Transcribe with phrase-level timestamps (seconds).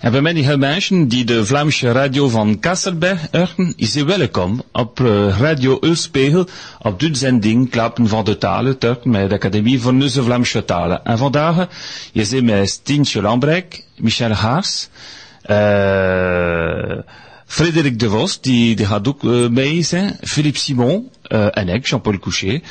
[0.00, 5.00] En bij mij mensen die de Vlaamse radio van Kasselberg horen, is ze welkom op
[5.00, 6.46] uh, Radio Ulspegel
[6.78, 7.70] op de zending
[8.08, 11.04] van de Talen, terug met de Academie van de Vlaamse Talen.
[11.04, 11.68] En vandaag
[12.12, 14.88] je zit met Stientje Lambrek, Michel Haars,
[15.46, 16.98] uh,
[17.46, 21.86] Frederik de Vos, die, die gaat ook uh, mee zijn, Philippe Simon uh, en ik,
[21.86, 22.62] Jean-Paul Couchet.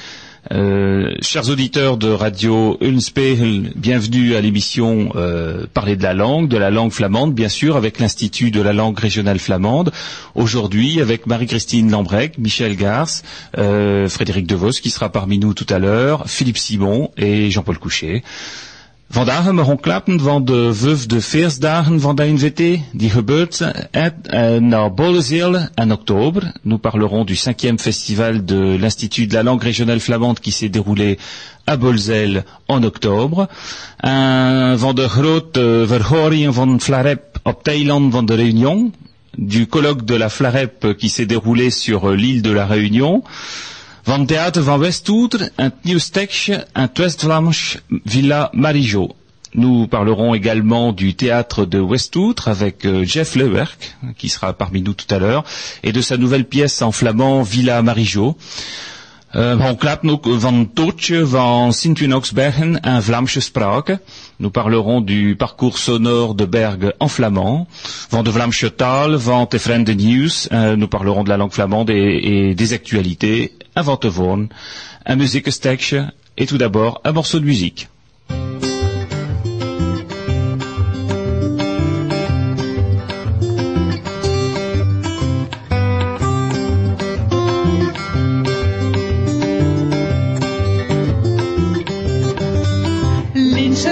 [0.51, 6.57] Euh, chers auditeurs de Radio Ulmspegel, bienvenue à l'émission euh, Parler de la langue, de
[6.57, 9.91] la langue flamande, bien sûr, avec l'Institut de la langue régionale flamande.
[10.33, 13.21] Aujourd'hui, avec Marie-Christine Lambrec, Michel Gars,
[13.59, 18.23] euh, Frédéric Devos, qui sera parmi nous tout à l'heure, Philippe Simon et Jean-Paul Couchet.
[19.11, 23.65] Vandaag mogen klappen van de vijf de feestdagen van de NVT, die gebeurt
[24.59, 26.53] naar Bollezeel en octobre.
[26.61, 31.17] Nous parlerons du cinquième festival de l'Institut de la langue régionale flamande qui s'est déroulé
[31.65, 33.47] à Bolzel en octobre.
[33.97, 35.85] Un van de grote
[36.51, 38.91] van Flarep op Thailand van de Réunion,
[39.37, 43.23] du colloque de la Flarep qui s'est déroulé sur l'île de la Réunion.
[44.05, 49.15] Van Theater van Westoutre, un nieuw stekje, un West-Vlaams Villa Marijo.
[49.53, 54.93] Nous parlerons également du théâtre de Westoutre avec euh, Jeff Lewerk, qui sera parmi nous
[54.93, 55.43] tout à l'heure,
[55.83, 58.37] et de sa nouvelle pièce en flamand Villa Marijo.
[59.35, 64.01] Uh, van klappen ook van Tootje van Sint-Winoxbergen en Vlaamse sprake.
[64.37, 67.67] Nous parlerons du parcours sonore de Berg en flamand.
[68.09, 70.47] Van de Vlaamse taal, van te Friende News.
[70.51, 73.53] Uh, nous parlerons de la langue flamande et, et des actualités.
[73.75, 74.47] Un Vantevoorn,
[75.05, 75.95] un muziekenstekje
[76.37, 77.87] et tout d'abord un morceau de musique.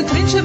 [0.08, 0.42] Trintje,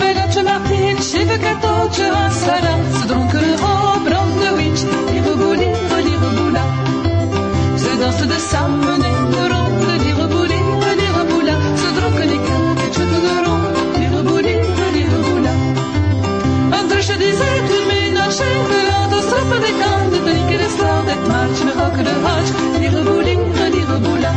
[21.92, 23.38] hakken, de haatje, lieve boelie,
[23.70, 24.32] lieve boela.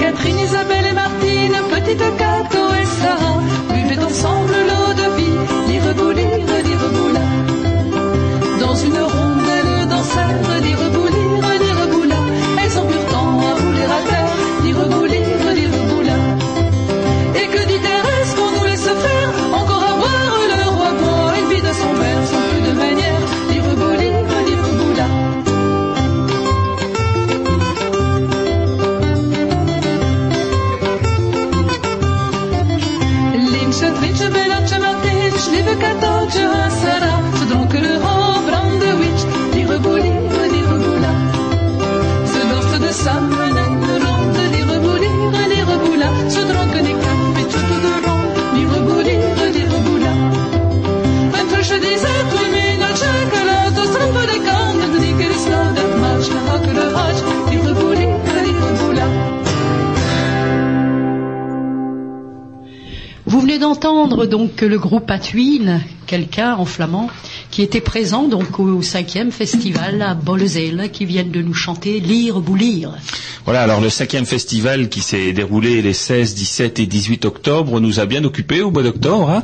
[0.00, 2.25] Catherine, Isabelle et Martine, petite
[63.58, 67.08] d'entendre donc le groupe Atuin, quelqu'un en flamand,
[67.56, 72.40] qui était présent donc au cinquième festival à Bollezel, qui viennent de nous chanter Lire
[72.40, 72.92] Boulir.
[73.46, 78.00] Voilà, alors le cinquième festival qui s'est déroulé les 16, 17 et 18 octobre nous
[78.00, 79.42] a bien occupés au mois d'octobre, hein,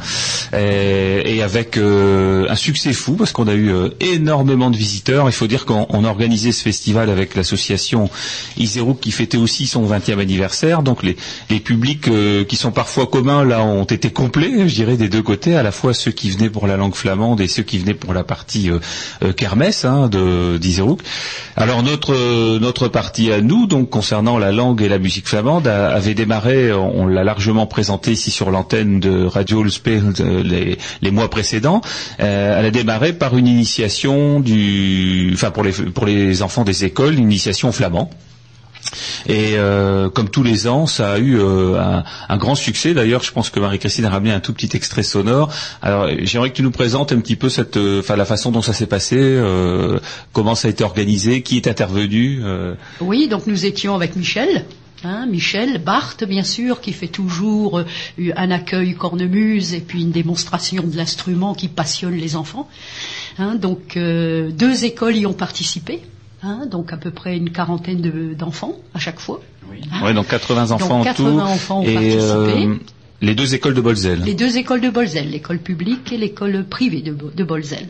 [0.59, 5.29] et, et avec euh, un succès fou parce qu'on a eu euh, énormément de visiteurs.
[5.29, 8.11] Il faut dire qu'on on a organisé ce festival avec l'association
[8.59, 10.83] Iserouk qui fêtait aussi son 20e anniversaire.
[10.83, 11.17] Donc les,
[11.49, 15.23] les publics euh, qui sont parfois communs là ont été complets, je dirais, des deux
[15.23, 17.95] côtés, à la fois ceux qui venaient pour la langue flamande et ceux qui venaient
[18.03, 18.79] pour la partie euh,
[19.23, 21.01] euh, kermesse hein, de d'Iserouk.
[21.57, 26.15] Alors notre notre partie à nous, donc concernant la langue et la musique flamande, avait
[26.15, 31.81] démarré, on, l'a largement présenté ici sur l'antenne de Radio euh, les, mois précédents.
[32.21, 36.85] Euh, elle a démarré par une initiation du, enfin pour les pour les enfants des
[36.85, 38.11] écoles, une initiation flamand.
[39.27, 41.81] Et euh, comme tous les ans, ça a eu euh,
[42.29, 42.95] un, grand succès.
[42.95, 45.53] D'ailleurs, je pense que Marie-Christine a ramené un tout petit extrait sonore.
[45.81, 48.73] Alors, j'aimerais que tu nous présentes un petit peu cette, euh, la façon dont ça
[48.73, 49.41] s'est passé,
[50.33, 52.43] comment ça a été organisé, qui est intervenu.
[53.01, 54.67] Oui, donc nous étions avec Michel.
[55.05, 57.83] Hein, Michel Barthes, bien sûr, qui fait toujours
[58.37, 62.69] un accueil cornemuse et puis une démonstration de l'instrument qui passionne les enfants.
[63.39, 66.03] Hein, donc deux écoles y ont participé.
[66.43, 69.41] Hein, donc à peu près une quarantaine de- d'enfants à chaque fois.
[69.93, 70.05] Hein.
[70.05, 71.41] Ouais, donc 80 enfants Donc, en 80 tout.
[71.51, 72.21] enfants ont et participé.
[72.67, 72.75] euh,
[73.23, 74.21] les deux écoles de Bolzel.
[74.25, 77.87] Les deux écoles de Bolzel, l'école publique et l'école privée de, de Bolzel.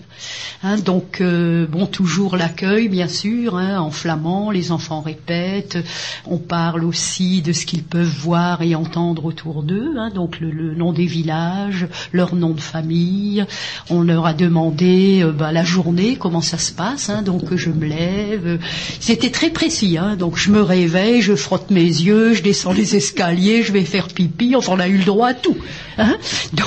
[0.63, 5.79] Hein, donc, euh, bon, toujours l'accueil, bien sûr, hein, en flamand, les enfants répètent.
[6.27, 10.75] On parle aussi de ce qu'ils peuvent voir et entendre autour d'eux, hein, donc le,
[10.75, 13.47] nom des villages, leur nom de famille.
[13.89, 17.87] On leur a demandé euh, bah, la journée, comment ça se passe, donc je me
[17.87, 18.59] lève.
[19.01, 23.63] C'était très précis, donc je me réveille, je frotte mes yeux, je descends les escaliers,
[23.63, 25.57] je vais faire pipi, enfin on a eu le droit à tout.
[25.99, 26.17] hein.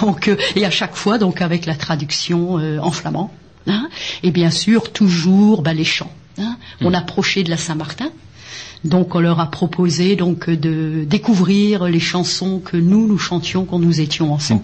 [0.02, 3.32] Donc, euh, et à chaque fois, donc avec la traduction euh, en flamand.
[3.68, 3.88] hein.
[4.24, 6.12] Et bien sûr, toujours bah, les chants.
[6.38, 6.58] hein.
[6.82, 8.10] On approchait de la Saint-Martin.
[8.84, 13.80] Donc on leur a proposé donc de découvrir les chansons que nous nous chantions quand
[13.80, 14.62] nous étions ensemble.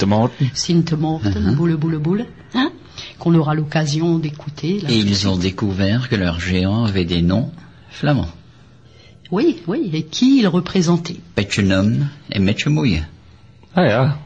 [0.54, 2.72] Sinte Morten, boule boule boule, hein,
[3.18, 4.80] qu'on aura l'occasion d'écouter.
[4.90, 7.50] Et ils ont découvert que leurs géants avaient des noms
[7.90, 8.30] flamands.
[9.32, 11.18] Oui, oui, et qui ils représentaient.
[11.36, 13.02] Petchenum et Metchemouille.
[13.76, 14.18] Ah, ja.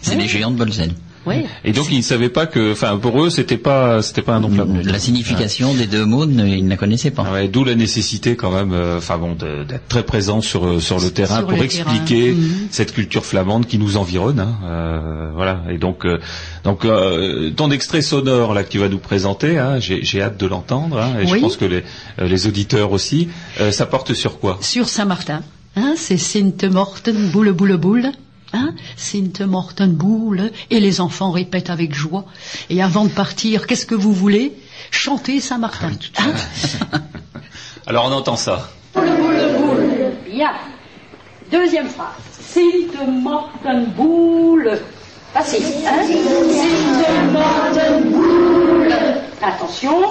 [0.00, 0.92] C'est les géants de Bolzen.
[1.24, 1.44] Oui.
[1.64, 4.40] Et donc ils ne savaient pas que, enfin pour eux c'était pas, c'était pas un
[4.40, 4.80] nom flamand.
[4.82, 7.24] La signification des deux mots, ne- ils ne la connaissaient pas.
[7.28, 10.80] Ah ouais, D'où la nécessité quand même, euh, enfin bon, d'être très présent sur euh,
[10.80, 12.36] sur le terrain Sur pour le expliquer terrain.
[12.40, 12.66] Mhm.
[12.72, 14.40] cette culture flamande qui nous environne.
[14.40, 15.62] hein, euh, voilà.
[15.70, 16.18] Et donc euh,
[16.64, 20.40] donc euh, ton extrait sonore là que tu vas nous présenter, hein, j'ai j'ai hâte
[20.40, 20.98] de l'entendre.
[21.00, 21.40] hein, et je Oui.
[21.40, 21.84] pense que les
[22.18, 23.28] euh, les auditeurs aussi.
[23.60, 24.58] Euh, ça porte sur quoi?
[24.60, 25.42] Sur Saint-Martin,
[25.76, 28.10] hein, c'est Sinte Morten, boule boule boule.
[28.54, 32.24] Hein, Sinte Morten boule, et les enfants répètent avec joie.
[32.68, 34.52] Et avant de partir, qu'est-ce que vous voulez?
[34.90, 35.92] Chanter Saint-Martin.
[36.18, 36.32] Hein?
[37.86, 38.68] Alors on entend ça.
[38.94, 40.12] Boule, boule, boule.
[40.30, 40.52] Bien.
[41.50, 42.08] Deuxième phrase.
[42.40, 44.78] Sinte Morten boule.
[45.32, 45.64] Facile.
[45.86, 46.04] Hein?
[46.06, 48.94] Sinte Morten boule.
[49.42, 50.02] Attention.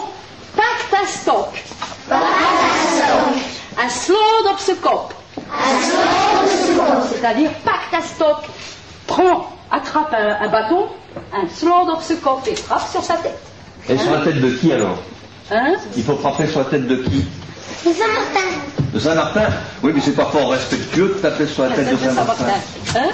[0.55, 1.63] Pacte à stock.
[3.77, 5.13] Un slot op z'n kop.
[7.09, 8.37] C'est-à-dire pacte à stock.
[9.07, 10.87] Prends, attrape un, un bâton,
[11.33, 13.39] un slot op z'n kop et frappe sur sa tête.
[13.89, 14.97] Et sur la tête de qui alors
[15.51, 17.25] Hein Il faut frapper sur la tête de qui
[17.85, 18.47] De Saint-Martin.
[18.93, 19.47] De Saint-Martin
[19.83, 22.05] Oui, mais c'est pas fort respectueux de taper sur la La tête de tête de
[22.05, 22.45] Saint-Martin.
[22.85, 23.09] Saint-Martin.
[23.09, 23.11] Hein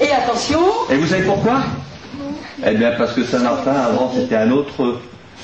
[0.00, 0.60] Et attention,
[0.90, 1.62] Et vous savez pourquoi
[2.64, 5.00] Eh bien, parce que Saint-Martin, avant, c'était un autre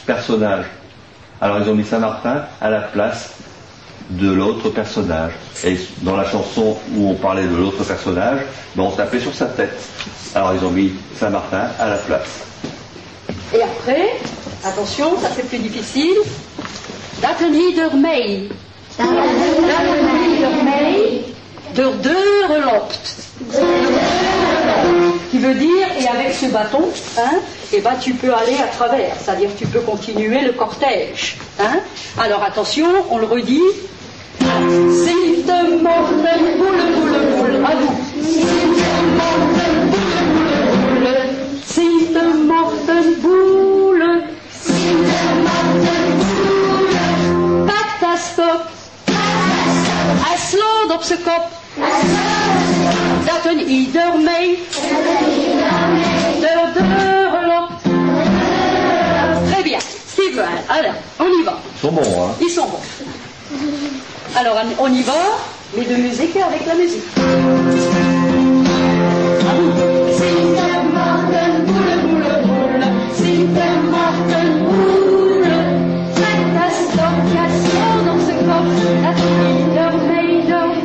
[0.06, 0.64] personnage.
[1.40, 3.30] Alors, ils ont mis Saint-Martin à la place
[4.10, 5.32] de l'autre personnage.
[5.64, 8.40] Et dans la chanson où on parlait de l'autre personnage,
[8.74, 9.78] ben, on tapait sur sa tête.
[10.34, 12.40] Alors, ils ont mis Saint-Martin à la place.
[13.54, 14.16] Et après,
[14.64, 16.18] attention, ça c'est plus difficile.
[17.20, 18.48] Daten ieder mee.
[18.96, 21.24] Daten ieder mee.
[21.74, 23.16] Der deur loopt.
[25.30, 27.38] Qui veut dire, et avec ce bâton, hein,
[27.72, 31.38] eh ben, tu peux aller à travers, c'est-à-dire tu peux continuer le cortège.
[31.58, 31.80] Hein.
[32.18, 33.62] Alors attention, on le redit.
[35.04, 37.56] Sinte morten boule boule boule.
[37.64, 37.94] À vous.
[41.66, 44.22] Sinte morten boule.
[47.66, 48.62] Pakt à stop.
[50.24, 51.48] Hij sloot op zijn kop.
[53.26, 53.88] Dat een.
[53.92, 54.10] De.
[59.50, 59.80] Très bien.
[60.12, 61.58] Steve, alors, on y va.
[61.74, 62.80] Ils sont bons, hein Ils sont bons.
[64.36, 65.12] Alors, on y va,
[65.76, 67.02] mais de musique et avec la musique.
[69.50, 69.72] Boule,
[72.02, 72.84] boule, boule.
[73.20, 73.50] Boule.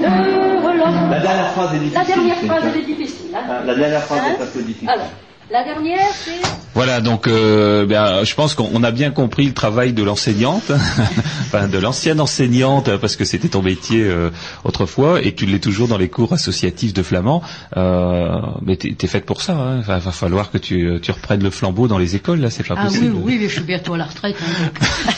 [0.01, 1.12] De loopt.
[1.12, 1.96] La dernière phrase est difficile.
[1.96, 2.48] La dernière Cynthia.
[2.48, 3.36] phrase elle est difficile.
[3.36, 3.39] hein.
[3.50, 4.89] Hein, La dernière phrase Hein est un peu difficile.
[4.89, 5.05] Alors,
[5.51, 6.31] la dernière, c'est...
[6.73, 10.71] Voilà, donc euh, ben, je pense qu'on a bien compris le travail de l'enseignante,
[11.41, 14.29] enfin de l'ancienne enseignante, parce que c'était ton métier euh,
[14.65, 17.41] autrefois, et tu l'es toujours dans les cours associatifs de flamand.
[17.77, 18.27] Euh,
[18.61, 19.53] mais t'es es faite pour ça.
[19.53, 19.79] Hein.
[19.81, 22.75] Va, va falloir que tu, tu reprennes le flambeau dans les écoles, là, c'est pas
[22.77, 23.15] Ah oui, possible.
[23.23, 24.35] oui, mais je suis bientôt à la retraite.
[24.41, 24.69] hein,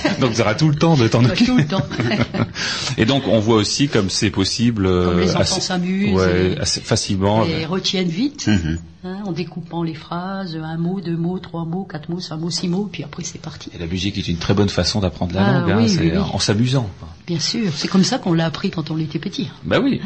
[0.05, 0.19] donc.
[0.19, 1.45] donc tu auras tout le temps de t'en occuper.
[1.45, 1.85] tout le temps.
[2.99, 4.83] et donc on voit aussi comme c'est possible.
[4.87, 7.45] Comme les euh, enfants s'amusent ouais, facilement.
[7.45, 8.77] et retiennent vite, Mhm.
[9.07, 12.49] Hein, en découpant les phrases, un mot, deux mots, trois mots, quatre mots, cinq mots,
[12.49, 13.69] six mots, puis après c'est parti.
[13.73, 15.99] Et la musique est une très bonne façon d'apprendre la Ah langue, hein, oui, c'est
[16.01, 16.17] oui, oui.
[16.33, 16.89] en s'amusant.
[17.25, 19.49] Bien sûr, c'est comme ça qu'on l'a appris quand on était petit.
[19.65, 19.99] Bah oui.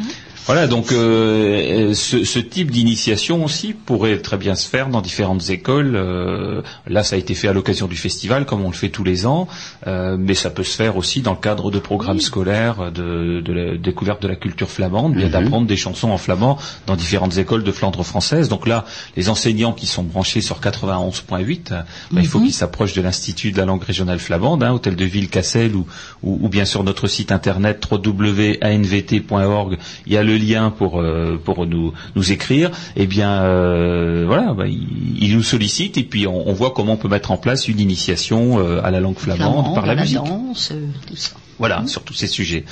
[0.48, 5.52] Voilà, donc euh, ce, ce type d'initiation aussi pourrait très bien se faire dans différentes
[5.52, 5.96] écoles.
[5.96, 9.04] Euh, là, ça a été fait à l'occasion du festival, comme on le fait tous
[9.04, 9.48] les ans,
[9.86, 13.54] euh, mais ça peut se faire aussi dans le cadre de programmes scolaires de, de
[13.54, 17.64] la découverte de la culture flamande, bien d'apprendre des chansons en flamand dans différentes écoles
[17.64, 18.50] de Flandre française.
[18.50, 18.84] Donc là,
[19.16, 21.82] les enseignants qui sont branchés sur 91.8, euh,
[22.12, 25.06] bah, il faut qu'ils s'approchent de l'Institut de la langue régionale flamande, hein, hôtel de
[25.06, 25.86] ville Cassel ou,
[26.24, 31.40] ou, ou bien sur notre site internet www.anvt.org, il y a le lien pour euh,
[31.44, 32.72] pour nous nous écrire.
[32.96, 36.94] Eh bien euh, voilà, bah, ils, ils nous sollicitent et puis on, on voit comment
[36.94, 40.18] on peut mettre en place une initiation euh, à la langue flamande, par la, musique.
[40.18, 41.34] danse, euh, tout ça.
[41.62, 42.64] Voilà, sur tous ces sujets.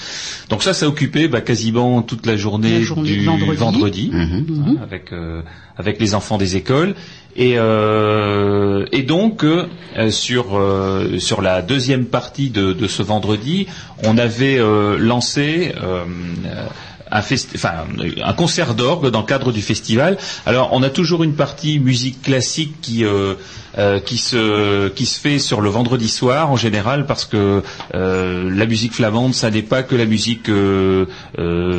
[0.49, 4.09] Donc ça, ça a occupé bah, quasiment toute la journée, La journée du vendredi.
[4.13, 5.41] hein, avec euh,
[5.77, 6.95] avec les enfants des écoles.
[7.35, 9.67] Et, euh, et donc euh,
[10.09, 13.67] sur euh, sur la deuxième partie de, de ce vendredi,
[14.03, 16.03] on avait euh, lancé euh,
[17.11, 17.73] un, festi- enfin,
[18.23, 20.17] un concert d'orgue dans le cadre du festival.
[20.45, 23.03] Alors, on a toujours une partie musique classique qui
[23.77, 27.61] euh, qui se qui se fait sur le vendredi soir en général parce que
[27.95, 31.05] euh, la musique flamande, ça n'est pas que la musique euh,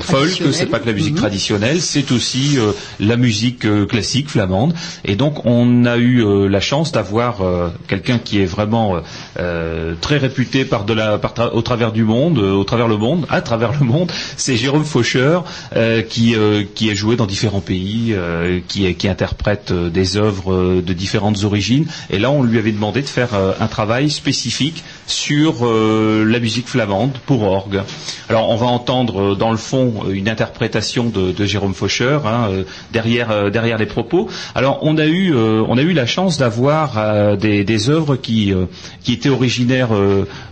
[0.00, 1.18] folk, c'est pas que la musique Mhm.
[1.18, 2.58] traditionnelle, c'est aussi
[3.00, 4.74] la musique classique flamande.
[5.04, 7.38] Et donc, on a eu la chance d'avoir
[7.88, 8.96] quelqu'un qui est vraiment
[10.00, 13.26] très réputé par de la par tra- au travers du monde, au travers le monde,
[13.30, 14.10] à travers le monde.
[14.36, 15.44] C'est Jérôme Faucheur
[16.08, 16.34] qui
[16.74, 18.14] qui est joué dans différents pays,
[18.68, 21.79] qui qui interprète des œuvres de différentes origines.
[22.10, 26.38] Et là, on lui avait demandé de faire euh, un travail spécifique sur euh, la
[26.38, 27.82] musique flamande pour orgue.
[28.28, 32.50] Alors, on va entendre euh, dans le fond une interprétation de, Jérôme Faucheur hein,
[32.92, 34.28] derrière les propos.
[34.54, 35.32] Alors, on a eu
[35.92, 38.54] la chance d'avoir des, œuvres qui
[39.08, 39.88] étaient originaires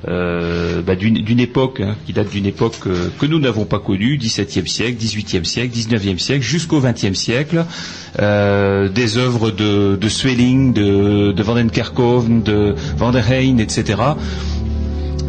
[0.07, 2.77] bah, d'une époque hein, qui date d'une époque
[3.19, 7.65] que nous n'avons pas connue, 17e siècle, 18e siècle, 19e siècle, jusqu'au 20e siècle.
[8.19, 14.15] Des œuvres de, de Sweeling, de, de Van den Kerkhoven, de Van der Heijn, etc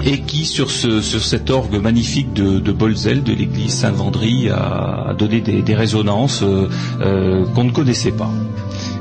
[0.06, 5.14] et qui sur, ce, sur cet orgue magnifique de, de Bolzel, de l'église Saint-Vendry, a,
[5.18, 6.68] donné des, des résonances euh,
[7.02, 8.32] euh, qu'on ne connaissait pas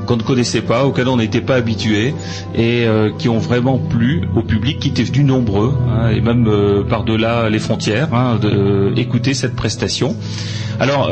[0.09, 2.15] qu'on ne connaissait pas, auxquelles on n'était pas habitué
[2.55, 6.47] et euh, qui ont vraiment plu au public qui était venu nombreux hein, et même
[6.47, 10.15] euh, par-delà les frontières hein, de euh, cette prestation.
[10.79, 11.11] Alors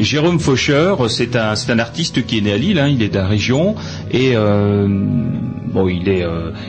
[0.00, 3.16] Jérôme Faucheur, c'est un un artiste qui est né à Lille, hein, il est de
[3.16, 3.74] la région
[4.10, 6.24] et bon il est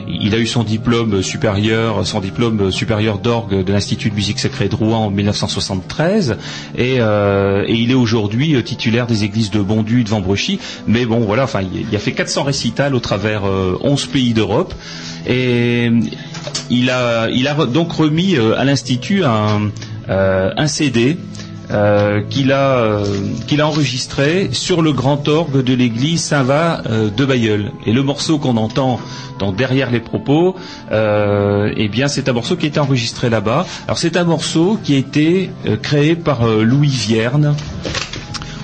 [0.06, 4.68] il a eu son diplôme supérieur son diplôme supérieur d'orgue de l'Institut de musique sacrée
[4.68, 6.36] de Rouen en 1973
[6.76, 11.24] et, et il est aujourd'hui titulaire des églises de Bondu et de Vambrechy mais bon
[11.34, 11.46] voilà
[11.90, 14.74] il, a fait 400 récitals au travers euh, 11 pays d'Europe
[15.26, 15.90] et
[16.68, 17.28] il a
[17.66, 19.70] donc remis euh, à l'institut un
[20.10, 21.16] euh, CD
[21.70, 23.04] euh, qu'il a, euh,
[23.62, 27.70] enregistré sur le grand orgue de l'église Saint-Va euh, de Bayeul.
[27.86, 29.00] Et le morceau qu'on entend
[29.50, 30.54] Derrière les propos,
[30.92, 33.66] euh, eh bien c'est un morceau qui a été enregistré là-bas.
[33.88, 37.56] Alors c'est un morceau qui a été euh, créé par euh, Louis Vierne.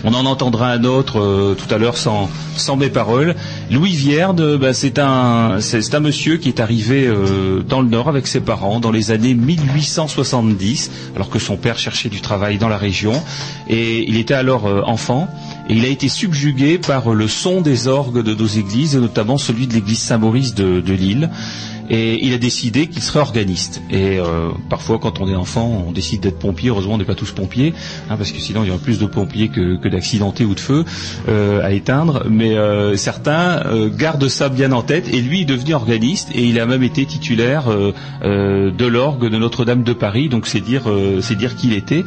[0.04, 3.34] On en entendra un autre euh, tout à l'heure sans, sans mes paroles.
[3.70, 7.88] Louis Vierne, euh, bah, c'est un, c'est un monsieur qui est arrivé euh, dans le
[7.88, 12.58] Nord avec ses parents dans les années 1870, alors que son père cherchait du travail
[12.58, 13.12] dans la région.
[13.68, 15.28] Et il était alors euh, enfant.
[15.68, 19.36] Et il a été subjugué par le son des orgues de nos églises, et notamment
[19.36, 21.30] celui de l'église Saint-Maurice de, de Lille.
[21.90, 23.82] Et il a décidé qu'il serait organiste.
[23.90, 26.68] Et euh, parfois, quand on est enfant, on décide d'être pompier.
[26.68, 27.72] Heureusement, on n'est pas tous pompiers,
[28.10, 30.84] hein, parce que sinon, il y aurait plus de pompiers que, d'accidentés ou de feux
[31.28, 32.24] euh, à éteindre.
[32.28, 33.62] Mais euh, certains
[33.96, 35.12] gardent ça bien en tête.
[35.12, 39.82] Et lui est devenu organiste, et il a même été titulaire de l'orgue de Notre-Dame
[39.82, 40.28] de Paris.
[40.28, 40.82] Donc, c'est dire,
[41.20, 42.04] c'est dire qui il était.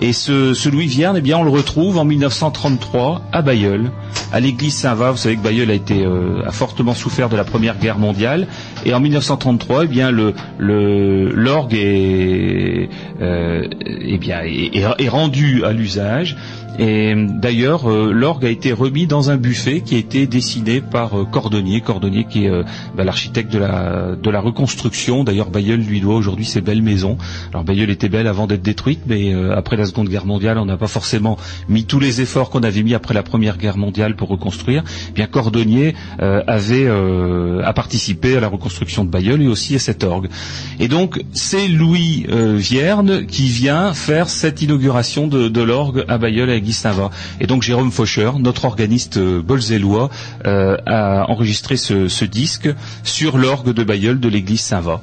[0.00, 3.90] Et ce, Louis Vierne, eh bien, on le retrouve en 1933 à Bayeul,
[4.32, 5.10] à l'église Saint-Va.
[5.12, 6.04] Vous savez que Bayeul a été
[6.50, 8.46] fortement souffert de la Première Guerre mondiale.
[8.84, 12.88] Et en 1933, eh bien, le le- l'orgue est,
[13.22, 16.36] euh, eh est- est rendu à l'usage.
[16.78, 21.18] Et d'ailleurs, euh, l'orgue a été remis dans un buffet qui a été dessiné par
[21.18, 22.64] euh, Cordonnier, Cordonnier qui est euh,
[22.96, 25.22] bah, l'architecte de la de la reconstruction.
[25.22, 27.16] D'ailleurs, Bayeul lui doit aujourd'hui ses belles maisons.
[27.52, 30.64] Alors Bayeul était belle avant d'être détruite, mais euh, après la Seconde Guerre mondiale, on
[30.64, 31.36] n'a pas forcément
[31.68, 34.82] mis tous les efforts qu'on avait mis après la Première Guerre mondiale pour reconstruire.
[35.10, 40.04] Eh bien Cordonnier avait a participé à la reconstruction de Bayeul et aussi à cet
[40.04, 40.28] orgue.
[40.80, 46.50] Et donc c'est Louis Vierne qui vient faire cette inauguration de, de l'orgue à Bayeul
[46.50, 47.10] à Saint-Va.
[47.40, 50.10] Et donc Jérôme Faucheur, notre organiste euh, bolzellois,
[50.46, 52.68] euh, a enregistré ce, ce disque
[53.02, 55.00] sur l'orgue de Bayeul de l'église Saint-Va.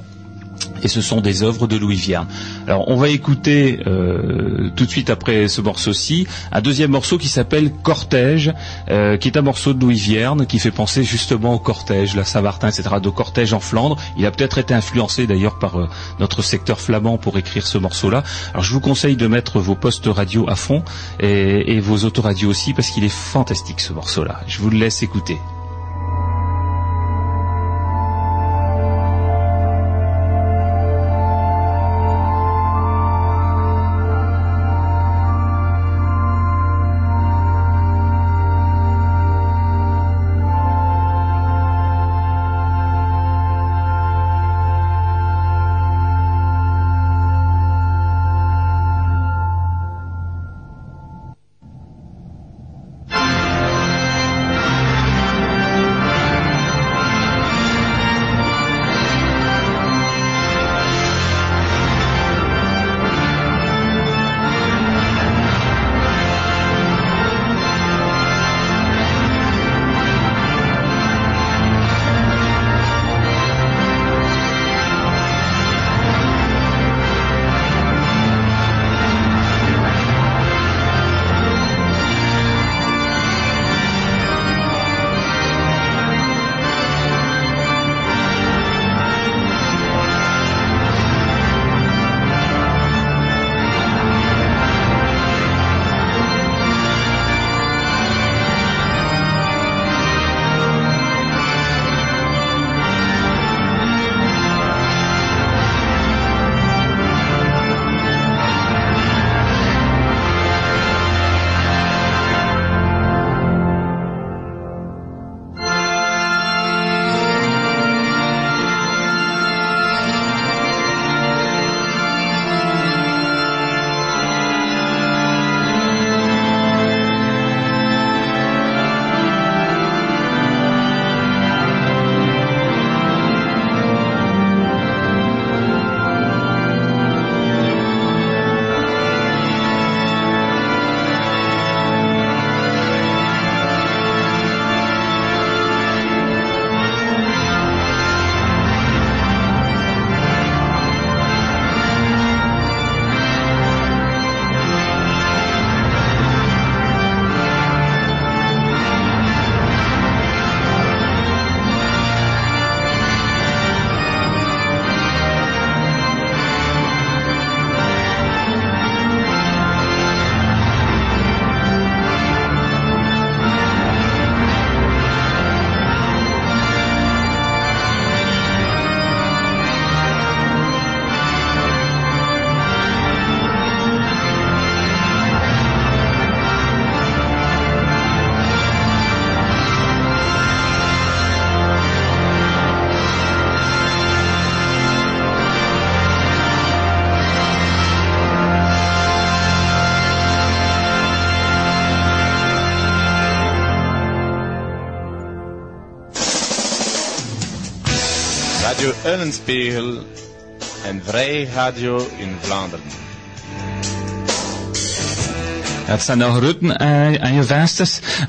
[0.84, 2.28] Et ce sont des œuvres de Louis Vierne.
[2.68, 7.28] Alors on va écouter euh, tout de suite après ce morceau-ci un deuxième morceau qui
[7.28, 8.54] s'appelle Cortège,
[8.90, 12.24] euh, qui est un morceau de Louis Vierne qui fait penser justement au cortège, la
[12.24, 13.98] Saint-Martin, etc., de cortège en Flandre.
[14.18, 18.24] Il a peut-être été influencé d'ailleurs par euh, notre secteur flamand pour écrire ce morceau-là.
[18.52, 20.84] Alors je vous conseille de mettre vos postes radio à fond
[21.20, 24.42] et, et vos autoradios aussi parce qu'il est fantastique ce morceau-là.
[24.48, 25.38] Je vous le laisse écouter.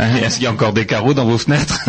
[0.00, 1.78] Est-ce qu'il y a encore des carreaux dans vos fenêtres.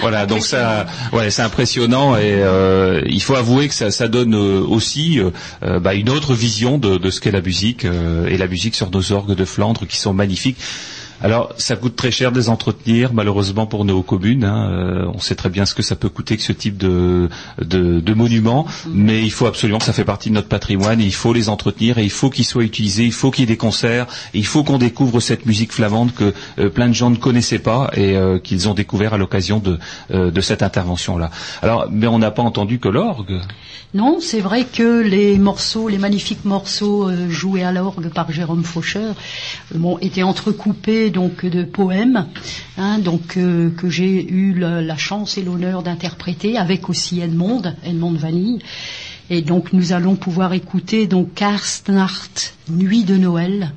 [0.00, 4.60] Voilà, donc ça, ouais, c'est impressionnant et euh, il faut avouer que ça, donne euh,
[4.60, 8.90] aussi euh, bah, une autre vision de, ce qu'est la musique et la musique sur
[8.90, 10.56] nos orgues de Flandre qui sont magnifiques.
[11.22, 14.44] Alors, ça coûte très cher de les entretenir, malheureusement pour nos communes.
[14.44, 14.70] Hein.
[14.72, 17.28] Euh, on sait très bien ce que ça peut coûter que ce type de,
[17.60, 21.32] de, monuments, mais il faut absolument, ça fait partie de notre patrimoine, et il faut
[21.32, 24.06] les entretenir, et il faut qu'ils soient utilisés, il faut qu'il y ait des concerts,
[24.34, 27.90] il faut qu'on découvre cette musique flamande que euh, plein de gens ne connaissaient pas
[27.94, 29.78] et euh, qu'ils ont découvert à l'occasion de,
[30.40, 31.30] cette intervention-là.
[31.62, 33.40] Alors, mais on n'a pas entendu que l'orgue.
[33.94, 39.14] Non, c'est vrai que les morceaux, les magnifiques morceaux joués à l'orgue par Jérôme Faucheur,
[39.74, 42.26] bon, étaient entrecoupés donc de poèmes,
[42.76, 47.62] hein, donc euh, que j'ai eu la, la chance et l'honneur d'interpréter avec aussi Edmond,
[47.84, 48.58] Edmond Vanille.
[49.30, 53.72] Et donc nous allons pouvoir écouter donc Karstnacht, Nuit de Noël,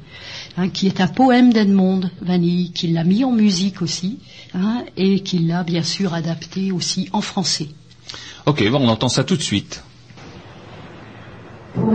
[0.58, 4.20] hein, qui est un poème d'Edmond Vanille, qui l'a mis en musique aussi,
[4.54, 7.70] hein, et qui l'a bien sûr adapté aussi en français.
[8.46, 9.84] Ok, bon, on entend ça tout de suite.
[11.74, 11.92] Pour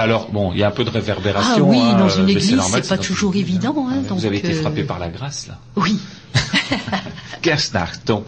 [0.00, 1.66] Alors bon, il y a un peu de réverbération.
[1.66, 4.38] Ah oui, hein, dans une mais église, c'est pas toujours une- évident, hein, Vous avez
[4.38, 5.58] été euh, frappé par la grâce, là.
[5.76, 5.98] Oui.
[8.06, 8.24] Donc,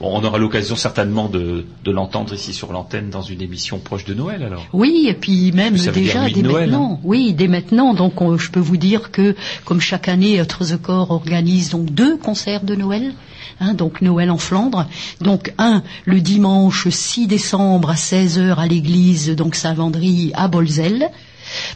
[0.00, 4.14] on, aura l'occasion certainement de, de l'entendre ici sur l'antenne dans une émission proche de
[4.14, 4.66] Noël, alors.
[4.72, 7.00] Oui, et puis même déjà dès Noël, maintenant.
[7.04, 7.94] Oui, dès maintenant.
[7.94, 12.16] Donc on- je peux vous dire que comme chaque année, The Corps organise donc deux
[12.16, 13.14] concerts de Noël.
[13.60, 14.86] hein, donc Noël en Flandre.
[15.20, 21.10] Donc un le dimanche 6 décembre à 16h à l'église donc Saint-Vendry à Bolzel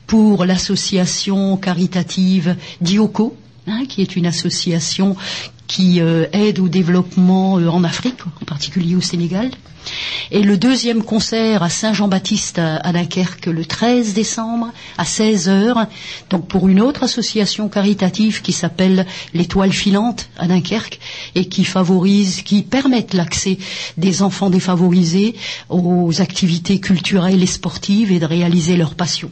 [0.07, 3.37] pour l'association caritative Dioco,
[3.69, 5.17] hein, qui est une association
[5.71, 9.53] qui euh, aide au développement euh, en Afrique, en particulier au Sénégal.
[10.33, 15.87] Et le deuxième concert à Saint-Jean-Baptiste à, à Dunkerque le 13 décembre à 16h,
[16.29, 20.99] donc pour une autre association caritative qui s'appelle l'Étoile filante à Dunkerque
[21.37, 23.57] et qui favorise, qui permettent l'accès
[23.97, 25.37] des enfants défavorisés
[25.69, 29.31] aux activités culturelles et sportives et de réaliser leur passion.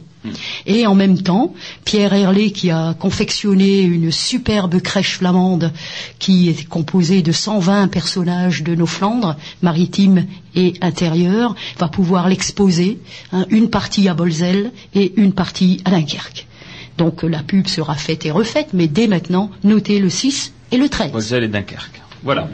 [0.65, 1.53] Et en même temps,
[1.85, 5.71] Pierre Herlé, qui a confectionné une superbe crèche flamande
[6.19, 12.99] qui est composée de 120 personnages de nos Flandres, maritimes et intérieures, va pouvoir l'exposer,
[13.31, 16.47] hein, une partie à Bolzel et une partie à Dunkerque.
[16.97, 20.77] Donc euh, la pub sera faite et refaite, mais dès maintenant, notez le 6 et
[20.77, 21.13] le 13.
[21.13, 22.01] Moselle et Dunkerque.
[22.23, 22.49] Voilà.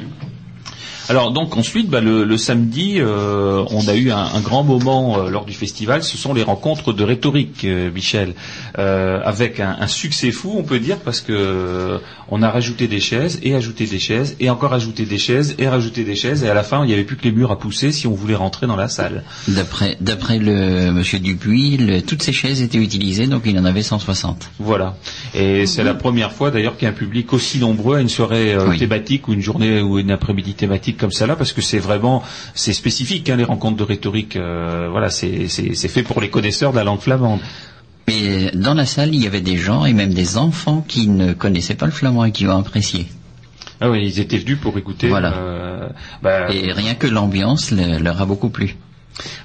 [1.09, 5.19] Alors donc ensuite, bah, le, le samedi, euh, on a eu un, un grand moment
[5.19, 6.03] euh, lors du festival.
[6.03, 8.33] Ce sont les rencontres de rhétorique, euh, Michel,
[8.79, 11.97] euh, avec un, un succès fou, on peut dire, parce que euh,
[12.29, 15.67] on a rajouté des chaises et ajouté des chaises et encore ajouté des chaises et
[15.67, 17.59] rajouté des chaises et à la fin, il n'y avait plus que les murs à
[17.59, 19.23] pousser si on voulait rentrer dans la salle.
[19.47, 23.83] D'après, d'après le monsieur Dupuis, le- toutes ces chaises étaient utilisées, donc il en avait
[23.83, 24.49] 160.
[24.59, 24.95] Voilà.
[25.35, 28.09] Et c'est la première fois d'ailleurs qu'il y a un public aussi nombreux à une
[28.09, 28.79] soirée euh, Oui.
[28.79, 32.23] thématique ou une journée ou une après-midi thématique comme ça là, parce que c'est vraiment
[32.53, 34.35] c'est spécifique hein, les rencontres de rhétorique.
[34.35, 37.39] euh, voilà, c'est c'est c'est fait pour les connaisseurs de la langue flamande.
[38.07, 41.33] Mais dans la salle, il y avait des gens et même des enfants qui ne
[41.33, 43.07] connaissaient pas le flamand et qui ont apprécié.
[43.81, 45.33] Ah oui, ils étaient venus pour écouter Voilà.
[45.33, 45.89] euh,
[46.21, 48.77] bah, Et rien que l'ambiance le- leur a beaucoup plu.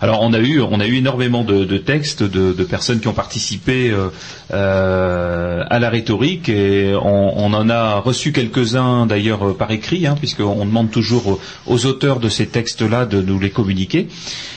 [0.00, 3.90] Alors on a eu on a eu énormément de, textes de, personnes qui ont participé
[3.90, 4.08] euh,
[4.52, 10.16] euh, à la rhétorique et on, en a reçu quelques-uns d'ailleurs euh, par écrit hein,
[10.18, 14.08] puisqu'on demande toujours aux, auteurs de ces textes-là de nous les communiquer.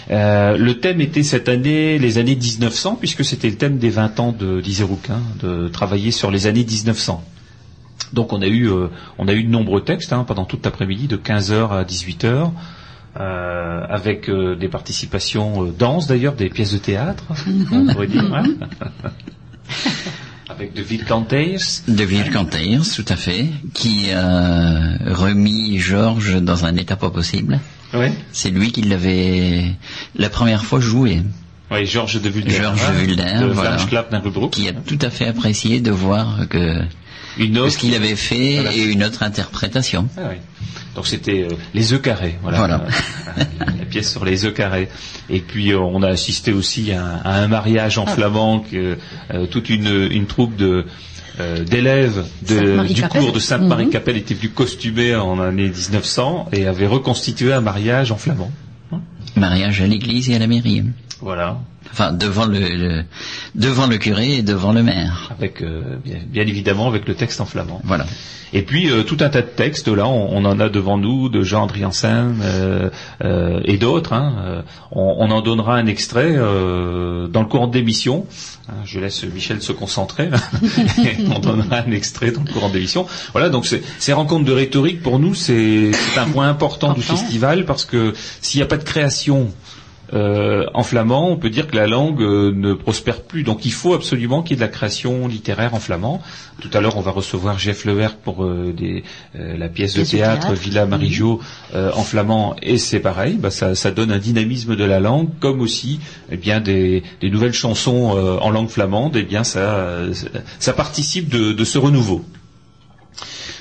[0.09, 4.31] Le thème était cette année les années 1900 puisque c'était le thème des 20 ans
[4.31, 5.09] de d'Iserouk,
[5.41, 7.23] de travailler sur les années 1900.
[8.13, 8.69] Donc on a eu
[9.17, 12.51] on a eu de nombreux textes hein, pendant toute l'après-midi de 15h à 18h.
[13.19, 17.23] Euh, avec euh, des participations euh, danses d'ailleurs, des pièces de théâtre,
[17.71, 18.23] on pourrait dire.
[18.33, 18.43] hein.
[20.49, 21.59] avec de Ville Cantaires.
[21.87, 27.59] De Vilcantaires, tout à fait, qui a remis Georges dans un état pas possible.
[28.31, 29.65] C'est lui qui l'avait
[30.15, 31.21] la première fois joué,
[31.71, 32.51] Oui, Georges de Vulder.
[32.51, 33.77] Georges de Vulder, de voilà.
[34.51, 36.79] Qui a tout à fait apprécié de voir que,
[37.37, 37.71] Une autre.
[37.71, 38.73] ce qu'il avait fait Voilà.
[38.75, 40.07] et une autre interprétation.
[40.17, 40.35] Ah oui.
[40.95, 42.85] Donc c'était euh, les œufs carrés, voilà, Voilà.
[43.59, 44.89] la pièce sur les œufs carrés.
[45.29, 48.97] Et puis euh, on a assisté aussi à, un- à un mariage en flamand, que,
[49.33, 50.85] euh, toute une, une troupe de
[51.39, 57.51] euh, d'élèves du cours de Sainte-Marie-Capelle était venu costumer en année 1900 et avait reconstitué
[57.53, 58.51] un mariage en flamand.
[59.35, 60.83] Mariage à l'église et à la mairie.
[61.23, 61.57] Voilà,
[61.91, 63.03] Enfin, devant le, le-
[63.55, 65.29] devant le curé et devant le maire.
[65.37, 67.81] avec euh, bien, bien évidemment avec le texte en flamand.
[67.83, 68.05] Voilà.
[68.51, 71.29] Et puis euh, tout un tas de textes, là on, on en a devant nous,
[71.29, 72.89] de Jean Driansen euh,
[73.23, 74.13] euh, et d'autres.
[74.13, 74.35] hein.
[74.45, 78.25] Euh, on, on en donnera un extrait euh, dans le courant de l'émission.
[78.69, 80.29] Hein, Je laisse Michel se concentrer.
[81.03, 83.05] Et on donnera un extrait dans le courant de l'émission.
[83.33, 87.85] Voilà, donc ces rencontres de rhétorique, pour nous, c'est un point important du festival parce
[87.85, 89.51] que s'il n'y a pas de création
[90.13, 93.43] euh, en flamand, on peut dire que la langue euh, ne prospère plus.
[93.43, 96.21] Donc il faut absolument qu'il y ait de la création littéraire en flamand.
[96.61, 99.03] Tout à l'heure, on va recevoir Jeff Levert pour euh, des,
[99.35, 100.61] euh, la pièce de Pièce de théâtre, théâtre.
[100.61, 101.39] Villa Marijo
[101.73, 103.33] euh, en flamand, et c'est pareil.
[103.33, 105.99] Bah, ça, ça donne un dynamisme de la langue, comme aussi
[106.31, 109.15] eh bien des, des nouvelles chansons euh, en langue flamande.
[109.15, 109.87] Eh bien ça,
[110.59, 112.23] ça participe de, de ce renouveau.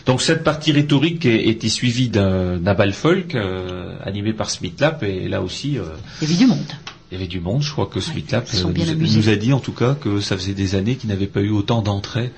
[0.06, 5.28] Donc cette partie rhétorique était suivie d'un bal folk euh, animé par Smith Lap et
[5.28, 5.82] là aussi euh,
[6.20, 6.72] Il y avait du monde.
[7.10, 7.62] il y avait du monde.
[7.62, 10.20] Je crois que Smith Lap ils sont euh, nous, a dit en tout cas que
[10.20, 12.32] ça faisait des années qu'ils n'avaient pas eu autant d'entrées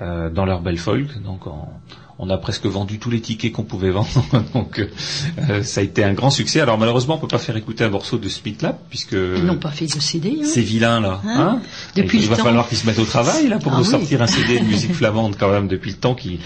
[0.00, 1.20] euh, dans leur bal folk.
[1.24, 1.64] Donc on,
[2.20, 4.08] on a presque vendu tous les tickets qu'on pouvait vendre.
[4.54, 4.78] Donc
[5.48, 6.60] euh, ça a été un grand succès.
[6.60, 9.56] Alors malheureusement on peut pas faire écouter un morceau de Smith Lap puisque Ils n'ont
[9.56, 10.38] pas fait de CD.
[10.40, 10.44] hein.
[10.46, 11.20] ces vilains là.
[11.26, 11.60] Hein Hein
[11.96, 12.44] Depuis il le va temps.
[12.44, 13.90] falloir qu'ils se mettent au travail là pour Ah nous oui.
[13.90, 16.38] sortir un CD de musique flamande quand même depuis le temps qu'ils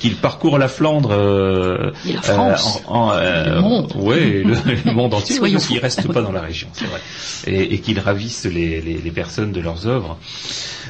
[0.00, 2.82] qu'ils parcourent la Flandre euh, Et la France.
[2.88, 3.92] en, en, euh, Le monde.
[3.96, 5.82] ouais, le, le monde entier, Soyons parce qu'ils fous.
[5.82, 7.00] restent pas dans la région, c'est vrai,
[7.46, 10.18] et, et qu'ils ravissent les, les, les personnes de leurs œuvres.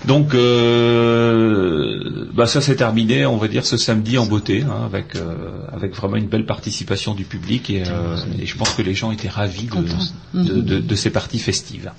[0.07, 5.17] Donc, euh, bah ça c'est terminé, on va dire ce samedi en beauté, hein, avec
[5.17, 5.35] euh,
[5.73, 9.11] avec vraiment une belle participation du public et, euh, et je pense que les gens
[9.13, 9.69] étaient ravis
[10.35, 11.91] de, de, de, de ces parties festives.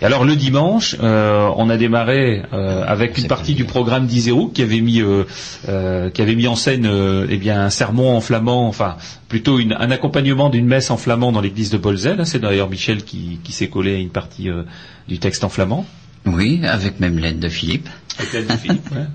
[0.00, 4.46] Et alors le dimanche, euh, on a démarré euh, avec une partie du programme d'Iséro
[4.46, 5.24] qui avait mis euh,
[5.68, 8.96] euh, qui avait mis en scène euh, eh bien un sermon en flamand, enfin
[9.28, 12.24] plutôt une- un accompagnement d'une messe en flamand dans l'église de Bolzel.
[12.26, 14.62] C'est d'ailleurs Michel qui, qui s'est collé à une partie euh,
[15.08, 15.84] du texte en flamand.
[16.26, 17.88] Oui, avec même l'aide de Philippe.
[18.20, 19.06] Avec l'aide de Philippe, ouais.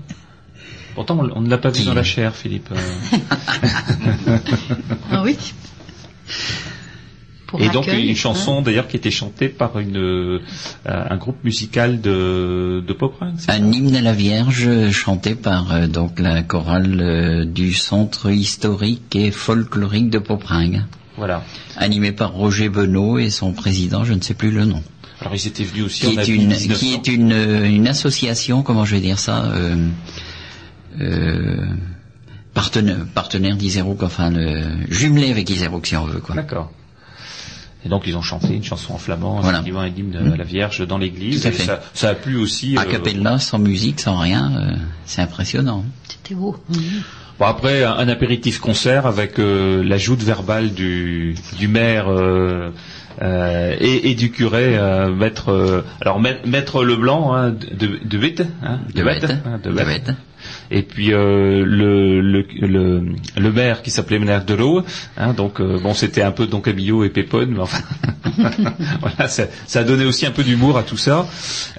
[0.94, 2.68] Pourtant, on on ne l'a pas vu dans la chair, Philippe.
[5.10, 5.36] Ah oui.
[7.54, 8.62] Pour Et donc une chanson hein.
[8.62, 10.40] d'ailleurs qui était chantée par une, euh,
[10.84, 13.52] un groupe musical de, de pop rock, c'est ça?
[13.52, 19.14] Un hymne à la Vierge chanté par euh, donc la chorale euh, du Centre historique
[19.14, 20.82] et folklorique de Popringue,
[21.16, 21.44] Voilà.
[21.76, 24.82] animé par Roger Benot et son président, je ne sais plus le nom,
[25.20, 26.74] Alors ils étaient venus aussi qui en est une 1900.
[26.80, 29.76] qui est une, euh, une association, comment je vais dire ça, euh,
[31.00, 31.56] euh,
[32.52, 36.34] partenaire, partenaire d'Iserouk, enfin le, jumelé avec Iserouk si on veut quoi.
[36.34, 36.72] D'accord.
[37.84, 39.58] Et donc ils ont chanté une chanson en flamand, Voilà.
[39.58, 41.42] effectivement un hymne à la Vierge dans l'église.
[41.42, 41.64] Tout à Et fait.
[41.64, 42.76] Ça, ça a plu aussi.
[42.78, 45.84] A euh, cappella, sans musique, sans rien, euh, c'est impressionnant.
[46.08, 46.56] C'était beau.
[46.70, 46.78] Mhm.
[47.38, 52.70] Bon, après, un, un apéritif concert avec euh, l'ajout verbale du, du maire euh,
[53.22, 58.18] euh, et, et du curé, euh, maître, euh, alors ma- maître Leblanc hein, de, de
[58.18, 60.14] Witte, hein, De Witte, bête, hein, de de.
[60.70, 63.04] Et puis euh, le, le, le,
[63.36, 64.82] le maire qui s'appelait Ménard de l'eau,
[65.16, 67.82] hein, donc euh, bon c'était un peu Don Camillo et Pépone, mais enfin
[69.00, 71.26] voilà, ça, ça a donné aussi un peu d'humour à tout ça.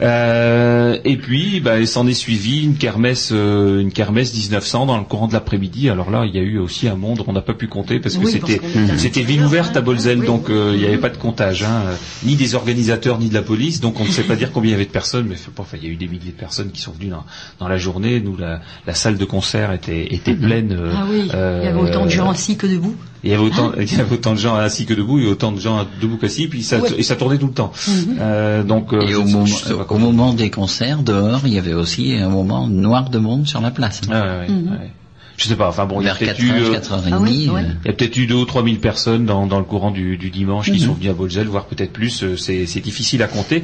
[0.02, 5.04] Euh, et puis bah, il s'en est suivi une kermesse, une kermesse 1900 dans le
[5.04, 5.90] courant de l'après-midi.
[5.90, 8.18] Alors là il y a eu aussi un monde, on n'a pas pu compter parce
[8.18, 8.62] que Oui, c'était
[8.98, 10.26] c'était ville ouverte à Oui.
[10.26, 11.84] donc il n'y avait pas de comptage, hein,
[12.24, 14.74] ni des organisateurs ni de la police, donc on ne sait pas dire combien il
[14.74, 16.82] y avait de personnes, mais enfin, il y a eu des milliers de personnes qui
[16.82, 17.26] sont venues dans,
[17.60, 18.20] dans la journée.
[18.20, 20.72] Nous, la, la salle de concert était, était pleine.
[20.72, 22.96] euh, Ah oui, il y avait euh, autant de gens assis que debout.
[23.24, 25.52] Il y avait autant, il y avait autant de gens assis que debout, et autant
[25.52, 26.90] de gens debout qu'assis, puis ça, Ouais.
[26.98, 27.72] et ça tournait tout le temps.
[28.20, 32.30] Euh, donc, euh, Et au, moment, au des concerts, dehors, il y avait aussi un
[32.30, 34.02] moment noir de monde sur la place.
[34.08, 34.92] Ouais, ouais, ouais.
[35.38, 35.68] Je sais pas.
[35.68, 37.10] Enfin bon, il y a peut-être 4h, eu, euh, 4h30.
[37.12, 37.60] Ah oui, ouais.
[37.62, 39.92] euh, Il y a peut-être eu deux ou trois mille personnes dans, dans le courant
[39.92, 40.80] du, du dimanche qui Mhm.
[40.88, 42.24] sont venues à Bolzel, voire peut-être plus.
[42.24, 43.64] euh, C'est c'est difficile à compter.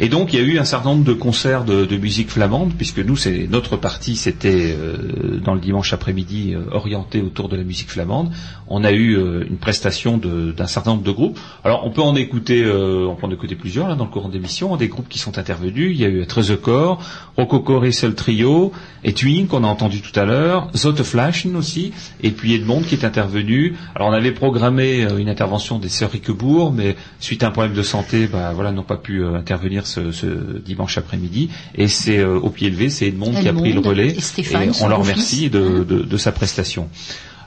[0.00, 2.72] Et donc il y a eu un certain nombre de concerts de, de musique flamande,
[2.78, 7.56] puisque nous, c'est notre partie, c'était euh, dans le dimanche après-midi euh, orienté autour de
[7.56, 8.30] la musique flamande.
[8.68, 11.38] On a eu euh, une prestation de- d'un certain nombre de groupes.
[11.64, 14.28] Alors on peut en écouter, euh, on peut en écouter plusieurs là dans le courant
[14.28, 14.76] d'émission.
[14.76, 15.90] Des groupes qui sont intervenus.
[15.92, 17.02] Il y a eu Trezecor,
[17.36, 18.70] Rococo Rissel Trio,
[19.02, 21.92] et Twin qu'on a entendu tout à l'heure, Zote Flashen aussi,
[22.22, 23.74] et puis Edmond qui est intervenu.
[23.94, 27.74] Alors on avait programmé euh, une intervention des sœurs Riquebourg, mais suite à un problème
[27.74, 31.50] de santé, bah voilà, n'ont pas pu euh, intervenir ce, ce dimanche après-midi.
[31.74, 34.08] Et c'est euh, au pied levé, c'est Edmond, qui a pris le relais.
[34.16, 36.88] et Stéphane, on leur remercie de, de- de sa prestation.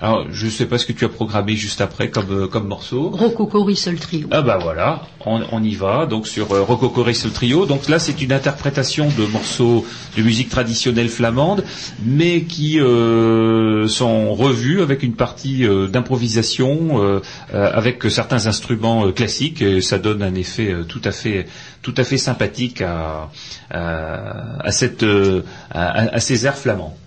[0.03, 3.09] Alors je sais pas ce que tu as programmé juste après comme, euh, comme morceau.
[3.11, 4.27] Rococo Rissel Trio.
[4.31, 6.07] Ah bah voilà, on, on y va.
[6.07, 7.67] Donc sur euh, Rococo Rissel Trio.
[7.67, 9.85] Donc là c'est une interprétation de morceaux
[10.17, 11.63] de musique traditionnelle flamande,
[12.03, 17.21] mais qui euh, sont revus avec une partie euh, d'improvisation,
[17.53, 19.61] avec certains instruments classiques.
[19.61, 21.45] Et ça donne un effet tout à fait
[21.83, 23.29] tout à fait sympathique à
[23.69, 25.05] à, à cette
[25.71, 26.97] à, à ces airs flamands.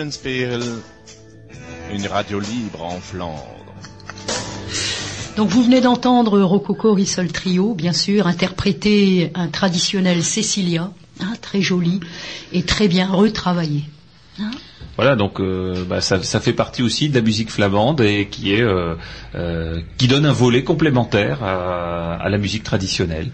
[0.00, 0.62] Eulenspiegel,
[1.92, 3.44] une radio libre en Flandre.
[5.36, 11.60] Donc vous venez d'entendre Rococo Rissol Trio, bien sûr, interpréter un traditionnel Cecilia, hein, très
[11.60, 12.00] joli
[12.52, 13.84] et très bien retravaillé.
[14.96, 18.54] Voilà, donc euh, bah, ça, ça fait partie aussi de la musique flamande et qui
[18.54, 18.94] est euh,
[19.34, 23.30] euh, qui donne un volet complémentaire à, à la musique traditionnelle.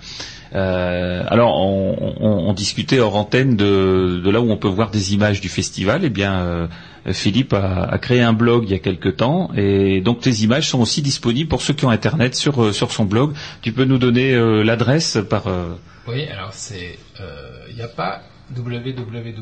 [0.56, 4.90] Euh, alors, on, on, on, discutait hors antenne de, de, là où on peut voir
[4.90, 6.00] des images du festival.
[6.02, 6.66] Eh bien, euh,
[7.12, 10.68] Philippe a, a, créé un blog il y a quelque temps, et donc tes images
[10.68, 13.34] sont aussi disponibles pour ceux qui ont Internet sur, euh, sur son blog.
[13.60, 15.46] Tu peux nous donner euh, l'adresse par...
[15.46, 15.74] Euh,
[16.08, 16.98] oui, alors c'est...
[17.68, 18.22] Il n'y a pas
[18.56, 19.34] www.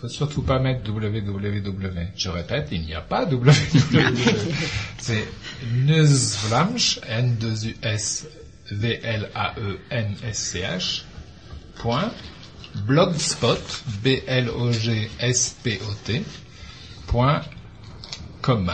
[0.00, 1.62] Faut surtout pas mettre www.
[2.16, 3.52] Je répète, il n'y a pas www.
[4.98, 5.28] c'est
[5.86, 8.26] Nusvlamsch, N2US
[8.70, 9.84] V-L-A-E-N-S-C-H,
[11.76, 12.12] point,
[12.86, 15.04] blogspot, B-L-O-G-S-P-O-T,
[17.06, 17.42] point,
[18.42, 18.72] com.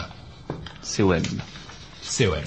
[0.81, 1.25] C'est web.
[2.01, 2.43] C'est web.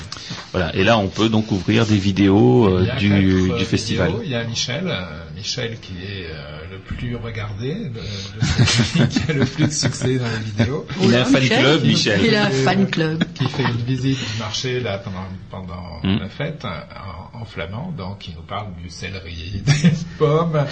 [0.52, 4.08] Voilà, et là on peut donc ouvrir des vidéos euh, du, du festival.
[4.08, 4.22] Vidéos.
[4.24, 4.88] Il y a Michel.
[4.88, 9.70] Euh, Michel qui est euh, le plus regardé, le, le- qui a le plus de
[9.72, 12.20] succès dans les vidéos, Il a un fan club, Michel.
[12.24, 13.24] Il a un fan club.
[13.34, 16.18] qui fait une visite du marché là pendant pendant Mm.
[16.18, 20.66] la fête en, en flamand, donc il nous parle du céleri, des pommes,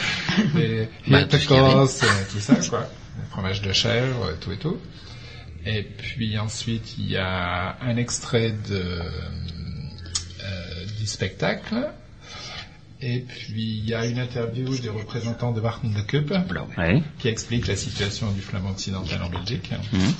[0.55, 1.87] des Bah, tout euh,
[2.33, 4.79] tout ça quoi, le fromage de chèvre, euh, tout et tout.
[5.67, 8.75] Et puis ensuite il y a un extrait de
[10.43, 11.91] euh, du spectacle.
[13.03, 16.01] Et puis il y a une interview du représentant de Warten de
[16.79, 17.03] Ouais.
[17.19, 19.71] qui explique la situation du flamand occidental en Belgique.
[19.93, 20.13] Mhm.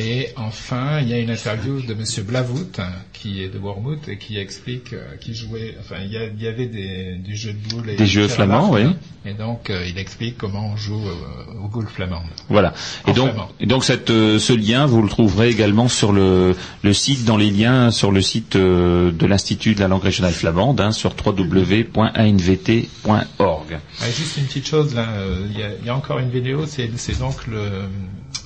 [0.00, 3.98] Et enfin, il y a une interview de Monsieur Blavout, hein, qui est de Wormhout
[4.08, 7.34] et qui explique, euh, qui jouait, enfin, il y, a- il y avait des, du
[7.36, 8.82] jeu de boules et Des jeux flamands, oui.
[9.24, 11.14] Et donc, euh, il explique comment on joue euh,
[11.64, 12.22] aux boules flamandes.
[12.48, 12.74] Voilà.
[13.06, 13.30] Et En donc,
[13.60, 17.36] et donc cette, euh, ce lien, vous le trouverez également sur le, le site, dans
[17.36, 21.14] les liens sur le site de l'Institut de la langue régionale flamande, hein, sur
[22.38, 23.78] www.anvt.org.
[24.16, 25.06] Juste une petite chose là,
[25.50, 27.82] il y, a, il y a encore une vidéo, c'est donc le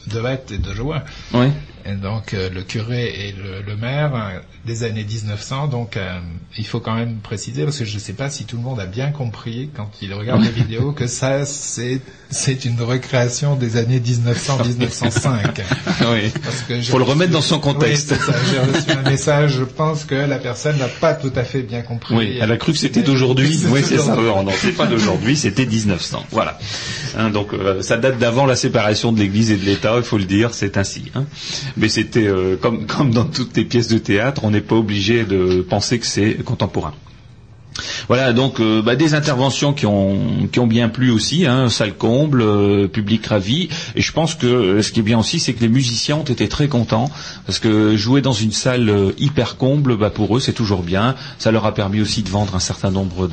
[0.08, 1.02] de hâte et de joie.
[1.34, 1.48] Oui.
[1.84, 5.66] Et donc euh, le curé et le, le maire euh, des années 1900.
[5.68, 6.18] Donc euh,
[6.56, 8.80] il faut quand même préciser parce que je ne sais pas si tout le monde
[8.80, 13.76] a bien compris quand il regarde les vidéos que ça c'est c'est une recréation des
[13.76, 15.62] années 1900-1905.
[16.12, 16.30] oui.
[16.42, 18.12] Parce que Faut le remettre dans son contexte.
[18.12, 18.34] Oui.
[18.50, 19.52] J'ai reçu un message.
[19.58, 22.14] Je pense que la personne n'a pas tout à fait bien compris.
[22.14, 23.60] Oui, elle a cru que c'était d'aujourd'hui.
[23.68, 24.16] Oui, c'est ça.
[24.16, 26.24] non, c'est pas d'aujourd'hui, c'était 1900.
[26.30, 26.58] Voilà.
[27.16, 30.18] Hein, donc, euh, ça date d'avant la séparation de l'Église et de l'État, il faut
[30.18, 31.10] le dire, c'est ainsi.
[31.14, 31.24] hein.
[31.76, 35.24] Mais c'était euh, comme, comme dans toutes les pièces de théâtre, on n'est pas obligé
[35.24, 36.94] de penser que c'est contemporain.
[38.08, 42.88] Voilà, donc euh, bah, des interventions qui ont bien plu aussi, hein, salle comble, euh,
[42.88, 43.68] public ravi.
[43.94, 46.24] Et je pense que euh, ce qui est bien aussi, c'est que les musiciens ont
[46.24, 47.10] été très contents
[47.46, 51.14] parce que jouer dans une salle hyper comble, bah, pour eux c'est toujours bien.
[51.38, 53.28] Ça leur a permis aussi de vendre un certain nombre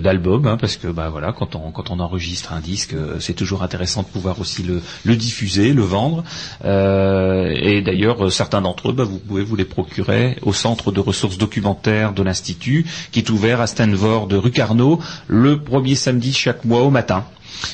[0.00, 4.08] d'albums, hein, parce que bah voilà, quand on enregistre un disque, c'est toujours intéressant de
[4.08, 6.24] pouvoir aussi le diffuser, le vendre.
[6.64, 12.12] Et d'ailleurs, certains d'entre eux, vous pouvez vous les procurer au centre de ressources documentaires
[12.12, 12.86] de l'institut,
[13.48, 17.24] à Stanford de rue Carnot le premier samedi chaque mois au matin.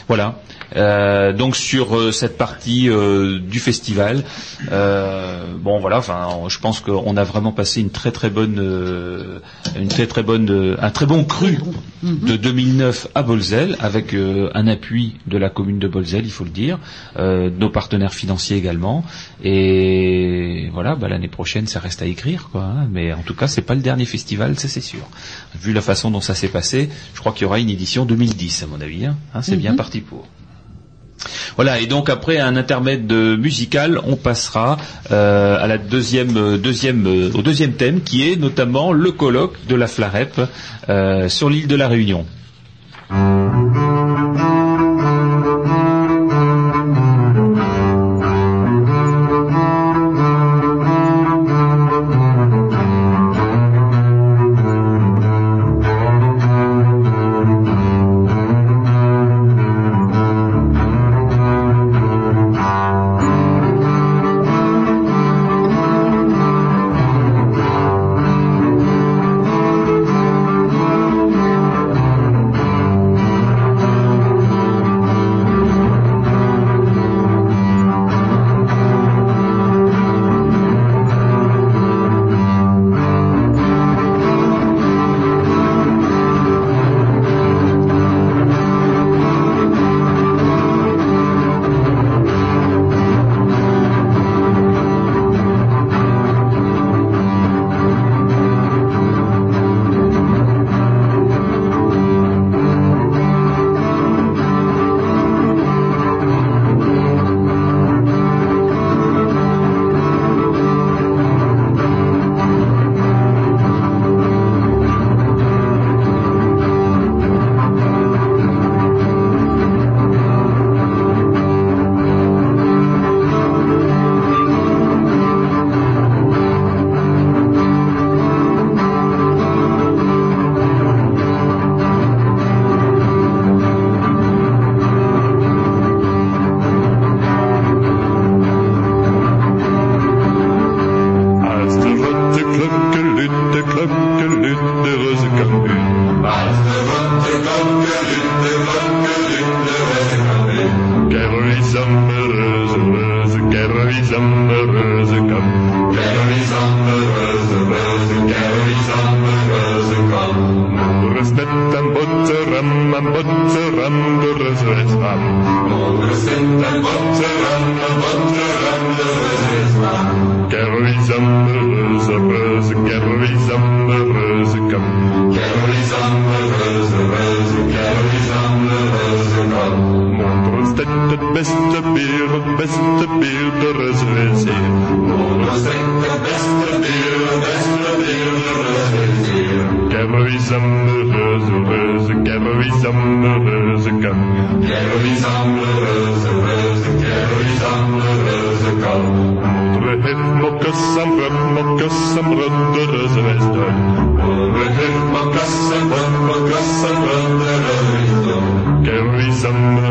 [0.07, 0.41] Voilà.
[0.75, 4.25] Euh, donc sur euh, cette partie euh, du festival,
[4.71, 9.41] bon voilà, enfin, je pense qu'on a vraiment passé une très très bonne,
[9.79, 11.59] une très très bonne, un très bon cru
[12.03, 16.51] de 2009 à Bolzel, avec un appui de la commune de Bolzel, il faut le
[16.51, 16.79] dire,
[17.17, 19.05] de nos partenaires financiers également,
[19.43, 22.62] et voilà, bah, l'année prochaine ça reste à écrire, quoi.
[22.64, 22.89] hein.
[22.91, 25.01] mais en tout cas c'est pas le dernier festival, ça c'est sûr.
[25.61, 28.62] Vu la façon dont ça s'est passé, je crois qu'il y aura une édition 2010
[28.64, 29.07] à mon avis.
[29.07, 29.17] hein.
[29.35, 30.27] Hein, c'est bien parti pour.
[31.57, 34.77] Voilà, et donc après un intermède musical, on passera
[35.11, 35.79] euh, euh,
[36.37, 40.41] euh, au deuxième thème, qui est notamment le colloque de la Flarep
[41.29, 42.27] sur l'île de la Réunion.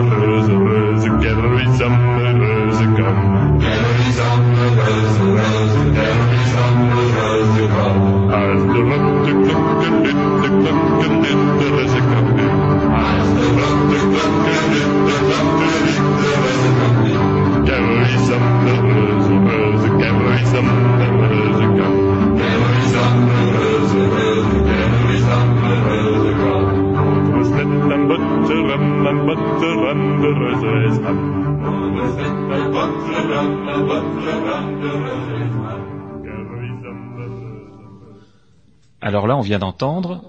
[0.06, 3.35] Sommeröse, Röse, Gerri, Sommeröse, Gamm.
[39.02, 40.24] Alors là, on vient d'entendre.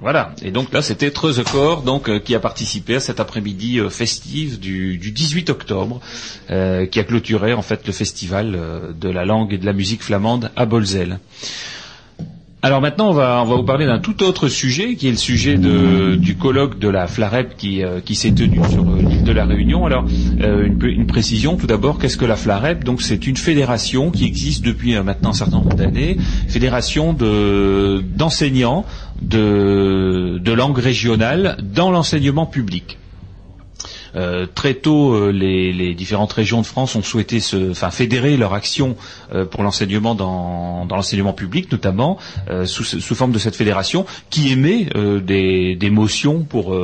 [0.00, 0.34] Voilà.
[0.40, 4.58] Et donc là, c'était Treuzecor, donc euh, qui a participé à cet après-midi euh, festif
[4.58, 6.00] du, du 18 octobre,
[6.50, 8.58] euh, qui a clôturé en fait le festival
[8.98, 11.18] de la langue et de la musique flamande à Bolzel.
[12.62, 15.16] Alors maintenant, on va, on va vous parler d'un tout autre sujet, qui est le
[15.16, 19.24] sujet de, du colloque de la FLAREP qui, euh, qui s'est tenu sur euh, l'île
[19.24, 19.86] de la Réunion.
[19.86, 20.04] Alors,
[20.42, 22.84] euh, une, précision tout d'abord, qu'est-ce que la FLAREP?
[22.84, 28.84] Donc, c'est une fédération qui existe depuis maintenant un certain nombre d'années, fédération de- d'enseignants
[29.22, 32.98] de, de langue régionale dans l'enseignement public.
[34.16, 38.36] Euh, très tôt, euh, les, les différentes régions de France ont souhaité se, enfin, fédérer
[38.36, 38.96] leur action
[39.32, 42.18] euh, pour l'enseignement dans, dans l'enseignement public, notamment
[42.64, 44.88] sous, sous forme de cette fédération qui émet
[45.22, 46.76] des, des motions pour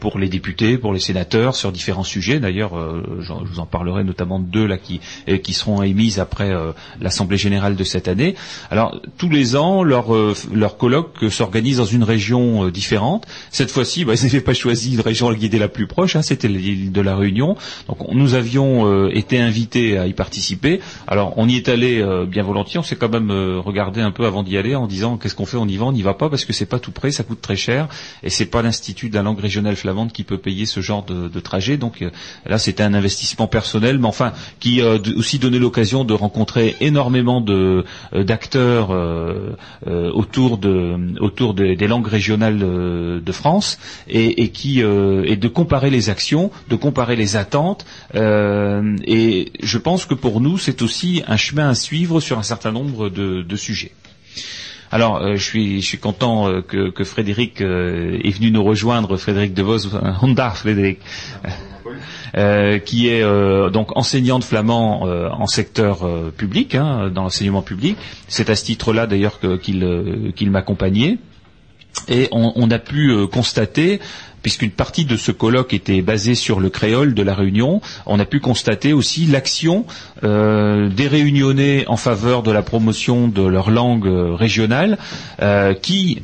[0.00, 2.40] pour les députés, pour les sénateurs sur différents sujets.
[2.40, 2.72] D'ailleurs,
[3.20, 5.00] je vous en parlerai notamment de deux là qui
[5.42, 6.52] qui seront émises après
[7.00, 8.34] l'assemblée générale de cette année.
[8.70, 10.08] Alors tous les ans, leur
[10.52, 13.26] leur colloque s'organise dans une région différente.
[13.50, 16.22] Cette fois-ci, bah, ils n'avaient pas choisi une région qui était la plus proche, hein,
[16.48, 17.56] l'île de la Réunion.
[17.88, 20.80] Donc on- nous avions euh, été invités à y participer.
[21.06, 22.78] Alors on y est allé euh, bien volontiers.
[22.78, 25.46] On s'est quand même euh, regardé un peu avant d'y aller en disant qu'est-ce qu'on
[25.46, 27.22] fait, on y va, on n'y va pas parce que c'est pas tout près, ça
[27.24, 27.88] coûte très cher
[28.22, 31.40] et c'est pas l'institut de la langue régionale flamande qui peut payer ce genre de,
[31.40, 31.76] trajet.
[31.76, 32.04] Donc
[32.46, 37.40] là c'était un investissement personnel, mais enfin qui d- aussi donnait l'occasion de rencontrer énormément
[38.12, 38.90] d'acteurs
[40.14, 43.78] autour de autour de- des langues régionales de France
[44.08, 46.29] et, et qui et de comparer les actions,
[46.68, 47.84] de comparer les attentes.
[48.14, 52.42] euh, et je pense que pour nous c'est aussi un chemin à suivre sur un
[52.42, 53.92] certain nombre de, de sujets.
[54.92, 58.64] Alors, euh, je suis, je suis content euh, que, que Frédéric euh, est venu nous
[58.64, 59.78] rejoindre, Frédéric De Vos,
[60.22, 60.98] Honda Frédéric,
[62.84, 63.22] qui est
[63.72, 66.06] donc enseignant de flamand en secteur
[66.36, 67.96] public, hein, dans l'enseignement public.
[68.28, 71.18] C'est à ce titre-là d'ailleurs qu'il qu'il m'accompagnait.
[72.08, 74.00] Et on, on a pu constater,
[74.42, 78.24] puisqu'une partie de ce colloque était basée sur le créole de la Réunion, on a
[78.24, 79.84] pu constater aussi l'action
[80.24, 84.98] euh, des Réunionnais en faveur de la promotion de leur langue euh, régionale,
[85.42, 86.22] euh, qui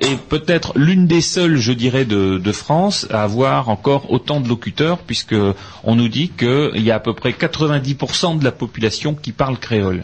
[0.00, 4.48] est peut-être l'une des seules, je dirais, de, de France à avoir encore autant de
[4.48, 5.34] locuteurs, puisque
[5.84, 9.58] on nous dit qu'il y a à peu près 90% de la population qui parle
[9.58, 10.02] créole.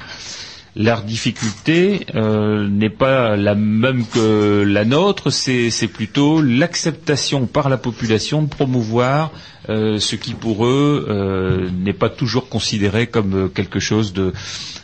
[0.79, 7.79] Leur difficulté euh, n'est pas la même que la nôtre, c'est plutôt l'acceptation par la
[7.79, 9.33] population de promouvoir
[9.70, 14.35] euh, ce qui pour eux euh, n'est pas toujours considéré comme quelque chose de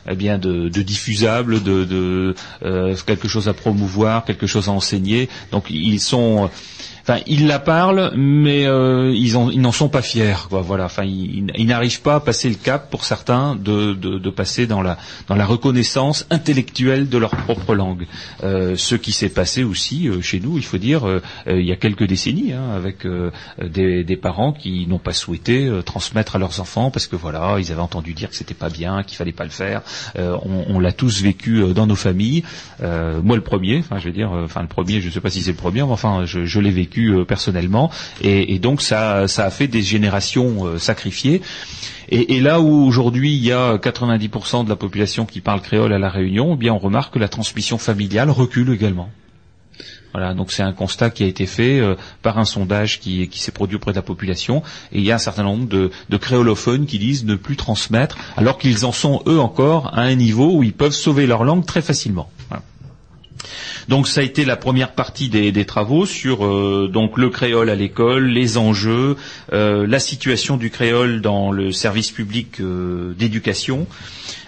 [0.09, 2.35] eh bien de, diffusable, de,
[3.07, 5.29] quelque chose à promouvoir, quelque chose à enseigner.
[5.53, 6.49] Donc ils sont
[7.03, 10.35] Enfin, ils la parlent, mais euh, ils en- ils n'en sont pas fiers.
[10.49, 10.85] Quoi, voilà.
[10.85, 14.67] Enfin, ils, ils n'arrivent pas à passer le cap pour certains de, de, de passer
[14.69, 14.97] dans la
[15.27, 18.07] dans la reconnaissance intellectuelle de leur propre langue.
[18.45, 21.67] Euh, ce qui s'est passé aussi euh, chez nous, il faut dire, euh, euh, il
[21.67, 23.07] y a quelques décennies, hein, avec
[23.61, 27.73] des, des parents qui n'ont pas souhaité transmettre à leurs enfants parce que voilà, ils
[27.73, 29.83] avaient entendu dire que c'était pas bien, qu'il fallait pas le faire.
[30.17, 32.45] On on l'a tous vécu dans nos familles.
[32.81, 33.79] Moi, le premier.
[33.79, 35.01] Enfin, je veux dire, enfin le premier.
[35.01, 37.25] Je ne sais pas si c'est le premier, mais enfin, je, je l'ai vécu euh,
[37.25, 37.91] personnellement,
[38.21, 41.43] et, donc ça, a fait des générations euh, sacrifiées.
[42.09, 45.99] Et, là où aujourd'hui il y a 90% de la population qui parle créole à
[45.99, 49.09] la Réunion, eh bien on remarque que la transmission familiale recule également.
[50.13, 53.51] Voilà, donc c'est un constat qui a été fait euh, par un sondage qui, s'est
[53.51, 54.63] produit auprès de la population,
[54.93, 58.59] et il y a un certain nombre de, créolophones qui disent ne plus transmettre, alors
[58.59, 61.81] qu'ils en sont eux encore à un niveau où ils peuvent sauver leur langue très
[61.81, 62.31] facilement.
[63.89, 67.75] Donc ça a été la première partie des, travaux sur euh, donc le créole à
[67.75, 69.17] l'école, les enjeux,
[69.53, 73.87] euh, la situation du créole dans le service public euh, d'éducation.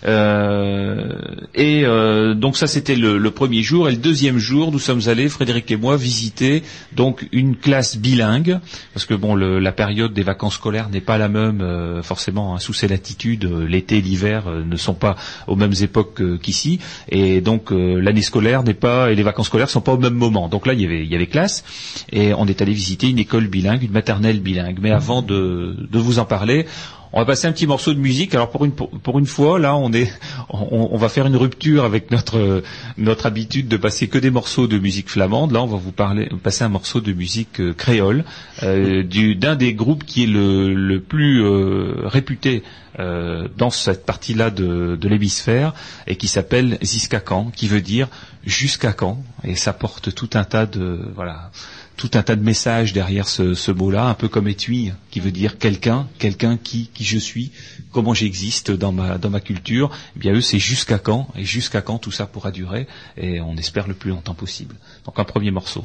[0.07, 1.13] Euh,
[1.55, 3.89] et euh, donc ça c'était le, premier jour.
[3.89, 8.61] Et le deuxième jour, nous sommes allés, Frédéric et moi, visiter donc une classe bilingue,
[8.93, 12.59] parce que bon, la période des vacances scolaires n'est pas la même euh, forcément hein,
[12.59, 13.45] sous ces latitudes.
[13.45, 16.79] L'été, l'hiver ne sont pas aux mêmes époques qu'ici,
[17.09, 20.49] et donc l'année scolaire n'est pas et les vacances scolaires sont pas au même moment.
[20.49, 21.65] Donc là, il y avait il y avait classe,
[22.13, 24.79] et on est allé visiter une école bilingue, une maternelle bilingue.
[24.81, 26.67] Mais avant de, de vous en parler,
[27.15, 28.35] on va passer un petit morceau de musique.
[28.35, 30.13] Alors pour une pour, une fois, là, on est,
[30.51, 35.09] on, va faire une rupture avec notre habitude de passer que des morceaux de musique
[35.09, 35.53] flamande.
[35.53, 38.25] Là, on va vous parler, passer un morceau de musique euh, créole
[38.65, 42.63] euh, du d'un des groupes qui est le, plus euh, réputé
[43.57, 45.75] dans cette partie-là de, de l'hémisphère
[46.07, 48.09] et qui s'appelle Ziskakan, qui veut dire
[48.45, 49.21] jusqu'à quand.
[49.43, 51.51] Et ça porte tout un tas de voilà
[51.97, 55.31] tout un tas de messages derrière ce, ce mot-là, un peu comme étui, qui veut
[55.31, 57.53] dire quelqu'un, quelqu'un qui, qui je suis,
[57.93, 59.91] comment j'existe dans ma, dans ma culture.
[60.17, 62.87] Eh bien eux, c'est jusqu'à quand, et jusqu'à quand tout ça pourra durer,
[63.17, 64.75] et on espère le plus longtemps possible.
[65.05, 65.85] Donc un premier morceau.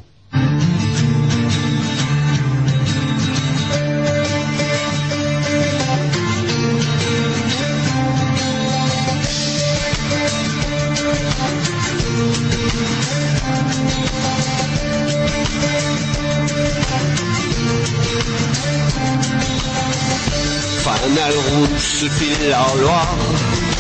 [22.00, 23.18] Se file la Loire,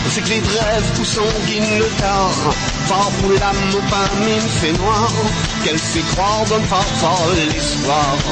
[0.09, 2.53] c'est que les rêves poussent sanguine le tard.
[2.87, 5.09] Fort pour l'âme au mine fait noir,
[5.63, 8.25] qu'elle fait croire le farfar les soirs.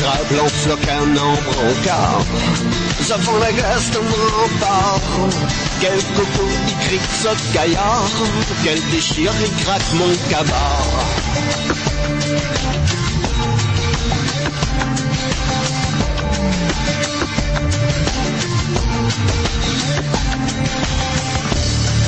[0.00, 0.48] Drap blanc
[1.62, 2.22] au quart,
[3.02, 5.00] ça fend la glace comme rempart.
[5.80, 8.10] Quel coco y crie saute gaillard,
[8.64, 10.88] quel déchire et craque mon cabard.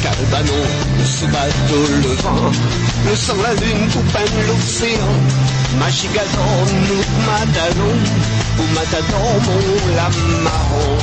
[0.02, 0.64] Calbanon,
[1.04, 2.52] ce bateau le vent,
[3.06, 5.14] le sang, la lune, tout peine l'océan.
[5.78, 7.96] Machigador, nous madalon,
[8.58, 10.98] ou matador, mon lamaron.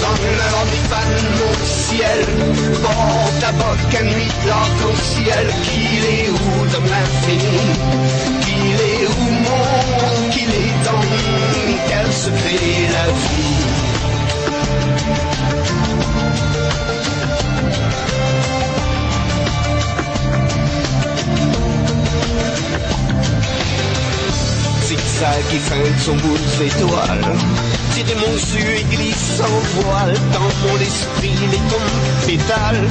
[0.00, 2.20] Dans l'heure des pannes, mon ciel,
[2.82, 7.64] porte à à nuit, l'arc-en-ciel, qu'il est où dans l'infini,
[8.42, 9.27] qu'il est où
[10.30, 11.02] qu'il est dans
[11.88, 13.48] quel secret la vie.
[24.86, 27.24] Zigzag qui feinte son bout d'étoile
[27.98, 32.88] Tirer mon su et glisse en voile Dans mon esprit les tombes pétales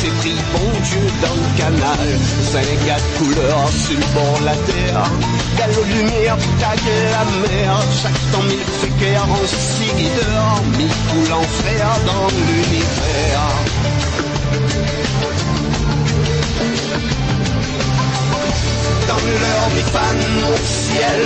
[0.00, 2.06] fait brille bon Dieu dans le canal.
[2.52, 5.04] Cinq gars de couleur sur le bord de la terre.
[5.58, 7.70] Galop lumière tague la mer.
[8.02, 13.69] Chaque temps mille fécaires en six guideurs Mille coule en fer dans l'univers
[19.10, 21.20] dans l'heure mes fans mon ciel.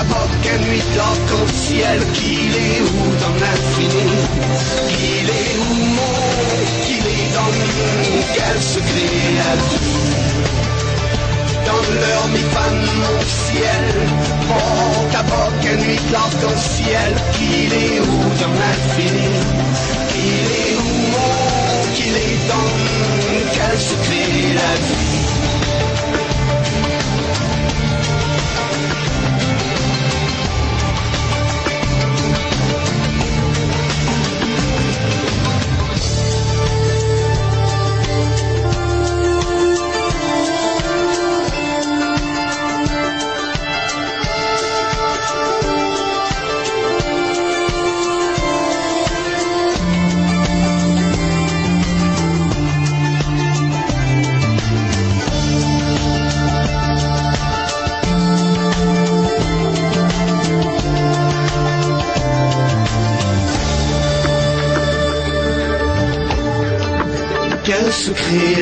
[0.00, 4.08] À boc à nuit l'arc-en-ciel Qu'il est où dans l'infini?
[4.90, 6.14] Qu'il est où mon
[6.84, 9.98] Qu'il est dans nous Quel secret la vie
[11.68, 13.86] dans l'heure mes fans mon ciel.
[15.18, 19.28] À boc à nuit l'arc-en-ciel Qu'il est où dans l'infini?
[20.10, 22.70] Qu'il est où mon Qu'il est dans
[23.54, 25.07] Quel secret la vie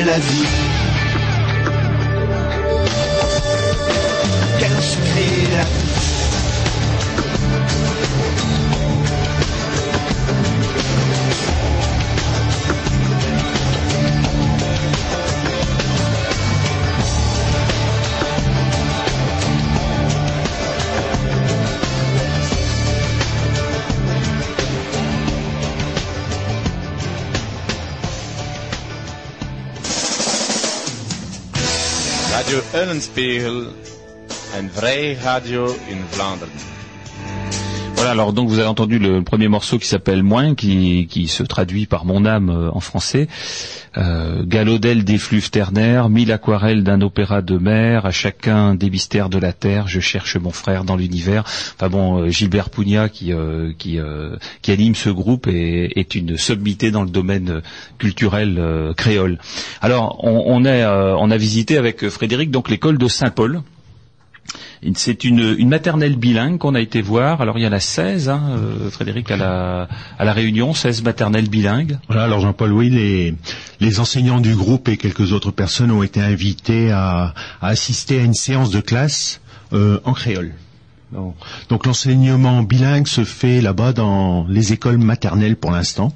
[0.07, 0.46] la vie
[37.95, 41.41] Voilà, alors donc vous avez entendu le premier morceau qui s'appelle Moins, qui, qui se
[41.43, 43.27] traduit par Mon âme euh, en français.
[43.97, 49.39] Euh, Galodel d'effluves ternaires, mille aquarelles d'un opéra de mer, à chacun des mystères de
[49.39, 51.43] la terre, je cherche mon frère dans l'univers.
[51.75, 56.13] Enfin bon, euh, Gilbert Pugna qui, euh, qui, euh, qui anime ce groupe est, est
[56.15, 57.61] une sommité dans le domaine
[57.97, 58.61] culturel
[58.95, 59.39] créole.
[59.81, 63.61] Alors on, on a visité avec Frédéric donc l'école de Saint-Paul.
[64.95, 67.41] C'est une, maternelle bilingue qu'on a été voir.
[67.41, 69.87] Alors il y en a 16, hein, euh, Frédéric, à la,
[70.19, 71.97] la Réunion, 16 maternelles bilingues.
[72.09, 73.35] Alors Jean-Paul, oui,
[73.79, 78.33] les, enseignants du groupe et quelques autres personnes ont été invités à, assister à une
[78.33, 79.41] séance de classe
[79.73, 80.53] euh, en créole.
[81.69, 86.13] Donc l'enseignement bilingue se fait là-bas dans les écoles maternelles pour l'instant.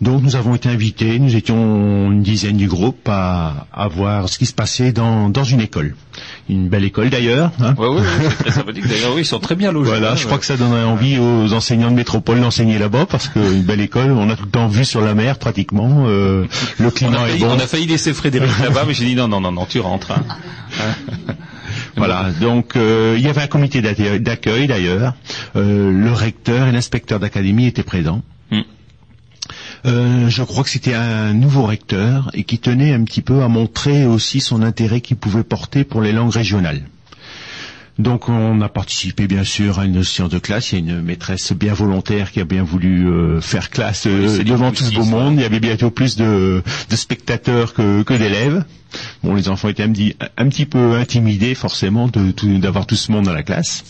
[0.00, 4.38] Donc nous avons été invités, nous étions une dizaine du groupe à, à voir ce
[4.38, 5.94] qui se passait dans, dans une école.
[6.48, 7.52] Une belle école d'ailleurs.
[7.60, 7.74] Hein.
[7.76, 8.88] Ouais, ouais, ouais, c'est très sympathique.
[8.88, 9.90] D'ailleurs, oui, ils sont très bien logés.
[9.90, 10.26] Voilà, hein, je ouais.
[10.26, 14.10] crois que ça donnerait envie aux enseignants de métropole d'enseigner là-bas parce qu'une belle école,
[14.12, 16.04] on a tout le temps vu sur la mer pratiquement.
[16.06, 16.46] euh,
[16.78, 17.50] le on, a climat est failli, bon.
[17.50, 20.12] on a failli laisser Frédéric là-bas, mais j'ai dit non, non, non, non, tu rentres.
[20.12, 20.24] hein.
[21.96, 25.14] Voilà, donc euh, il y avait un comité d'accueil d'accueil, d'ailleurs.
[25.56, 28.22] Euh, le recteur et l'inspecteur d'académie étaient présents.
[29.86, 33.48] Euh, je crois que c'était un nouveau recteur et qui tenait un petit peu à
[33.48, 36.82] montrer aussi son intérêt qu'il pouvait porter pour les langues régionales.
[37.98, 40.72] Donc on a participé bien sûr à une séance de classe.
[40.72, 44.42] Il y a une maîtresse bien volontaire qui a bien voulu euh, faire classe euh,
[44.44, 45.34] devant tout ce beau monde.
[45.34, 48.64] Il y avait bientôt plus de, de spectateurs que, que d'élèves.
[49.22, 53.12] Bon, les enfants étaient un, petit- un petit peu intimidés forcément de d'avoir tout ce
[53.12, 53.84] monde dans la classe.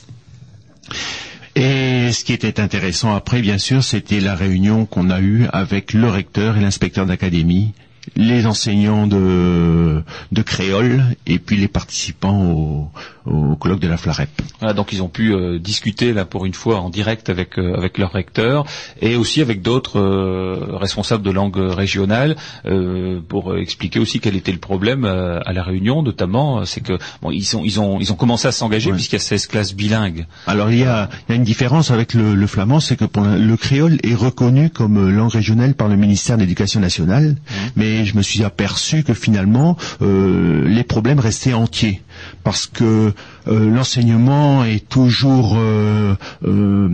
[1.56, 5.92] Et ce qui était intéressant après, bien sûr, c'était la réunion qu'on a eue avec
[5.92, 7.72] le recteur et l'inspecteur d'académie,
[8.16, 10.02] les enseignants de,
[10.44, 12.90] créole et puis les participants au,
[13.30, 14.28] au colloque de la Flarep.
[14.58, 17.74] Voilà, donc ils ont pu euh, discuter là pour une fois en direct avec euh,
[17.76, 18.64] avec leur recteur
[19.00, 24.52] et aussi avec d'autres euh, responsables de langue régionale euh, pour expliquer aussi quel était
[24.52, 28.12] le problème euh, à la réunion notamment c'est que bon ils sont ils ont ils
[28.12, 28.96] ont commencé à s'engager Ouais.
[28.96, 30.26] puisqu'il y a 16 classes bilingues.
[30.46, 33.04] Alors il y a, il y a une différence avec le, le flamand, c'est que
[33.04, 37.36] pour le, le créole est reconnu comme langue régionale par le ministère de l'Éducation nationale,
[37.76, 42.00] mais je me suis aperçu que finalement euh, les problèmes restaient entiers
[42.44, 43.12] parce que
[43.48, 46.14] euh, l'enseignement est toujours euh,
[46.44, 46.88] euh,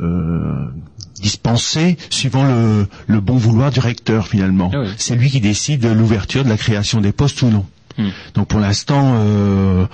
[0.00, 0.66] euh,
[1.20, 4.70] dispensé suivant le, le bon vouloir du recteur finalement.
[4.72, 4.88] Ah oui.
[4.96, 7.66] C'est lui qui décide de l'ouverture de la création des postes ou non.
[7.96, 8.08] Hmm.
[8.34, 9.86] Donc pour l'instant, euh,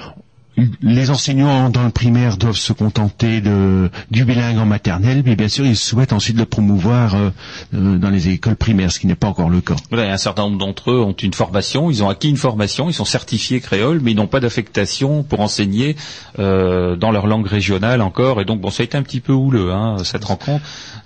[0.83, 5.49] les enseignants dans le primaire doivent se contenter de, du bilingue en maternelle, mais bien
[5.49, 7.31] sûr ils souhaitent ensuite le promouvoir euh,
[7.75, 9.75] euh, dans les écoles primaires, ce qui n'est pas encore le cas.
[9.91, 12.89] Voilà, et un certain nombre d'entre eux ont une formation, ils ont acquis une formation,
[12.89, 15.97] ils sont certifiés créoles, mais ils n'ont pas d'affectation pour enseigner
[16.39, 18.41] euh, dans leur langue régionale encore.
[18.41, 20.65] Et donc, bon, ça a été un petit peu houleux, hein, cette rencontre.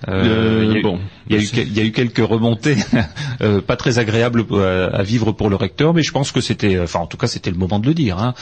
[0.08, 1.92] Euh, il y a eu- bon, il y, a eu, quel- il y a eu
[1.92, 2.76] quelques remontées
[3.40, 6.78] euh, pas très agréables à, à vivre pour le recteur, mais je pense que c'était,
[6.78, 8.18] enfin, en tout cas, c'était le moment de le dire.
[8.18, 8.34] Hein.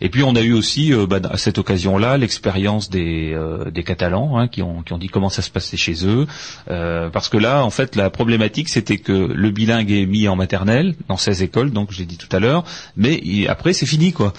[0.00, 4.38] Et puis, on a eu aussi, euh, bah, à cette occasion-là, l'expérience des, euh, Catalans
[4.38, 6.26] hein, qui, ont, qui ont dit comment ça se passait chez eux.
[6.70, 10.36] Euh, parce que là, en fait, la problématique, c'était que le bilingue est mis en
[10.36, 12.64] maternelle dans 16 écoles, donc j'ai dit tout à l'heure,
[12.96, 14.32] mais après c'est fini quoi.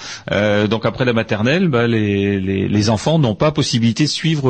[0.70, 4.50] Donc après la maternelle, bah, les, les, enfants n'ont pas possibilité de suivre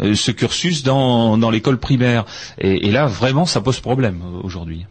[0.00, 2.24] ce cursus dans, dans l'école primaire.
[2.58, 4.86] Et, et là, vraiment, ça pose problème aujourd'hui.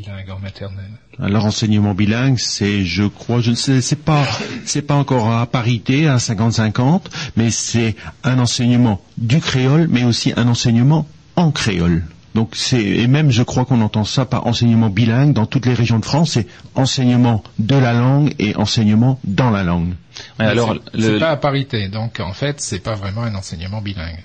[0.00, 4.24] Bilingue en maternelle Alors enseignement bilingue, c'est, je crois, je ne sais, c'est pas,
[4.64, 7.02] c'est pas encore à parité, à 50-50,
[7.36, 12.04] mais c'est un enseignement du créole, mais aussi un enseignement en créole.
[12.34, 15.74] Donc c'est, et même je crois qu'on entend ça par enseignement bilingue dans toutes les
[15.74, 16.46] régions de France, c'est
[16.76, 19.94] enseignement de la langue et enseignement dans la langue.
[20.38, 23.34] Ouais, alors, c'est le- c'est pas à parité, donc en fait, c'est pas vraiment un
[23.34, 24.22] enseignement bilingue.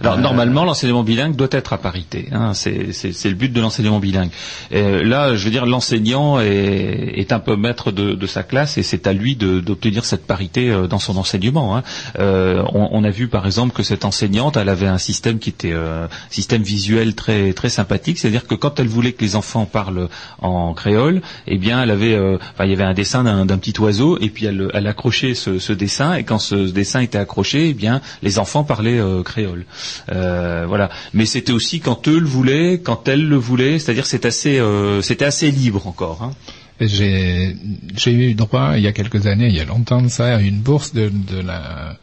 [0.00, 2.28] Alors Euh, normalement, l'enseignement bilingue doit être à parité.
[2.32, 2.92] Hein, c'est,
[3.24, 4.30] le but de l'enseignement bilingue.
[4.70, 8.78] Et là, je veux dire, l'enseignant est, est un peu maître de, de sa classe
[8.78, 11.76] et c'est à lui d'obtenir cette parité euh, dans son enseignement.
[11.76, 11.82] hein.
[12.18, 15.50] Euh, on, on a vu par exemple que cette enseignante, elle avait un système qui
[15.50, 18.18] était euh, système visuel très très sympathique.
[18.18, 20.08] C'est-à-dire que quand elle voulait que les enfants parlent
[20.40, 23.58] en créole, eh bien, elle avait, euh, enfin, il y avait un dessin d'un, d'un
[23.58, 27.18] petit oiseau et puis elle, elle accrochait ce, ce dessin et quand ce dessin était
[27.18, 29.64] accroché, eh bien, les enfants parlaient euh, créole.
[30.12, 30.90] Euh, voilà.
[31.14, 33.78] Mais c'était aussi quand eux le voulaient, quand elle le voulait.
[33.78, 36.22] C'est-à-dire, c'est assez, euh, c'était assez libre encore.
[36.22, 36.32] Hein.
[36.80, 37.56] J'ai
[37.96, 40.40] j'ai eu droit il y a quelques années, il y a longtemps de ça, à
[40.40, 41.96] une bourse de, de la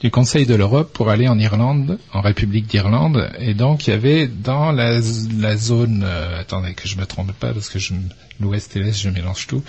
[0.00, 3.92] du Conseil de l'Europe pour aller en Irlande, en République d'Irlande, et donc il y
[3.92, 7.94] avait dans la, zone, euh, attendez que je me trompe pas parce que je
[8.40, 9.62] l'ouest et l'est je mélange tout,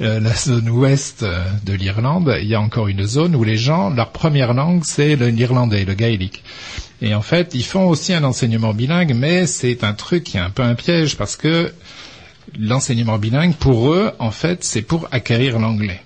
[0.00, 3.56] Euh, la zone ouest euh, de l'Irlande, il y a encore une zone où les
[3.56, 6.42] gens leur première langue c'est l'irlandais, le gaélique.
[7.00, 10.40] Et en fait, ils font aussi un enseignement bilingue, mais c'est un truc qui est
[10.40, 11.72] un peu un piège parce que
[12.58, 16.00] l'enseignement bilingue, pour eux, en fait, c'est pour acquérir l'anglais.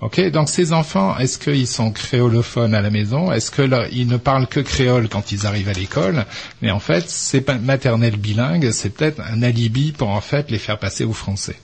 [0.00, 3.32] Ok, donc ces enfants, est-ce qu'ils sont créolophones à la maison?
[3.32, 6.24] Est-ce que là, ils ne parlent que créole quand ils arrivent à l'école?
[6.62, 10.58] Mais en fait, c'est pas maternelle bilingue, c'est peut-être un alibi pour en fait les
[10.58, 11.56] faire passer au français.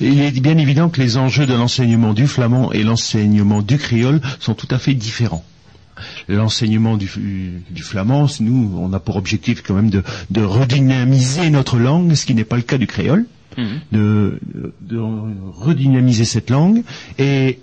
[0.00, 4.22] Il est bien évident que les enjeux de l'enseignement du flamand et l'enseignement du créole
[4.40, 5.44] sont tout à fait différents.
[6.28, 7.06] L'enseignement du,
[7.82, 12.44] flamand, nous, on a pour objectif quand même de redynamiser notre langue, ce qui n'est
[12.44, 13.26] pas le cas du créole,
[13.92, 14.38] de,
[14.82, 14.98] de
[15.54, 16.82] redynamiser cette langue.
[17.18, 17.58] Et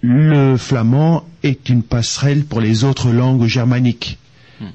[0.00, 4.18] le flamand est une passerelle pour les autres langues germaniques.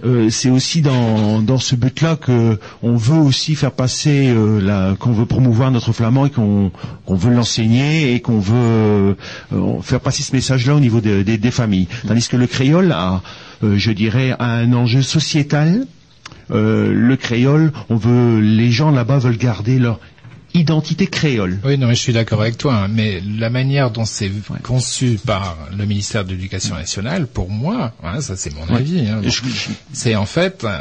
[0.04, 4.96] Euh, c'est aussi dans, dans ce but-là que on veut aussi faire passer, euh, la-
[5.00, 6.72] qu'on veut promouvoir notre flamand et qu'on
[7.06, 9.16] qu'on veut l'enseigner et qu'on veut
[9.54, 11.88] euh, faire passer ce message-là au niveau des- des- des familles.
[12.06, 13.22] Tandis que le créole a,
[13.64, 15.88] euh, je dirais, a un enjeu sociétal.
[16.50, 20.00] Le créole, on veut, les gens là-bas veulent garder leur
[20.58, 21.60] identité créole.
[21.64, 24.32] Oui, non, mais je suis d'accord avec toi, hein, mais la manière dont c'est
[24.64, 28.78] conçu par le ministère de l'Éducation nationale, pour moi, hein, ça c'est mon Ouais.
[28.80, 29.30] avis, hein, bon,
[29.94, 30.78] c'est en fait euh,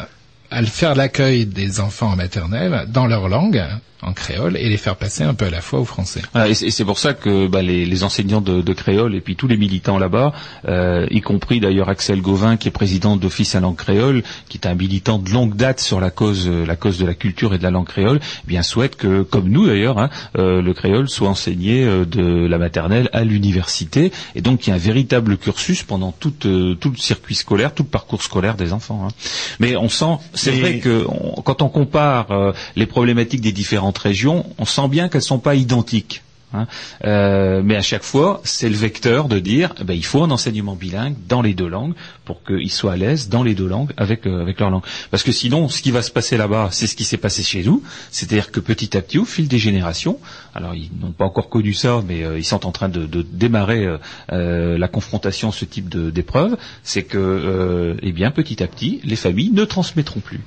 [0.51, 3.63] à le faire l'accueil des enfants en maternelle dans leur langue,
[4.03, 6.23] en créole, et les faire passer un peu à la fois au français.
[6.33, 9.37] Voilà, et c'est pour ça que bah, les, les enseignants de, de créole et puis
[9.37, 10.33] tous les militants là-bas,
[10.69, 14.67] euh, y compris d'ailleurs Axel Gauvin qui est président d'Office à langue créole, qui est
[14.67, 17.59] un militant de longue date sur la cause, euh, la cause de la culture et
[17.59, 21.09] de la langue créole, eh bien souhaite que, comme nous d'ailleurs, hein, euh, le créole
[21.09, 25.39] soit enseigné euh, de la maternelle à l'université, et donc il y a un véritable
[25.39, 29.07] cursus pendant tout, euh, tout le circuit scolaire, tout le parcours scolaire des enfants.
[29.09, 29.13] hein.
[29.59, 33.53] Mais on sent, c'est Mais- vrai que on- quand on compare euh, les problématiques des
[33.87, 36.23] différentes régions, on sent bien qu'elles sont pas identiques.
[36.53, 36.67] hein.
[37.05, 40.31] Euh, mais à chaque fois, c'est le vecteur de dire, eh ben, il faut un
[40.31, 43.93] enseignement bilingue dans les deux langues pour qu'ils soient à l'aise dans les deux langues
[43.97, 44.85] avec euh, avec leur langue.
[45.11, 47.63] Parce que sinon, ce qui va se passer là-bas, c'est ce qui s'est passé chez
[47.65, 50.19] nous, c'est-à-dire que petit à petit, au fil des générations,
[50.55, 53.87] alors ils n'ont pas encore connu ça, mais euh, ils sont en train de, démarrer
[54.29, 59.65] la confrontation ce type d'épreuve, c'est que, eh bien, petit à petit, les familles ne
[59.65, 60.41] transmettront plus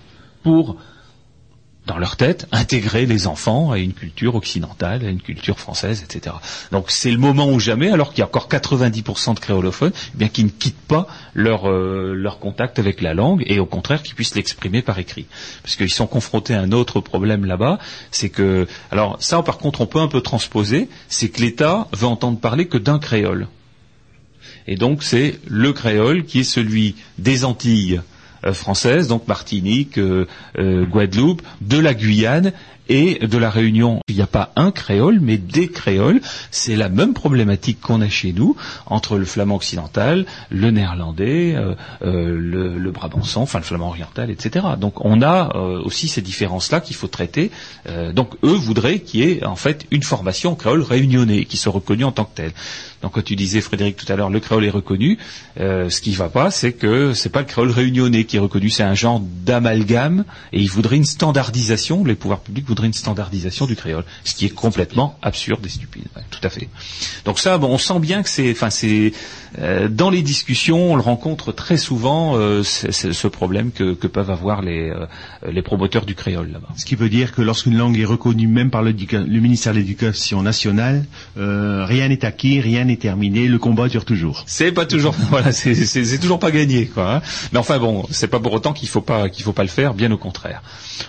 [0.43, 0.77] pour
[1.89, 6.35] dans leur tête, intégrer les enfants à une culture occidentale, à une culture française, etc.
[6.71, 10.17] Donc c'est le moment ou jamais, alors qu'il y a encore 90% de créolophones, eh
[10.17, 14.03] bien qui ne quittent pas leur euh, leur contact avec la langue et au contraire
[14.03, 15.25] qui puissent l'exprimer par écrit,
[15.63, 17.79] parce qu'ils sont confrontés à un autre problème là-bas,
[18.11, 22.07] c'est que alors ça par contre on peut un peu transposer, c'est que l'État veut
[22.07, 23.47] entendre parler que d'un créole.
[24.67, 28.01] Et donc c'est le créole qui est celui des Antilles
[28.45, 30.25] euh, françaises, donc Martinique, euh,
[30.57, 32.53] euh, Guadeloupe, de la Guyane
[32.89, 34.01] et de la Réunion.
[34.09, 36.21] Il n'y a pas un créole, mais des créoles.
[36.51, 38.55] C'est la même problématique qu'on a chez nous
[38.87, 44.65] entre le flamand occidental, le néerlandais, euh, euh, le, brabançon, enfin le flamand oriental, etc.
[44.79, 47.51] Donc on a euh, aussi ces différences-là qu'il faut traiter.
[48.13, 52.03] Donc eux voudraient qu'il y ait en fait une formation créole réunionnais qui soit reconnue
[52.03, 52.51] en tant que telle.
[53.01, 55.17] Donc quand tu disais Frédéric tout à l'heure, le créole est reconnu.
[55.57, 58.83] ce qui va pas, c'est que c'est pas le créole réunionnais qui est reconnu, c'est
[58.83, 62.03] un genre d'amalgame et ils voudraient une standardisation.
[62.03, 66.05] Les pouvoirs publics voudraient une standardisation du créole, ce qui est complètement absurde et stupide.
[66.15, 66.69] Ouais, tout à fait.
[67.25, 69.11] Donc ça, bon, on sent bien que c'est, enfin c'est
[69.58, 74.08] dans les discussions, on le rencontre très souvent euh, c'est- c'est ce problème que, que
[74.08, 75.06] peuvent avoir les euh,
[75.52, 76.68] les promoteurs du créole là-bas.
[76.78, 79.80] Ce qui veut dire que lorsqu'une langue est reconnue même par le, le ministère de
[79.80, 81.06] l'Éducation nationale,
[81.38, 84.43] euh, rien n'est acquis, rien n'est terminé, le combat dure toujours.
[84.45, 87.16] C'est pas toujours, voilà, c'est- c'est c'est toujours pas gagné, quoi.
[87.16, 87.22] hein.
[87.52, 89.93] Mais enfin bon, c'est pas pour autant qu'il faut pas qu'il faut pas le faire,
[89.93, 90.62] bien au contraire.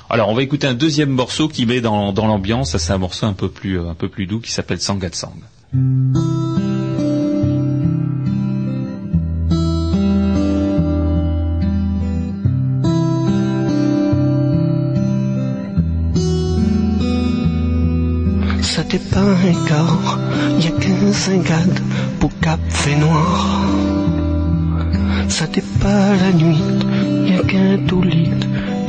[0.08, 2.70] Alors on va écouter un deuxième morceau qui met dans, dans l'ambiance.
[2.72, 5.34] Ça c'est un morceau un peu plus euh, un peu plus doux qui s'appelle Sangatsang.
[5.72, 6.39] C'était
[19.00, 20.18] pas un corps,
[20.60, 21.80] y a qu'un cingade
[22.18, 23.66] pour cap fait noir.
[25.28, 26.64] C'était pas la nuit,
[27.28, 28.30] y a qu'un tout lit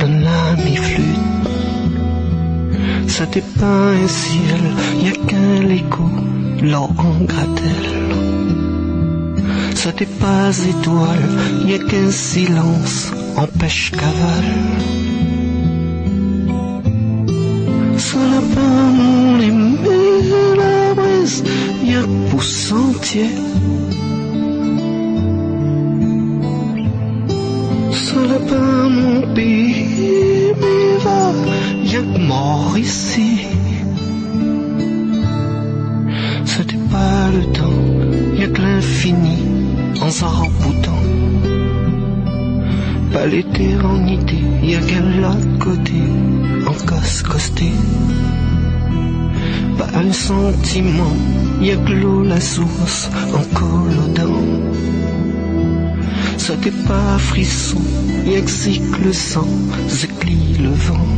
[0.00, 1.32] dans la mi-flûte.
[3.06, 4.62] C'était pas un ciel,
[5.04, 6.08] y a qu'un l'écho,
[6.62, 7.90] l'or en gratelle.
[9.74, 11.28] C'était pas étoile,
[11.66, 14.52] y a qu'un silence en pêche cavale.
[17.96, 18.18] Ça
[18.54, 20.01] pas mon aimé
[20.56, 21.42] la brise,
[21.94, 23.30] a pour sentier.
[28.28, 31.32] N'a pas mon pays, mais va,
[31.84, 33.46] y a que mort ici.
[36.44, 37.82] C'était pas le temps,
[38.38, 39.38] y a que l'infini
[40.00, 41.04] en s'araboutant.
[43.12, 46.02] Pas l'éternité, y a qu'un l'autre côté,
[46.66, 47.22] en casse
[49.94, 51.16] un sentiment,
[51.60, 54.42] y a l'eau la source, en collodant.
[56.60, 57.80] T'est pas frisson,
[58.24, 59.48] y a que le sang,
[59.88, 61.08] zéclit le vent.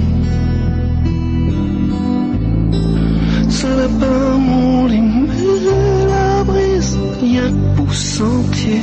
[3.50, 8.80] Ça n'a pas mon la brise, y a que pour sentier.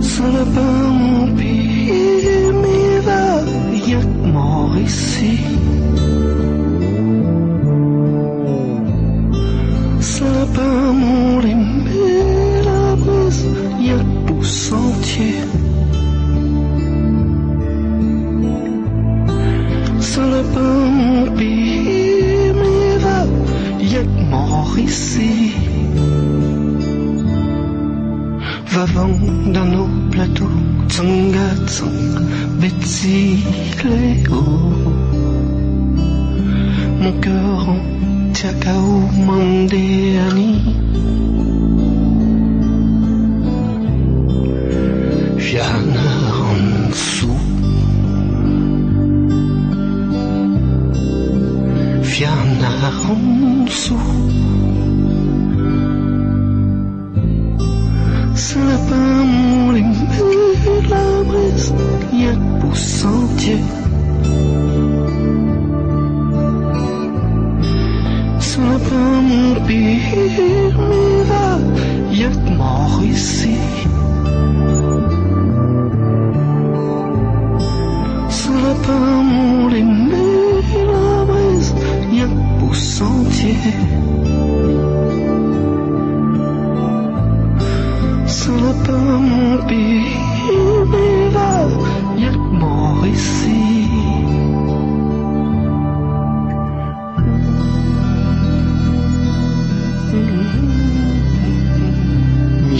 [0.00, 0.87] Ça n'a pas
[4.88, 5.47] mort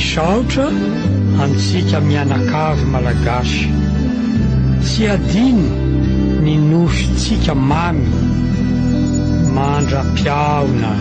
[0.08, 0.66] misaotra
[1.42, 3.68] amintsika mianakavy malagasy.
[4.82, 5.68] Tsy adiny
[6.44, 8.08] ny nosotsika mamy
[9.54, 10.92] mandra-piaona.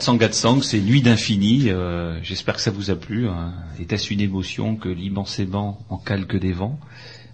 [0.00, 1.70] C'est Nuit d'infini.
[1.70, 3.28] euh, J'espère que ça vous a plu.
[3.28, 3.52] hein.
[3.80, 6.78] Était-ce une émotion que l'immensément en calque des vents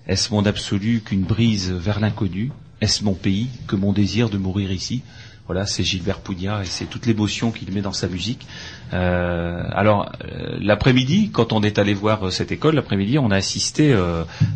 [0.07, 2.53] Est-ce mon absolu qu'une brise vers l'inconnu?
[2.81, 5.03] Est-ce mon pays que mon désir de mourir ici?
[5.47, 8.47] Voilà, c'est Gilbert Pugnat et c'est toute l'émotion qu'il met dans sa musique.
[8.95, 13.37] Euh, alors, euh, l'après-midi, quand on est allé voir euh, cette école, l'après-midi, on a
[13.37, 13.95] assisté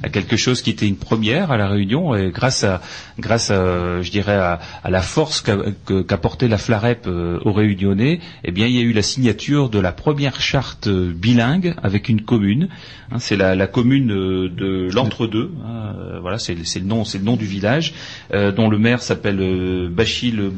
[0.03, 2.81] à quelque chose qui était une première à la Réunion, et grâce à,
[3.19, 8.75] grâce à, je dirais, à, la force qu'apportait la Flarep aux Réunionnais, eh bien, il
[8.75, 12.69] y a eu la signature de la première charte bilingue avec une commune.
[13.11, 15.53] Hein, c'est la, la commune de l'entre-deux.
[15.65, 17.95] hein, voilà, c'est le nom, le nom du village
[18.33, 20.51] dont le maire s'appelle Bachil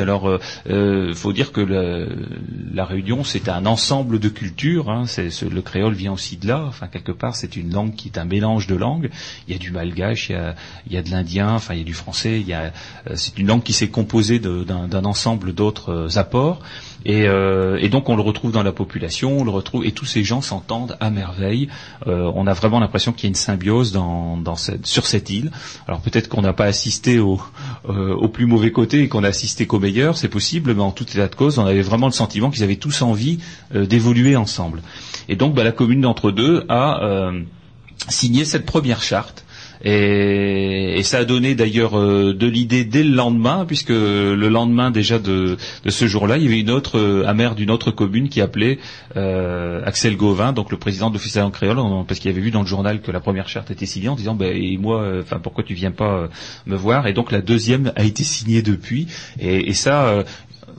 [0.00, 0.38] Alors, euh,
[0.68, 1.60] euh, faut dire que
[2.72, 4.90] la Réunion, c'est un ensemble de cultures.
[4.90, 6.64] Hein, le créole vient aussi de là.
[6.66, 9.10] Enfin, quelque part, c'est une langue qui est un mélange de langues.
[9.46, 10.54] Il y a du malgache, il y a,
[10.86, 12.40] il y a de l'indien, enfin, il y a du français.
[12.40, 12.72] Il y a,
[13.08, 16.60] euh, c'est une langue qui s'est composée d'un ensemble d'autres euh, apports.
[17.04, 20.04] Et, euh, et donc on le retrouve dans la population, on le retrouve et tous
[20.04, 21.68] ces gens s'entendent à merveille.
[22.06, 23.98] Euh, on a vraiment l'impression qu'il y a une symbiose
[24.84, 25.50] sur cette île.
[25.88, 27.40] Alors peut-être qu'on n'a pas assisté au,
[27.88, 30.92] euh, au plus mauvais côté et qu'on a assisté qu'au meilleur, c'est possible, mais en
[30.92, 33.38] tout état de cause, on avait vraiment le sentiment qu'ils avaient tous envie
[33.74, 34.82] d'évoluer ensemble.
[35.28, 37.32] Et donc bah, la commune d'entre deux a
[38.08, 39.44] signé cette première charte.
[39.84, 45.18] Et, ça a donné d'ailleurs euh, de l'idée dès le lendemain, puisque le lendemain déjà
[45.18, 45.56] de,
[45.86, 48.78] ce jour-là, il y avait une autre, euh, un maire d'une autre commune qui appelait
[49.16, 52.60] euh, Axel Gauvin, donc le président de l'Office en créole, parce qu'il avait vu dans
[52.62, 55.40] le journal que la première charte était signée, en disant, ben, et moi, euh, enfin,
[55.40, 56.28] pourquoi tu viens pas euh,
[56.66, 57.06] me voir?
[57.08, 59.08] Et donc la deuxième a été signée depuis,
[59.40, 60.06] et, et ça.
[60.06, 60.22] euh,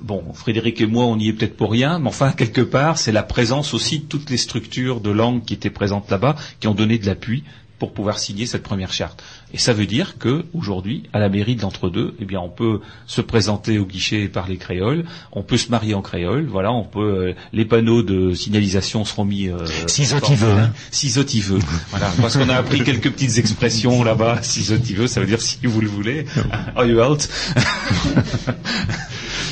[0.01, 3.13] Bon, Frédéric et moi, on n'y est peut-être pour rien, mais enfin, quelque part, c'est
[3.13, 6.73] la présence aussi de toutes les structures de langue qui étaient présentes là-bas, qui ont
[6.73, 7.45] donné de l'appui
[7.79, 9.23] pour pouvoir signer cette première charte.
[9.53, 12.81] Et ça veut dire que aujourd'hui, à la mairie de l'entre-deux, eh bien, on peut
[13.07, 16.83] se présenter au guichet et parler créole, on peut se marier en créole, voilà, on
[16.83, 19.49] peut, euh, les panneaux de signalisation seront mis.
[19.49, 20.71] Euh, Cisotiveux, hein.
[20.91, 21.59] Cisotiveux,
[21.89, 24.41] voilà, parce qu'on a appris quelques petites expressions là-bas.
[24.43, 26.25] Cisotiveux, ça veut dire si vous le voulez.
[26.75, 27.27] Are you out?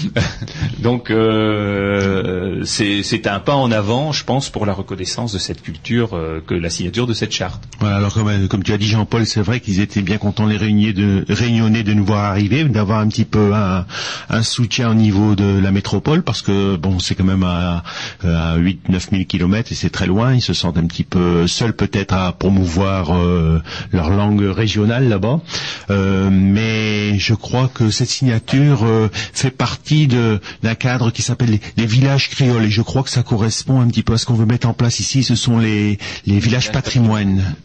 [0.80, 6.14] Donc euh, c'est un pas en avant, je pense, pour la reconnaissance de cette culture
[6.14, 7.64] euh, que la signature de cette charte.
[7.80, 10.45] Voilà, alors comme, euh, comme tu as dit Jean-Paul, c'est vrai qu'ils étaient bien contents
[10.45, 13.86] les réunionnais de, réunionnais de nous voir arriver, d'avoir un petit peu un,
[14.30, 17.84] un soutien au niveau de la métropole, parce que bon, c'est quand même à,
[18.24, 18.78] à 8-9
[19.12, 20.34] 000 kilomètres et c'est très loin.
[20.34, 25.41] Ils se sentent un petit peu seuls peut-être à promouvoir euh, leur langue régionale là-bas.
[25.89, 31.62] Euh, mais je crois que cette signature euh, fait partie d'un cadre qui s'appelle les,
[31.78, 34.34] les villages créoles et je crois que ça correspond un petit peu à ce qu'on
[34.34, 35.24] veut mettre en place ici.
[35.24, 37.56] Ce sont les, les villages patrimoine.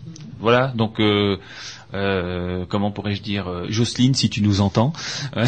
[0.40, 1.38] Voilà, donc euh,
[1.96, 4.92] euh, comment pourrais-je dire, euh, Jocelyne, si tu nous entends.
[5.36, 5.46] euh,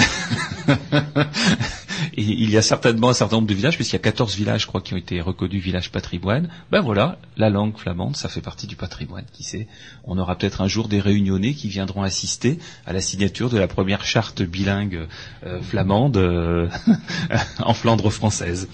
[2.17, 4.67] il y a certainement un certain nombre de villages, puisqu'il y a 14 villages, je
[4.67, 6.49] crois, qui ont été reconnus villages patrimoine.
[6.71, 9.25] Ben voilà, la langue flamande, ça fait partie du patrimoine.
[9.33, 9.69] Qui sait
[10.05, 13.69] On aura peut-être un jour des réunionnais qui viendront assister à la signature de la
[13.69, 15.07] première charte bilingue
[15.63, 16.17] flamande
[17.61, 18.69] en Flandre française.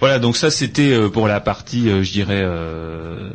[0.00, 3.30] Voilà, donc ça c'était euh, pour la partie, euh, je dirais, euh,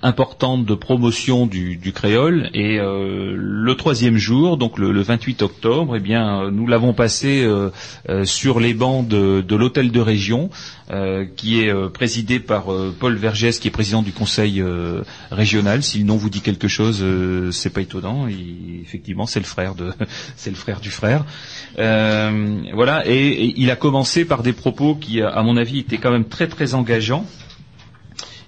[0.00, 2.48] importante de promotion du, créole.
[2.54, 7.46] Et le troisième jour, donc le, le 28 octobre, eh bien, nous l'avons passé
[8.24, 10.50] sur les bancs de, l'hôtel de région,
[11.36, 12.64] qui est présidé par
[12.98, 14.60] Paul Vergès, qui est président du conseil
[15.30, 15.84] régional.
[15.84, 17.04] Si le nom vous dit quelque chose,
[17.52, 18.26] c'est pas étonnant.
[18.26, 19.92] Il- effectivement, c'est le frère de,
[20.36, 21.24] c'est le frère du frère.
[21.76, 26.24] Voilà, et il a commencé par des propos qui, à mon avis, étaient quand même
[26.24, 27.26] très très engageants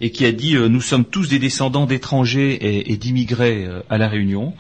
[0.01, 3.99] et qui a dit euh, nous sommes tous des descendants d'étrangers et, d'immigrés euh, à
[3.99, 4.55] la Réunion.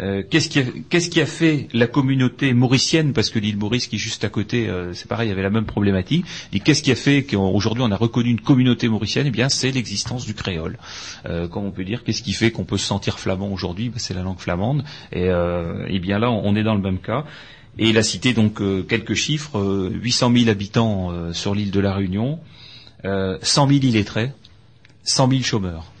[0.00, 3.12] Euh, qu'est-ce qui, a, qu'est-ce qui a fait la communauté mauricienne?
[3.12, 5.42] Parce que l'île Maurice qui est juste à côté, euh, c'est pareil, il y avait
[5.42, 6.26] la même problématique.
[6.52, 9.26] Et qu'est-ce qui a fait qu'aujourd'hui on a reconnu une communauté mauricienne?
[9.26, 10.78] Eh bien, c'est l'existence du créole.
[11.26, 13.88] Euh, comme on peut dire, qu'est-ce qui fait qu'on peut se sentir flamand aujourd'hui?
[13.88, 14.84] Ben, C'est la langue flamande.
[15.12, 17.24] Et, euh, et bien là, on est dans le même cas.
[17.78, 21.70] Et il a cité donc euh, quelques chiffres euh, 800 000 habitants euh, sur l'île
[21.70, 22.40] de la Réunion,
[23.04, 24.32] euh, 100 000 illettrés.
[25.04, 25.92] 100 000 chômeurs.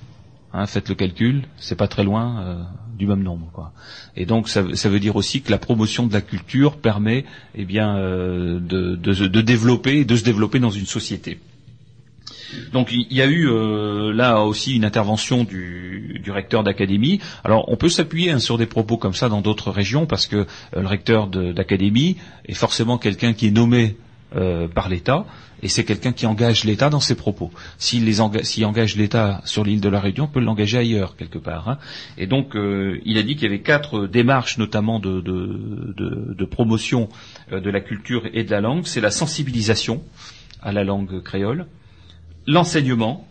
[0.52, 2.62] Hein, faites le calcul, c'est pas très loin euh,
[2.98, 3.50] du même nombre.
[3.52, 3.72] Quoi.
[4.16, 7.24] Et donc ça, ça veut dire aussi que la promotion de la culture permet
[7.54, 11.38] eh bien, euh, de, de, de développer, de se développer dans une société.
[12.72, 17.20] Donc il y a eu euh, là aussi une intervention du, recteur d'académie.
[17.44, 20.36] Alors on peut s'appuyer hein, sur des propos comme ça dans d'autres régions parce que
[20.36, 20.44] euh,
[20.74, 22.16] le recteur d'académie
[22.46, 23.96] est forcément quelqu'un qui est nommé
[24.34, 25.24] euh, par l'État
[25.62, 27.50] et c'est quelqu'un qui engage l'État dans ses propos.
[27.78, 31.68] S'il engage l'État sur l'île de la Réunion, on peut l'engager ailleurs quelque part.
[31.68, 31.78] hein.
[32.18, 37.08] Et donc il a dit qu'il y avait quatre démarches notamment de, promotion
[37.50, 38.84] de la culture et de la langue.
[38.84, 40.02] C'est la sensibilisation
[40.60, 41.66] à la langue créole,
[42.46, 43.26] l'enseignement.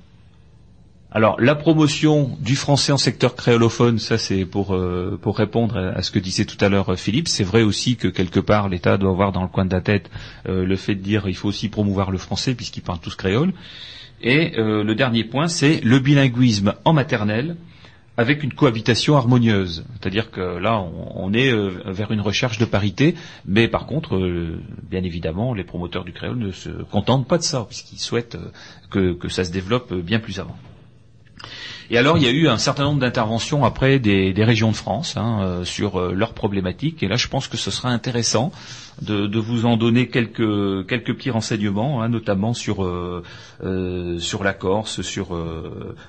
[1.12, 6.02] Alors la promotion du français en secteur créolophone, ça c'est pour euh, pour répondre à,
[6.02, 7.30] ce que disait tout à l'heure euh, Philippe.
[7.30, 10.10] C'est vrai aussi que quelque part l'État doit avoir dans le coin de la tête
[10.50, 13.54] euh, le fait de dire il faut aussi promouvoir le français puisqu'ils parlent tous créole.
[14.22, 17.58] Et le dernier point, c'est le bilinguisme en maternelle
[18.18, 19.86] avec une cohabitation harmonieuse.
[20.00, 20.80] C'est-à-dire que là,
[21.16, 25.64] on, est euh, vers une recherche de parité, mais par contre, euh, bien évidemment, les
[25.64, 28.38] promoteurs du créole ne se contentent pas de ça, puisqu'ils souhaitent
[28.96, 30.56] euh, que, ça se développe bien plus avant.
[31.92, 35.18] Et alors, il y a eu un certain nombre d'interventions après des, régions de France
[35.18, 37.04] hein, euh, sur euh, leurs problématiques.
[37.04, 38.52] Et là, je pense que ce sera intéressant
[39.02, 43.22] de, vous en donner quelques, quelques petits renseignements, hein, notamment sur, euh,
[44.20, 45.38] sur la Corse, sur,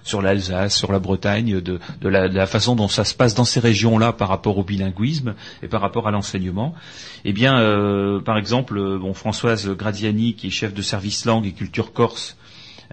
[0.05, 4.13] sur l'Alsace, sur la Bretagne, de, la, façon dont ça se passe dans ces régions-là
[4.13, 6.75] par rapport au bilinguisme et par rapport à l'enseignement.
[7.25, 7.57] Eh bien,
[8.25, 12.37] par exemple, bon, Françoise Gradiani, qui est chef de service langue et culture corse,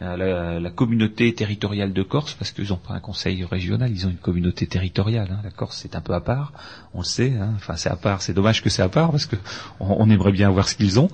[0.02, 4.10] la, la communauté territoriale de Corse, parce qu'ils n'ont pas un conseil régional, ils ont
[4.10, 5.30] une communauté territoriale.
[5.32, 5.40] hein.
[5.44, 6.54] La Corse, c'est un peu à part,
[6.94, 7.34] on le sait.
[7.40, 7.54] hein.
[7.56, 8.22] Enfin, c'est à part.
[8.22, 9.36] C'est dommage que c'est à part, parce que
[9.80, 11.10] on, on aimerait bien voir ce qu'ils ont.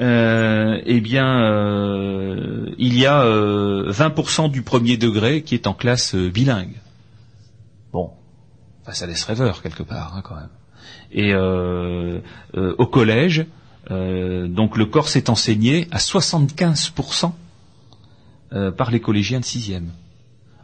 [0.00, 5.74] euh, eh bien, euh, il y a euh, 20% du premier degré qui est en
[5.74, 6.74] classe euh, bilingue.
[7.92, 8.10] Bon,
[8.82, 10.48] enfin, ça laisse rêveur quelque part hein, quand même.
[11.12, 12.18] Et euh,
[12.56, 13.46] euh, au collège,
[13.92, 17.32] euh, donc le corse est enseigné à 75%
[18.54, 19.90] euh, par les collégiens de sixième.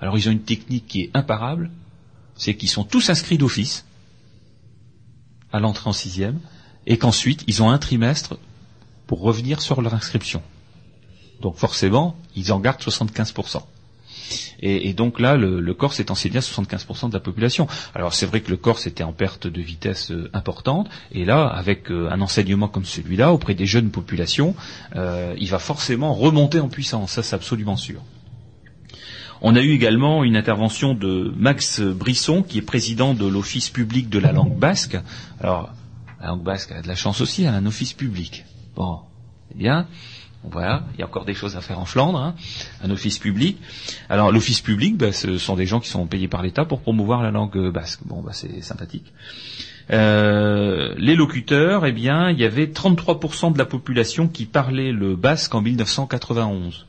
[0.01, 1.71] Alors ils ont une technique qui est imparable,
[2.37, 3.85] c'est qu'ils sont tous inscrits d'office
[5.53, 6.39] à l'entrée en sixième,
[6.87, 8.39] et qu'ensuite ils ont un trimestre
[9.07, 10.43] pour revenir sur leur inscription.
[11.41, 13.63] Donc forcément, ils en gardent 75%.
[14.61, 17.67] Et, donc là, le, Corse est enseigné à 75% de la population.
[17.95, 21.47] Alors c'est vrai que le Corse était en perte de vitesse euh, importante, et là,
[21.47, 24.55] avec euh, un enseignement comme celui-là, auprès des jeunes populations,
[24.97, 28.01] euh, il va forcément remonter en puissance, ça c'est absolument sûr.
[29.43, 34.11] On a eu également une intervention de Max Brisson, qui est président de l'Office public
[34.11, 34.99] de la langue basque.
[35.41, 35.71] Alors,
[36.21, 38.45] la langue basque a de la chance aussi, elle a un office public.
[38.77, 38.99] Bon,
[39.49, 39.87] c'est bien.
[40.43, 42.35] Voilà, il y a encore des choses à faire en Flandre, hein,
[42.83, 43.59] un office public.
[44.09, 47.23] Alors l'office public, ben, ce sont des gens qui sont payés par l'État pour promouvoir
[47.23, 48.01] la langue euh, basque.
[48.07, 49.13] Bon, ben, c'est sympathique.
[49.91, 55.15] Euh, les locuteurs, eh bien, il y avait 33% de la population qui parlait le
[55.15, 56.87] basque en 1991,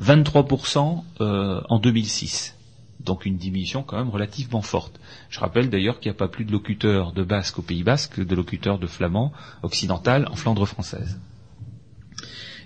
[0.00, 2.56] 23% euh, en 2006.
[3.00, 5.00] Donc une diminution quand même relativement forte.
[5.28, 8.14] Je rappelle d'ailleurs qu'il n'y a pas plus de locuteurs de basque au Pays basque
[8.14, 11.18] que de locuteurs de flamand occidental en Flandre française.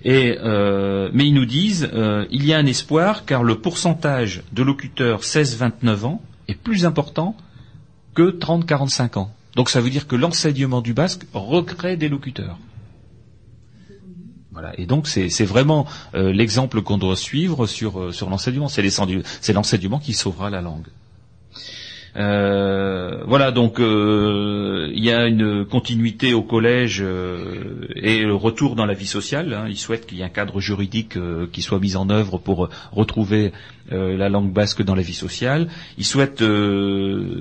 [0.08, 4.44] Et, euh, mais ils nous disent euh, il y a un espoir car le pourcentage
[4.52, 7.34] de locuteurs 16-29 ans est plus important
[8.14, 9.34] que 30-45 ans.
[9.56, 12.56] Donc ça veut dire que l'enseignement du basque recrée des locuteurs.
[14.52, 14.78] Voilà.
[14.78, 20.12] Et donc c'est vraiment euh, l'exemple qu'on doit suivre sur, euh, l'enseignement c'est l'enseignement qui
[20.12, 20.86] sauvera la langue.
[22.16, 28.74] Euh, voilà, donc euh, il y a une continuité au collège euh, et le retour
[28.74, 29.52] dans la vie sociale.
[29.52, 29.66] Hein.
[29.68, 31.18] Ils souhaitent qu'il y ait un cadre juridique
[31.52, 33.52] qui soit mis en œuvre pour retrouver
[33.90, 35.68] la langue basque dans la vie sociale.
[35.98, 36.42] Ils souhaitent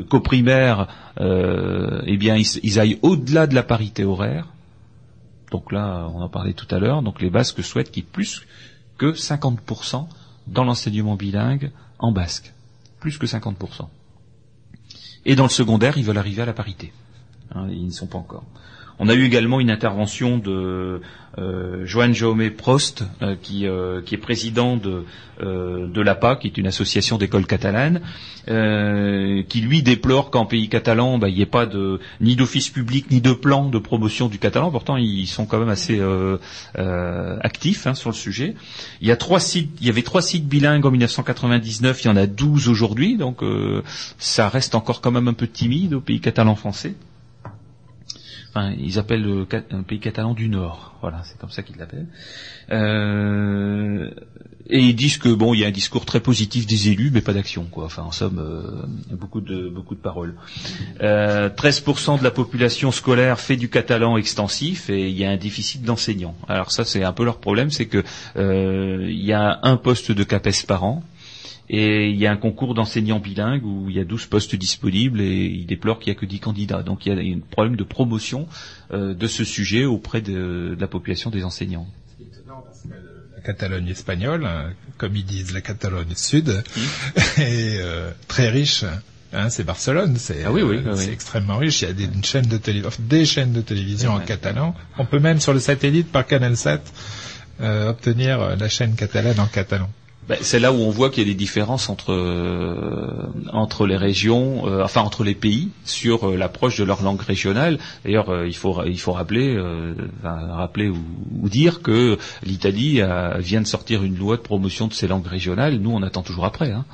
[0.09, 0.87] qu'au primaire,
[1.19, 4.47] eh bien, ils, ils aillent au-delà de la parité horaire.
[5.51, 7.01] Donc là, on en parlait tout à l'heure.
[7.01, 8.45] Donc les Basques souhaitent qu'il y ait plus
[8.97, 10.07] que 50%
[10.47, 12.53] dans l'enseignement bilingue en basque.
[12.99, 13.87] Plus que 50%.
[15.25, 16.93] Et dans le secondaire, ils veulent arriver à la parité.
[17.53, 18.43] Hein, ils ne sont pas encore.
[18.97, 21.01] On a eu également une intervention de
[21.37, 25.03] euh, Joan Jaume Prost, euh, qui, euh, qui, est président de,
[25.41, 28.01] euh, de l'APA, qui est une association d'écoles catalanes,
[28.47, 31.67] qui lui déplore qu'en pays catalan, bah, il n'y ait pas
[32.21, 34.71] ni d'office public, ni de plan de promotion du catalan.
[34.71, 35.99] Pourtant, ils sont quand même assez
[37.41, 38.53] actifs hein, sur le sujet.
[39.01, 42.11] Il y, a trois sites, il y avait trois sites bilingues en 1999, il y
[42.11, 43.41] en a 12 aujourd'hui, donc
[44.19, 46.93] ça reste encore quand même un peu timide au pays catalan français.
[48.55, 50.95] Enfin, ils appellent le, un pays catalan du Nord.
[51.01, 52.07] Voilà, c'est comme ça qu'ils l'appellent.
[52.71, 54.09] Euh,
[54.69, 57.19] et ils disent que bon, il y a un discours très positif des élus, mais
[57.19, 57.83] pas d'action, quoi.
[57.83, 60.35] Enfin, en somme, euh, beaucoup de beaucoup de paroles.
[61.01, 65.37] Euh, 13% de la population scolaire fait du catalan extensif et il y a un
[65.37, 66.35] déficit d'enseignants.
[66.47, 68.03] Alors ça, c'est un peu leur problème, c'est que
[68.37, 71.03] euh, il y a un poste de CAPES par an.
[71.69, 75.19] Et il y a un concours d'enseignants bilingues où il y a 12 postes disponibles
[75.19, 76.83] et il déplore qu'il n'y a que 10 candidats.
[76.83, 78.47] Donc il y a un problème de promotion
[78.91, 81.87] euh, de ce sujet auprès de, de, la population des enseignants.
[82.17, 82.89] C'est étonnant parce que
[83.35, 84.47] la Catalogne espagnole,
[84.97, 86.81] comme ils disent la Catalogne sud, mmh.
[87.41, 88.85] est euh, très riche.
[89.33, 91.09] Hein, c'est Barcelone, c'est ah oui, oui, euh, oui.
[91.11, 91.81] extrêmement riche.
[91.81, 94.75] Il y a des, une chaîne de télé, des chaînes de télévision en catalan.
[94.99, 96.79] On peut même sur le satellite par Canal 7
[97.59, 99.89] euh, obtenir la chaîne catalane en catalan.
[100.27, 103.95] Ben, c'est là où on voit qu'il y a des différences entre euh, entre les
[103.95, 107.77] régions, euh, enfin entre les pays sur euh, l'approche de leur langue régionale.
[108.03, 109.55] D'ailleurs, il faut il faut rappeler
[110.23, 113.01] rappeler ou, dire que l'Italie
[113.37, 115.77] vient de sortir une loi de promotion de ses langues régionales.
[115.77, 116.71] Nous, on attend toujours après.
[116.71, 116.85] Hein.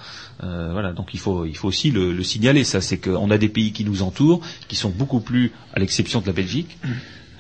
[0.42, 2.66] voilà, donc il faut il faut aussi le, le signaler.
[2.66, 6.20] Ça, c'est qu'on a des pays qui nous entourent, qui sont beaucoup plus, à l'exception
[6.20, 6.78] de la Belgique.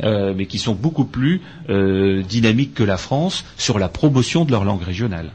[0.03, 4.81] Mais qui sont beaucoup plus dynamiques que la France sur la promotion de leur langue
[4.81, 5.31] régionale.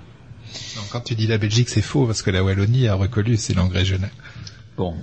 [0.91, 3.73] Quand tu dis la Belgique, c'est faux, parce que la Wallonie a reconnu ses langues
[3.73, 4.11] régionales.
[4.77, 4.95] Bon,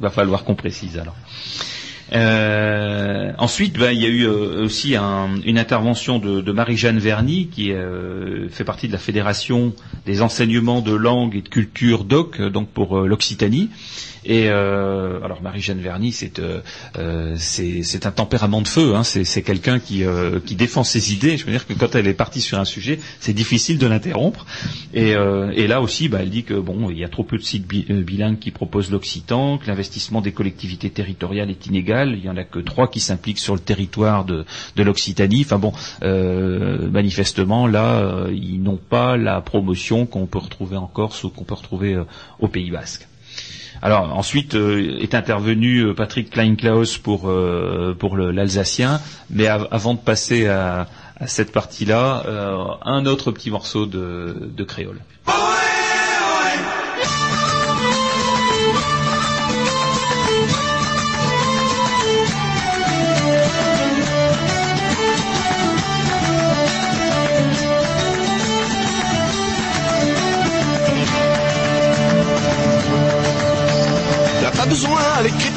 [0.00, 1.16] va falloir qu'on précise alors.
[2.12, 6.98] Euh, ensuite, ben, il y a eu euh, aussi un, une intervention de, de Marie-Jeanne
[6.98, 9.74] Verny, qui euh, fait partie de la Fédération
[10.06, 13.68] des enseignements de langue et de culture DOC, donc pour l'Occitanie.
[14.24, 18.94] Et euh, alors Marie-Jeanne Verny, c'est euh, c'est un tempérament de feu.
[18.94, 21.36] Hein, c'est quelqu'un qui, euh, qui défend ses idées.
[21.36, 24.46] Je veux dire que quand elle est partie sur un sujet, c'est difficile de l'interrompre.
[24.94, 27.38] Et, euh, et là aussi, bah, elle dit que bon, il y a trop peu
[27.38, 32.14] de sites bi- euh, bilingues qui proposent l'occitan, que l'investissement des collectivités territoriales est inégal.
[32.16, 34.44] Il y en a que trois qui s'impliquent sur le territoire de,
[34.76, 35.42] de l'Occitanie.
[35.44, 35.72] Enfin bon,
[36.02, 41.30] euh, manifestement là, euh, ils n'ont pas la promotion qu'on peut retrouver en Corse ou
[41.30, 42.04] qu'on peut retrouver euh,
[42.40, 43.06] au Pays Basque.
[43.82, 49.00] Alors ensuite euh, est intervenu euh, Patrick Kleinklaus pour euh, pour l'Alsacien,
[49.30, 50.86] mais av- avant de passer à,
[51.26, 52.22] cette partie-là,
[52.84, 55.00] un autre petit morceau de, créole.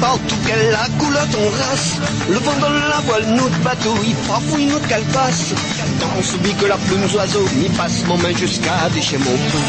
[0.02, 1.96] Partout qu'elle la coulotte on race.
[2.28, 5.54] Le vent dans la voile, notre bateau, il farfouille notre calebasse.
[6.00, 9.62] Dans mon soubi que la plume oiseau, m'y passe mon main jusqu'à déchirer mon cou.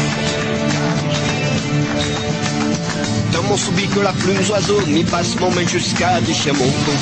[3.32, 6.96] Dans mon soubi que la plume oiseau, m'y passe mon main jusqu'à déchirer mon cou.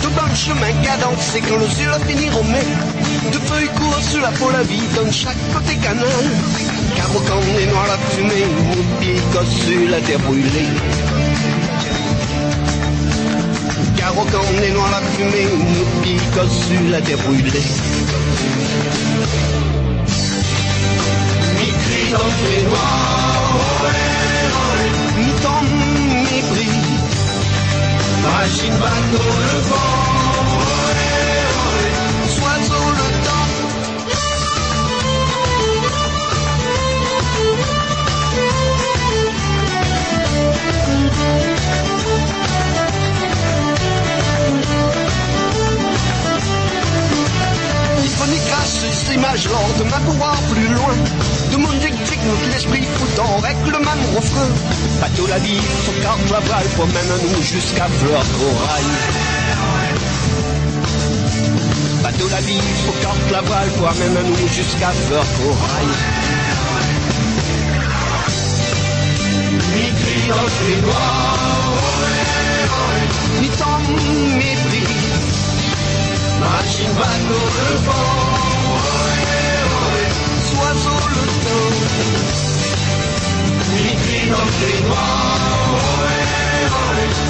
[0.00, 2.68] Tout par le chemin cadencé quand nos yeux finiront mais
[3.32, 6.06] De feuilles courent sur la peau la vie dans chaque côté canal
[6.98, 10.68] Car au camp est noir la fumée Mon pied gosse sur la terre brûlée.
[13.96, 17.68] Car au camp est noir la fumée Mon pied gosse sur la terre brûlée.
[21.56, 23.84] Mi cri dans les noirs
[25.18, 25.74] Mi tombe,
[26.32, 26.98] mi brille
[28.24, 30.17] Machine bateau le vent,
[49.08, 50.94] ces images lors de ma pouvoir plus loin
[51.50, 54.48] De mon notre l'esprit foutant avec le même refrain.
[55.00, 58.84] Bateau la vie, faut carte la voile, promène nous jusqu'à fleur corail
[62.02, 65.88] Bateau la vie, faut carte la voile, promène nous jusqu'à fleur corail
[70.02, 71.38] cri dans les noirs,
[73.40, 74.00] mi tombe,
[74.36, 75.38] mi brille
[76.40, 78.47] Machine bateau le vent,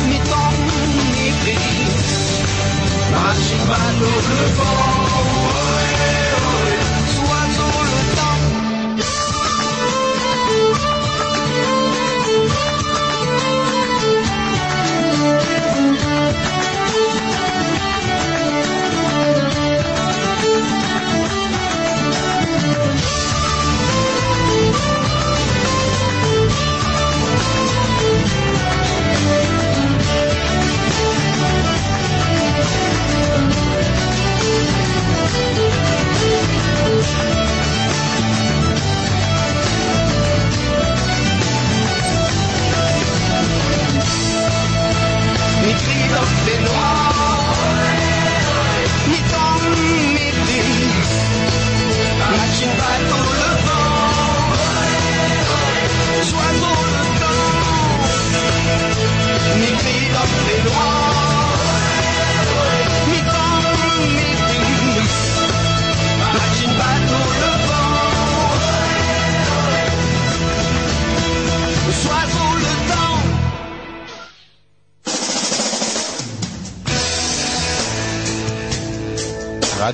[0.08, 0.52] le temps,
[1.12, 1.88] mi gris.
[3.12, 3.64] Machine
[4.28, 5.07] le vent,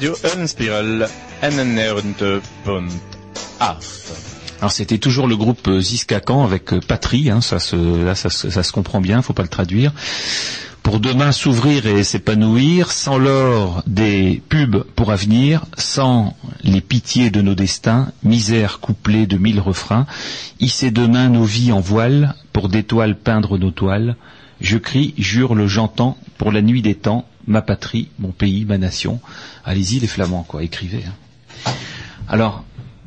[0.04, 1.08] Radio Unspiral
[1.42, 2.82] NN90.8.
[4.60, 8.28] Alors c'était toujours le groupe euh, Ziskakan avec euh, Patrie, hein, ça, se, là, ça,
[8.28, 9.92] se- ça se comprend bien, faut pas le traduire.
[10.82, 17.40] Pour demain s'ouvrir et s'épanouir, sans l'or des pubs pour avenir, sans les pitiés de
[17.40, 20.04] nos destins, misère couplée de mille refrains,
[20.60, 24.16] hisser demain nos vies en voile, pour d'étoiles peindre nos toiles,
[24.60, 29.20] je crie, jure, j'entends, pour la nuit des temps, ma patrie, mon pays, ma nation.
[29.64, 31.04] Allez-y les flamands, quoi, écrivez.
[31.06, 31.72] hein.
[32.28, 32.64] Alors,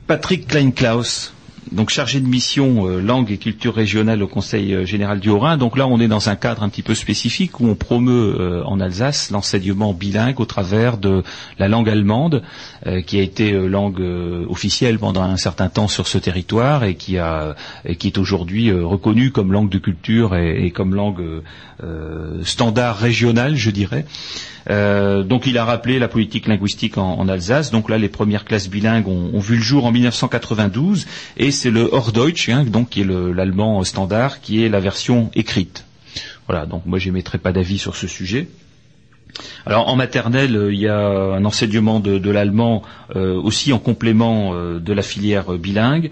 [0.07, 1.33] Patrick Kleinklaus,
[1.71, 5.57] donc chargé de mission euh, langue et culture régionale au Conseil euh, général du Haut-Rhin.
[5.57, 8.63] Donc là, on est dans un cadre un petit peu spécifique où on promeut euh,
[8.65, 11.23] en Alsace l'enseignement bilingue au travers de
[11.59, 12.43] la langue allemande,
[13.05, 14.01] qui a été langue
[14.49, 18.71] officielle pendant un certain temps sur ce territoire et qui, a, et qui est aujourd'hui
[18.71, 21.41] reconnue comme langue de culture et, comme langue
[22.43, 24.05] standard régionale, je dirais.
[24.69, 27.71] Euh, donc il a rappelé la politique linguistique en, Alsace.
[27.71, 31.05] Donc là, les premières classes bilingues ont, vu le jour en 1992,
[31.37, 35.29] et c'est le Hochdeutsch, hein, donc qui est le- l'allemand standard, qui est la version
[35.35, 35.85] écrite.
[36.47, 36.65] Voilà.
[36.65, 38.47] Donc moi, j'émettrai pas d'avis sur ce sujet.
[39.65, 42.81] Alors en maternelle, euh, il y a un enseignement de, l'allemand
[43.15, 46.11] euh, aussi en complément de la filière bilingue.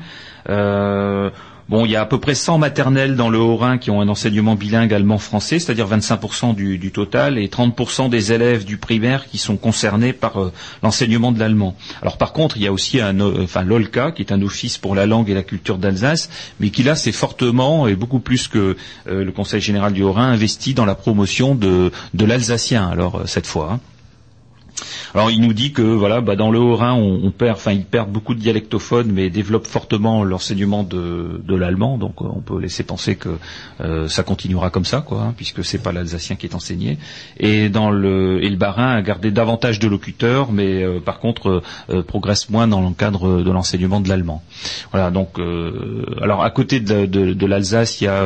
[1.68, 4.08] Bon, il y a à peu près 100 maternelles dans le Haut-Rhin qui ont un
[4.08, 9.40] enseignement bilingue allemand-français, c'est-à-dire 25% du, du total, et 30% des élèves du primaire qui
[9.40, 11.76] sont concernés par euh, l'enseignement de l'allemand.
[12.04, 14.78] Alors par contre, il y a aussi un, euh, enfin l'OLCA, qui est un office
[14.78, 16.30] pour la langue et la culture d'Alsace,
[16.60, 18.78] mais qui là s'est fortement et beaucoup plus que
[19.08, 22.88] euh, le Conseil général du Haut-Rhin investi dans la promotion de, l'alsacien.
[22.88, 23.72] Alors cette fois.
[23.74, 23.80] hein.
[25.14, 27.86] Alors il nous dit que voilà, bah, dans le Haut-Rhin, on, on perd, enfin ils
[27.86, 31.98] perdent beaucoup de dialectophones, mais développent fortement l'enseignement de, l'allemand.
[31.98, 33.30] Donc euh, on peut laisser penser que
[33.80, 36.98] euh, ça continuera comme ça, quoi, hein, puisque c'est pas l'alsacien qui est enseigné.
[37.40, 41.64] Et dans le et le Bas-Rhin a gardé davantage de locuteurs, mais euh, par contre
[42.08, 44.44] progresse moins dans le cadre de l'enseignement de l'allemand.
[44.92, 45.12] Voilà.
[45.12, 45.40] Donc
[46.22, 48.24] alors à côté de, l'Alsace, il y a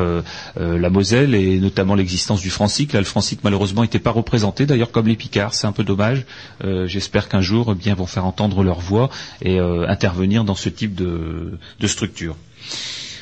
[0.57, 2.93] la Moselle et notamment l'existence du francique.
[2.93, 6.25] Là, le francique malheureusement n'était pas représenté, d'ailleurs comme les Picards, c'est un peu dommage.
[6.63, 9.09] Euh, J'espère qu'un jour, eh bien, vont faire entendre leur voix
[9.41, 12.35] et euh, intervenir dans ce type de, de structure.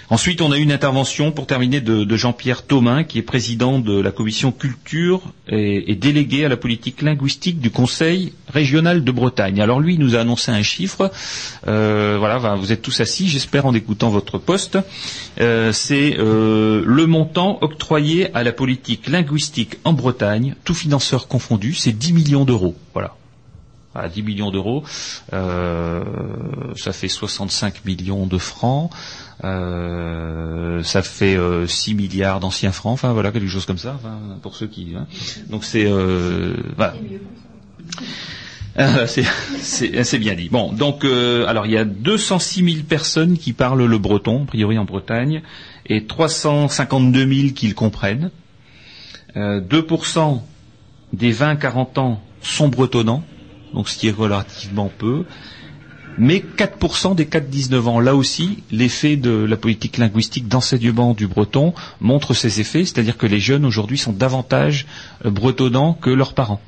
[0.09, 3.99] Ensuite, on a eu une intervention pour terminer de, Jean-Pierre Thomin, qui est président de
[3.99, 9.59] la commission culture et, délégué à la politique linguistique du Conseil régional de Bretagne.
[9.59, 11.11] Alors lui, nous a annoncé un chiffre.
[11.67, 14.77] Euh, voilà, vous êtes tous assis, j'espère en écoutant votre poste.
[15.41, 21.73] Euh, C'est euh, le montant octroyé à la politique linguistique en Bretagne, tout financeur confondu,
[21.73, 22.75] c'est 10 millions d'euros.
[22.93, 23.16] Voilà
[23.97, 24.83] à 10 millions d'euros,
[25.33, 26.03] euh,
[26.75, 28.91] ça fait 65 millions de francs,
[29.43, 34.17] euh, ça fait euh, 6 milliards d'anciens francs, enfin voilà quelque chose comme ça, enfin,
[34.41, 34.93] pour ceux qui.
[34.95, 35.07] hein.
[35.49, 36.93] Donc c'est euh, voilà.
[38.79, 40.49] Euh, c'est- bien dit.
[40.49, 44.45] Bon, donc euh, alors il y a 206 000 personnes qui parlent le breton, a
[44.45, 45.41] priori en Bretagne,
[45.87, 48.29] et 352 000 qui le comprennent.
[49.35, 50.41] Euh, 2%
[51.13, 53.23] des 20-40 ans sont bretonnants,
[53.73, 55.25] donc ce qui est relativement peu.
[56.19, 61.73] Mais 4% des 4-19 ans, là aussi, l'effet de la politique linguistique d'enseignement du breton
[62.01, 64.87] montre ses effets, c'est-à-dire que les jeunes aujourd'hui sont davantage
[65.25, 66.59] euh, bretonnants que leurs parents.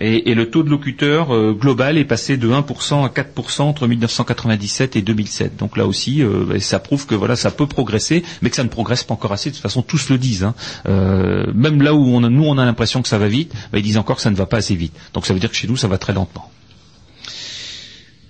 [0.00, 4.96] Et, le taux de locuteurs euh, global est passé de 1% à 4% entre 1997
[4.96, 5.56] et 2007.
[5.58, 8.68] Donc là aussi, euh, ça prouve que voilà, ça peut progresser, mais que ça ne
[8.68, 9.50] progresse pas encore assez.
[9.50, 10.44] De toute façon, tous le disent.
[10.44, 10.54] hein.
[10.88, 13.98] Euh, même là où nous on a l'impression que ça va vite, bah, ils disent
[13.98, 14.94] encore que ça ne va pas assez vite.
[15.12, 16.50] Donc ça veut dire que chez nous, ça va très lentement.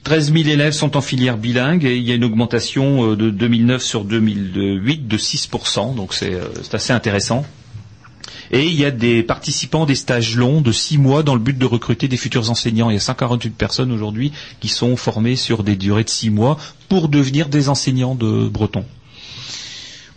[0.04, 3.30] 13 000 élèves sont en filière bilingue et il y a une augmentation euh, de
[3.30, 7.44] 2009 sur 2008 de 6%, donc euh, c'est assez intéressant.
[8.52, 11.56] Et il y a des participants des stages longs de six mois dans le but
[11.56, 12.90] de recruter des futurs enseignants.
[12.90, 16.56] Il y a 148 personnes aujourd'hui qui sont formées sur des durées de six mois
[16.88, 18.84] pour devenir des enseignants de breton.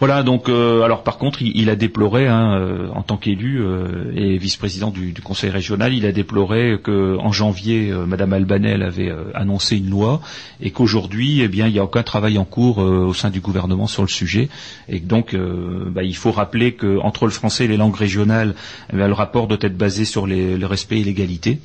[0.05, 4.11] Voilà, donc euh, alors par contre, il, a déploré, hein, euh, en tant qu'élu euh,
[4.13, 9.09] et vice-président du, du Conseil régional, il a déploré que en janvier, Madame Albanel avait
[9.33, 10.19] annoncé une loi
[10.59, 13.87] et qu'aujourd'hui, eh bien, il n'y a aucun travail en cours au sein du gouvernement
[13.87, 14.49] sur le sujet.
[14.89, 18.55] Et donc, bah, il faut rappeler que entre le français et les langues régionales,
[18.91, 21.61] eh le rapport doit être basé sur le respect et l'égalité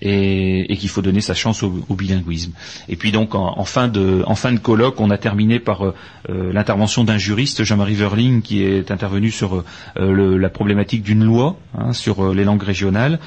[0.00, 2.52] et, qu'il faut donner sa chance au, bilinguisme.
[2.88, 5.94] Et puis donc en, fin de colloque, on a terminé par euh,
[6.28, 9.64] euh, l'intervention d'un juriste, Jean-Marie Verling, qui est intervenu sur
[9.96, 13.18] euh, la problématique d'une loi hein, sur les langues régionales.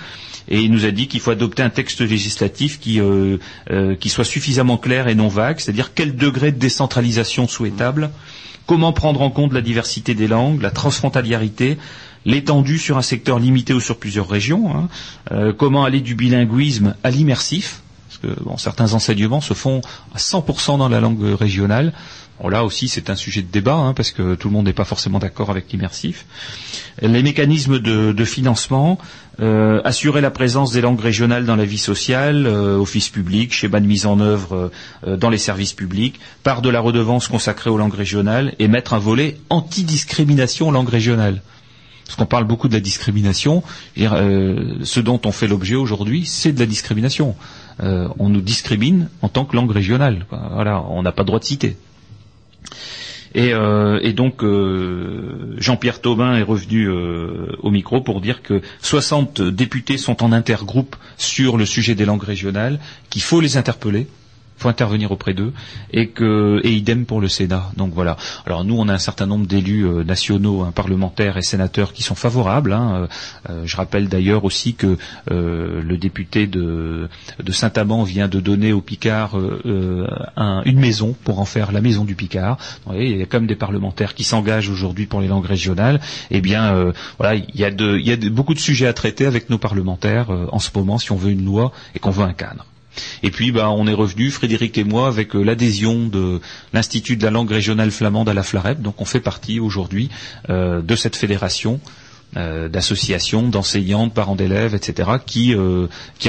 [0.49, 3.01] Et il nous a dit qu'il faut adopter un texte législatif qui,
[3.99, 8.11] qui soit suffisamment clair et non vague, c'est-à-dire quel degré de décentralisation souhaitable,
[8.65, 11.77] comment prendre en compte la diversité des langues, la transfrontaliarité,
[12.25, 14.87] l'étendue sur un secteur limité ou sur plusieurs régions, hein,
[15.31, 19.81] euh, comment aller du bilinguisme à l'immersif, parce que certains enseignements se font
[20.13, 21.93] à 100% dans la langue régionale.
[22.43, 24.85] Là aussi, c'est un sujet de débat, hein, parce que tout le monde n'est pas
[24.85, 26.25] forcément d'accord avec l'immersif.
[27.01, 28.99] Les mécanismes de, financement,
[29.39, 33.79] euh, assurer la présence des langues régionales dans la vie sociale, euh, office public, schéma
[33.79, 34.71] de mise en œuvre
[35.05, 38.93] euh, dans les services publics, part de la redevance consacrée aux langues régionales et mettre
[38.93, 41.41] un volet anti-discrimination langue régionale.
[42.07, 43.63] Parce qu'on parle beaucoup de la discrimination,
[43.99, 47.35] euh, ce dont on fait l'objet aujourd'hui, c'est de la discrimination.
[47.83, 50.25] euh, on nous discrimine en tant que langue régionale.
[50.53, 51.75] Voilà, on n'a pas droit de citer.
[53.35, 54.43] Et, euh, donc
[55.59, 61.57] Jean-Pierre Thaubin est revenu au micro pour dire que 60 députés sont en intergroupe sur
[61.57, 62.79] le sujet des langues régionales,
[63.09, 64.07] qu'il faut les interpeller
[64.57, 65.53] faut intervenir auprès d'eux
[65.91, 67.71] et que idem pour le Sénat.
[67.77, 68.17] Donc voilà.
[68.45, 72.03] Alors nous on a un certain nombre d'élus euh, nationaux, hein, parlementaires et sénateurs qui
[72.03, 72.73] sont favorables.
[72.73, 72.93] hein.
[72.95, 73.07] Euh,
[73.49, 74.97] euh, je rappelle d'ailleurs aussi que
[75.29, 77.09] le député de,
[77.49, 79.35] Saint-Amand vient de donner au Picard
[80.35, 82.57] un- une maison pour en faire la maison du Picard.
[82.85, 85.99] Vous voyez, il y a comme des parlementaires qui s'engagent aujourd'hui pour les langues régionales.
[86.31, 90.59] Eh bien voilà, il y a, beaucoup de sujets à traiter avec nos parlementaires en
[90.59, 92.65] ce moment si on veut une loi et qu'on veut un cadre.
[93.23, 96.41] Et puis, bah, on est revenu, Frédéric et moi, avec euh, l'adhésion de
[96.73, 98.81] l'Institut de la langue régionale flamande à la FLAREP.
[98.81, 100.09] Donc, on fait partie aujourd'hui
[100.49, 101.79] euh, de cette fédération
[102.35, 105.55] euh, d'associations, d'enseignants, de parents d'élèves, etc., qui,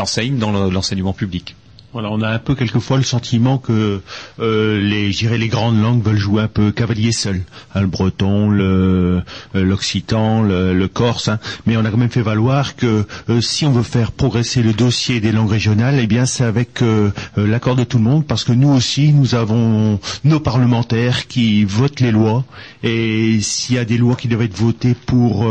[0.01, 1.57] enseignent dans le- l'enseignement public.
[1.95, 4.03] Voilà, on a un peu quelquefois le sentiment que
[4.41, 7.41] euh, les, les grandes langues veulent jouer un peu cavalier seul.
[7.75, 9.23] Hein, le breton, euh,
[9.55, 11.29] l'occitan, le, corse.
[11.29, 11.39] hein.
[11.67, 14.75] Mais on a quand même fait valoir que euh, si on veut faire progresser le
[14.75, 18.45] dossier des langues régionales, eh bien c'est avec euh, l'accord de tout le monde, parce
[18.45, 22.45] que nous aussi, nous avons nos parlementaires qui votent les lois.
[22.83, 25.51] Et s'il y a des lois qui doivent être votées pour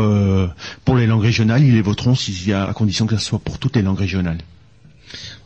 [0.84, 2.14] pour les langues régionales, ils les voteront
[2.52, 4.38] a à condition que ce soit pour toutes les langues régionales.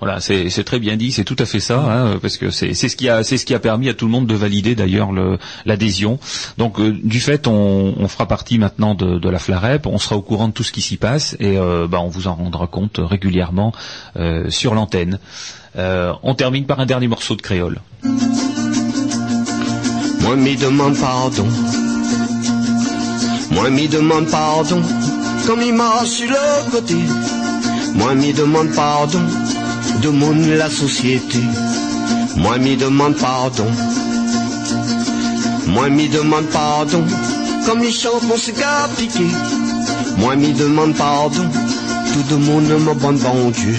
[0.03, 2.97] Voilà, c'est très bien dit, c'est tout à fait ça, hein, parce que c'est ce
[2.97, 5.39] qui a c'est ce qui a permis à tout le monde de valider d'ailleurs le-
[5.65, 6.19] l'adhésion.
[6.59, 10.49] Donc euh, du fait, on, fera partie maintenant de, la FLAREP, on sera au courant
[10.49, 13.73] de tout ce qui s'y passe et euh, bah, on vous en rendra compte régulièrement
[14.17, 15.21] euh, sur l'antenne.
[15.77, 17.81] On termine par un dernier morceau de créole.
[18.03, 18.17] Moi
[20.35, 21.47] demande pardon.
[23.53, 24.83] Moi demande pardon.
[25.47, 26.97] Comme il sur le côté.
[27.95, 29.21] Moi demande pardon.
[30.03, 31.39] De mon la société.
[32.37, 33.71] Moi m'y demande pardon.
[35.69, 37.05] Moi m'y demande pardon.
[37.65, 39.25] Comme il chante mon cigare piqué.
[40.17, 41.47] Moi m'y demande pardon.
[42.13, 43.77] Tout le monde me bon bon Dieu.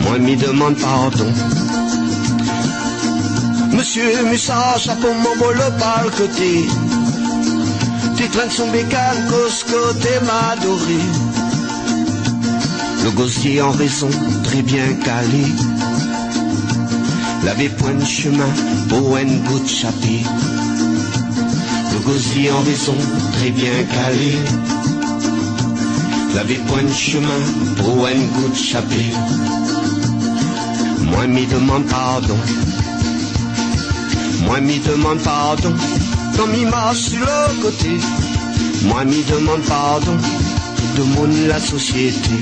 [0.00, 1.32] Moi m'y demande pardon.
[3.72, 6.66] Monsieur Mussa, chapeau mon bolo par le côté.
[8.18, 11.39] T'es train de son bécane, cause côté m'adorer.
[13.04, 14.10] Le gossier en raison,
[14.44, 15.44] très bien calé.
[17.44, 18.52] L'avait point de chemin,
[18.88, 20.30] pour un bout de chapitre.
[21.92, 22.94] Le gossier en raison,
[23.32, 24.32] très bien calé.
[26.34, 27.40] L'avait point de chemin,
[27.78, 29.18] pour un bout de chapitre.
[31.10, 32.36] Moi m'y demande pardon.
[34.44, 35.74] Moi m'y demande pardon,
[36.36, 37.98] comme il marche sur le côté.
[38.84, 40.16] Moi m'y demande pardon,
[40.96, 42.36] de mon la société.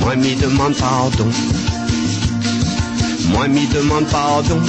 [0.00, 1.28] Moi m'y demande pardon.
[3.30, 4.60] Moi m'y demande pardon,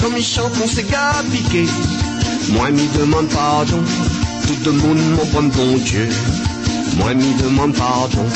[0.00, 1.64] comme il chante mon cigare piqué.
[2.50, 3.82] Moi m'y demande pardon,
[4.46, 6.08] tout le monde mon bon bon Dieu.
[6.98, 8.26] Moi m'y demande pardon.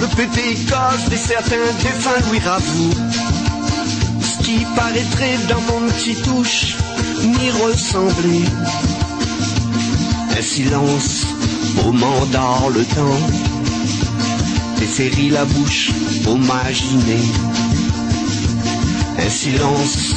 [0.00, 2.94] Le pépé cause des certains défunts Louis Ravoux
[4.48, 6.76] qui paraîtrait dans mon petit touche
[7.22, 8.44] n'y ressembler.
[10.38, 11.26] Un silence
[11.86, 13.20] au mandat le temps,
[14.88, 15.90] déférit la bouche
[16.24, 17.20] m'imaginer.
[19.18, 20.14] Un silence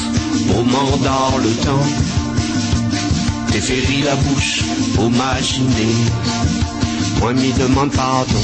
[0.57, 1.87] au mandat le temps,
[3.51, 4.63] déférit la bouche
[4.97, 5.93] m'imaginer.
[7.19, 8.43] Moi m'y demande pardon,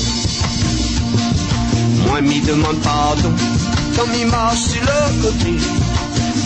[2.06, 3.32] moi m'y demande pardon
[3.96, 5.54] comme il marche sur le côté.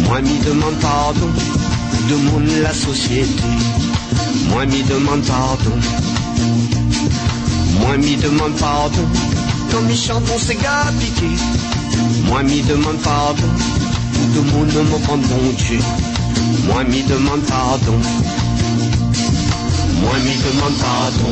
[0.06, 1.30] Moi m'y demande pardon,
[2.10, 3.44] de mon la société.
[4.50, 5.76] Moi m'y demande pardon.
[7.80, 9.08] Moi m'y demande pardon,
[9.72, 11.36] quand mes chansons s'égarent piquer
[12.28, 13.48] Moi m'y demande pardon.
[14.14, 15.80] Tout le monde me prend bon Dieu.
[16.68, 17.98] Moi m'y demande pardon.
[20.02, 21.32] Moi m'y demande pardon.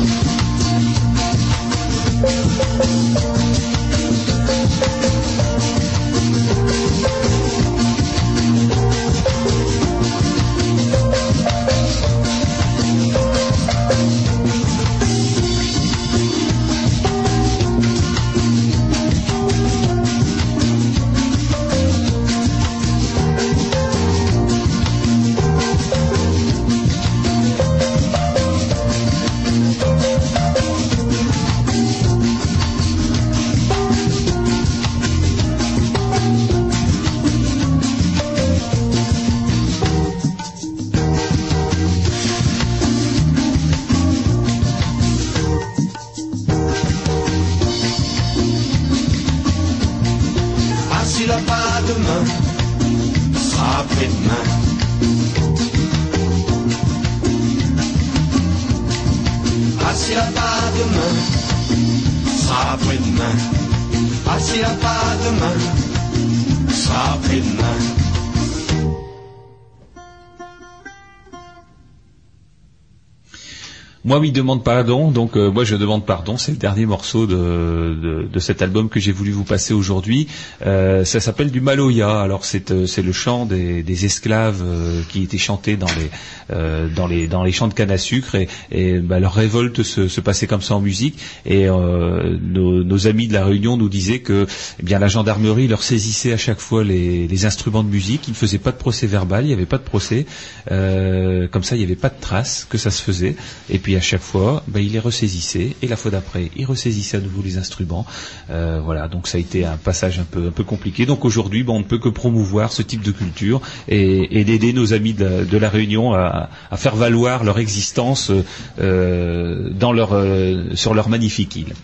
[74.10, 75.12] Moi, oui, demande pardon.
[75.12, 76.36] Donc, euh, moi, je demande pardon.
[76.36, 80.26] C'est le dernier morceau de, de, de cet album que j'ai voulu vous passer aujourd'hui.
[80.66, 82.20] Euh, ça s'appelle du Maloya.
[82.20, 86.10] Alors, c'est euh, le chant des, des esclaves euh, qui était chanté dans les
[86.52, 89.84] euh, dans les dans les champs de canne à sucre et, et bah, leur révolte
[89.84, 91.16] se, se passait comme ça en musique.
[91.46, 94.44] Et euh, nos, nos amis de la Réunion nous disaient que,
[94.80, 98.26] eh bien, la gendarmerie leur saisissait à chaque fois les, les instruments de musique.
[98.26, 99.44] Ils ne faisaient pas de procès verbal.
[99.44, 100.26] Il n'y avait pas de procès.
[100.68, 103.36] Comme ça, il n'y avait pas de traces que ça se faisait.
[103.68, 107.18] Et puis à chaque fois, ben, il les ressaisissait, et la fois d'après, il ressaisissait
[107.18, 108.06] à nouveau les instruments.
[108.48, 111.04] Euh, voilà, donc ça a été un passage un peu, un peu compliqué.
[111.04, 114.94] Donc aujourd'hui, ben, on ne peut que promouvoir ce type de culture et, d'aider nos
[114.94, 118.32] amis de, la Réunion à, faire valoir leur existence
[118.80, 121.74] euh, dans leur, euh, sur leur magnifique île.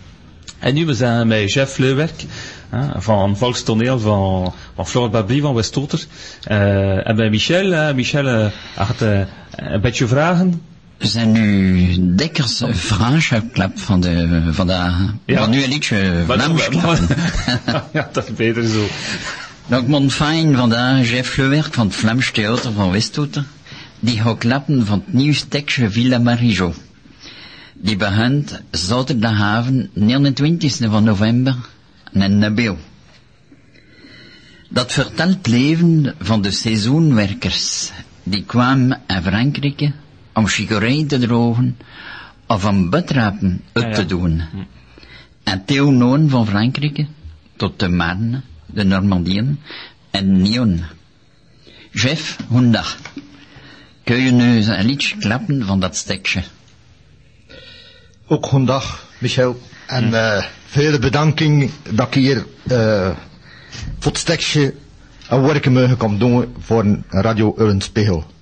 [7.29, 8.51] Michel, Michel
[10.05, 10.57] vragen.
[10.97, 15.13] Zijn nu dekkers Frans geklapt van de, vandaag.
[15.25, 15.39] Ja.
[15.39, 17.07] Maar nu een liedje maar- klappen.
[17.93, 18.87] ja, dat is beter zo.
[19.67, 23.45] Donc mon fijn vandaag Jeff Lewerk van het Vlaams Theater van Westhoeter.
[23.99, 26.73] Die gaat klappen van het nieuwste tekstje Villa Marijo.
[27.73, 31.55] Die begint zaterdagavond 29 van november
[32.11, 32.77] in Nabeel.
[34.69, 37.91] Dat vertelt het leven van de seizoenwerkers
[38.23, 39.91] die kwamen in Frankrijk
[40.37, 41.77] om chicorée te drogen
[42.47, 43.95] of om butrapen uit Ja, ja.
[43.95, 44.43] te doen.
[45.43, 47.05] En Theonoon van Frankrijk
[47.55, 49.59] tot de Marne, de Normandieën
[50.11, 50.83] en Nyon.
[51.91, 52.97] Jeff, goedendag.
[54.03, 56.43] Kun je nu eens een liedje klappen van dat stekje?
[58.27, 59.59] Ook goedendag, Michel.
[59.87, 63.09] En eh, vele bedanking dat ik hier eh,
[63.99, 64.73] voor het stekje
[65.29, 68.35] een werk mogen komen doen voor een Radio Ullenspiegel.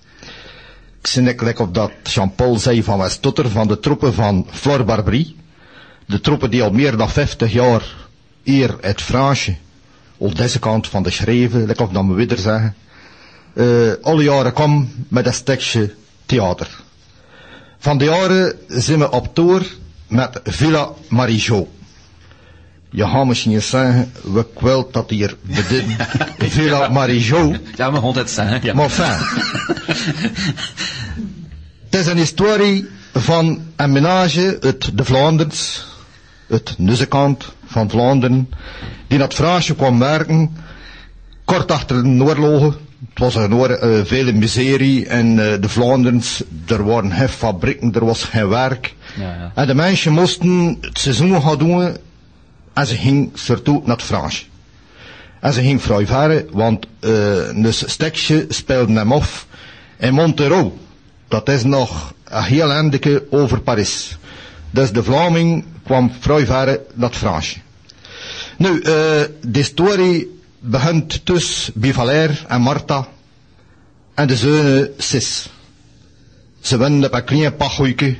[1.13, 5.35] Ik lekker op dat Jean-Paul zei van Westotter, van de troepen van Flor Barbry.
[6.05, 7.95] De troepen die al meer dan 50 jaar
[8.43, 9.55] hier het Fransje,
[10.17, 12.75] op deze kant van de schreven, lekker op dat we weer zeggen,
[13.53, 13.65] eh,
[14.01, 15.93] alle jaren kwam met dat stekje
[16.25, 16.83] theater.
[17.77, 19.75] Van de jaren zijn we op tour
[20.07, 21.67] met Villa Marijo.
[22.95, 25.95] Je zeggen, we kwelt dat hier bedien.
[26.51, 27.55] Villa Marijo.
[27.75, 28.59] Ja, maar hond het zijn.
[28.63, 28.73] Ja.
[28.73, 28.89] Maar.
[31.89, 35.85] Het is een historie van een menage uit de Vlaanders,
[36.49, 38.49] uit deze kant van Vlaanderen,
[39.07, 40.57] die naar het Fransje kwam werken,
[41.45, 42.73] kort achter de oorlogen.
[43.09, 47.93] Het was een oor, eh, vele miserie en eh, de Vlaanders, er waren geen fabrieken,
[47.93, 48.93] er was geen werk.
[49.15, 49.51] Ja, ja.
[49.55, 51.97] En de mensen moesten het seizoen gaan doen
[52.75, 54.49] en ze ging surtout naar het Frans.
[55.39, 59.47] En ze ging vrij ver, want uh, een stekje speelde hem af
[59.97, 60.71] in Montereau.
[61.27, 64.17] Dat is nog een heel eindje over Parijs.
[64.69, 67.57] Dus de Vlaming kwam vrij ver naar het Frans.
[68.57, 68.81] Nu, uh,
[69.41, 70.27] de story
[70.59, 73.07] begint tussen Bivaler en Martha
[74.13, 75.49] en de zoon Sis.
[76.59, 78.17] Ze winnen op een klein pachoeike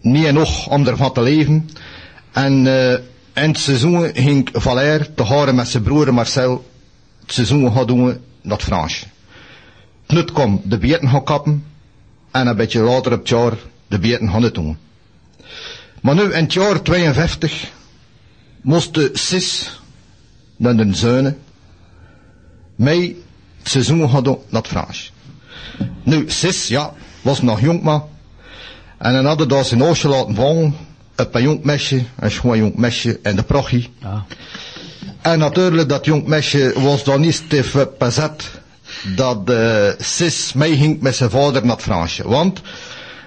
[0.00, 1.70] niet genoeg om ervan te leven.
[2.32, 2.66] En
[3.34, 6.64] in het seizoen ging Valère te horen met zijn broer Marcel
[7.20, 8.04] het seizoen gaan doen
[8.40, 9.06] naar het Fransje.
[10.06, 11.64] Knut kwam de beten gaan kappen
[12.30, 13.52] en een beetje later op het jaar
[13.86, 14.78] de beten gaan het doen.
[16.00, 17.70] Maar nu in het jaar 52
[18.60, 19.80] moesten Sis
[20.56, 21.38] naar de zonen
[22.74, 23.16] mij
[23.58, 25.10] het seizoen gaan doen naar het Fransje.
[26.02, 26.92] Nu, Sis, ja,
[27.22, 28.02] was nog jong maar
[28.98, 30.76] en dan hadden dat zijn oosje laten vallen.
[31.30, 33.90] Een jong mesje, een schoon jong mesje en de prochie.
[33.98, 34.24] Ja.
[35.22, 38.50] En natuurlijk, dat jong mesje was dan niet stif bezet
[39.16, 42.28] dat uh, Sis meeging met zijn vader naar het Fransje.
[42.28, 42.60] Want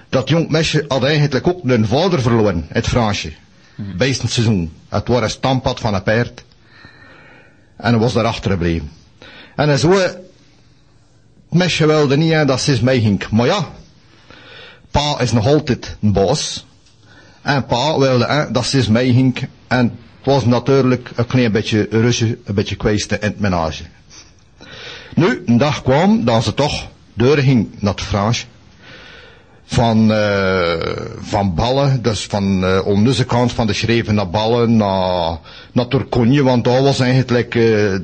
[0.08, 3.32] dat jong mesje had eigenlijk ook een vader verloren, het Fransje.
[3.74, 3.96] Hmm.
[3.96, 4.72] Bij het seizoen.
[4.88, 6.44] Het was een stampad van een paard.
[7.76, 8.90] En hij was daarachter gebleven.
[9.56, 10.18] En zo, het
[11.48, 13.28] mesje wilde niet hè, dat Sis meeging.
[13.30, 13.68] Maar ja,
[14.90, 16.66] pa is nog altijd een baas.
[17.46, 19.48] En pa wilde hè, dat Sis meeging.
[19.66, 23.82] En het was natuurlijk een klein beetje rusje, een beetje kweesten in het menage.
[25.14, 28.46] Nu, een dag kwam dat ze toch doorging naar het Frans.
[29.68, 30.72] van, eh,
[31.20, 35.38] van ballen, dus van eh om deze kant van de schreven naar ballen, naar,
[35.72, 37.62] naar Turconje, want dat was eigenlijk eh,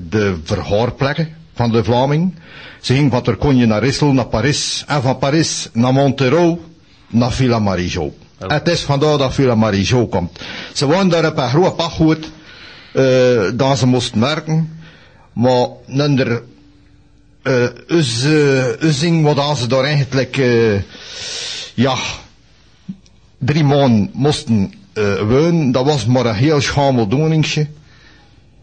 [0.08, 2.34] de verhoorplekken van de Vlaming.
[2.80, 6.58] Ze ging van Turconje naar Rissel, naar Paris, en van Paris naar Montereau,
[7.08, 8.12] naar Villa Marigeau.
[8.46, 10.38] Het is vandaar dat Villa Marigeau komt.
[10.72, 12.30] Ze woonden daar op een groot pachtgoed,
[12.92, 14.80] eh dat ze moesten merken,
[15.32, 16.42] maar minder
[17.42, 18.24] eh us,
[18.80, 20.36] using wat ze daar eigenlijk,
[21.74, 21.96] ja,
[23.38, 25.72] drie maanden moesten eh wonen.
[25.72, 27.66] Dat was maar een heel schamel doeningsje.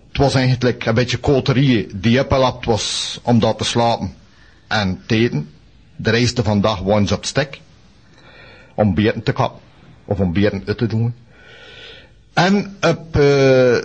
[0.08, 4.14] Het was eigenlijk een beetje koterie die opgelapt was om daar te slapen
[4.68, 5.50] en te eten.
[5.96, 7.62] De reiste van dag waren ze op stek.
[8.76, 9.69] Om beren te kappen.
[10.10, 11.14] Of om beren uit te doen.
[12.34, 13.78] En op, eh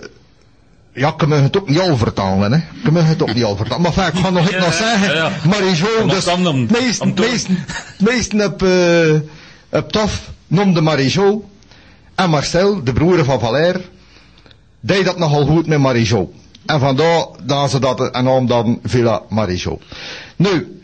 [0.93, 2.57] ja, ik kan me het ook niet al vertalen, hè.
[2.57, 3.81] Ik kan me het ook niet al vertalen.
[3.95, 5.15] Maar ik ga nog iets nog zeggen.
[5.15, 5.31] ja, ja.
[5.49, 5.59] Maar
[6.07, 7.57] dus, dan om- meesten, meesten,
[7.99, 9.13] meesten op, eh
[9.69, 11.49] op tof, noemde Marijo.
[12.15, 13.81] En Marcel, de broer van Valère,
[14.79, 16.33] deed dat nogal goed met Marijo.
[16.65, 19.79] En vandaar dat ze dat en naam dan Villa Marijo.
[20.35, 20.81] Nu,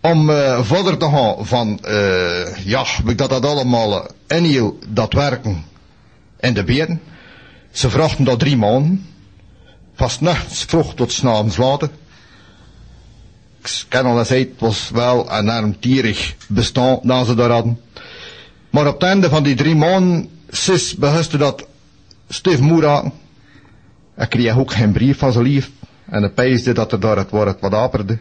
[0.00, 5.12] om eh verder te gaan van, eh ja, ik dat dat allemaal eh, inhield, dat
[5.12, 5.64] werken
[6.40, 7.00] in de beren.
[7.70, 9.06] Ze vrachten dat drie maanden.
[9.94, 11.90] Van 's nachts vroeg tot 's avonds later.
[13.62, 17.80] Ik ken al eens het was wel een enorm tierig bestaan dat ze daar hadden.
[18.70, 21.66] Maar op het einde van die drie maanden, sis behuste dat
[22.28, 23.12] Steve Moera.
[24.16, 25.70] Ik kreeg ook geen brief van zijn lief.
[26.04, 28.18] En de peisde dat er daar het woord wat aperde.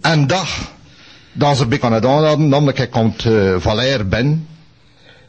[0.00, 0.72] En dag,
[1.32, 4.48] dat ze bij Canada hadden, namelijk ik komt uh, Valère ben.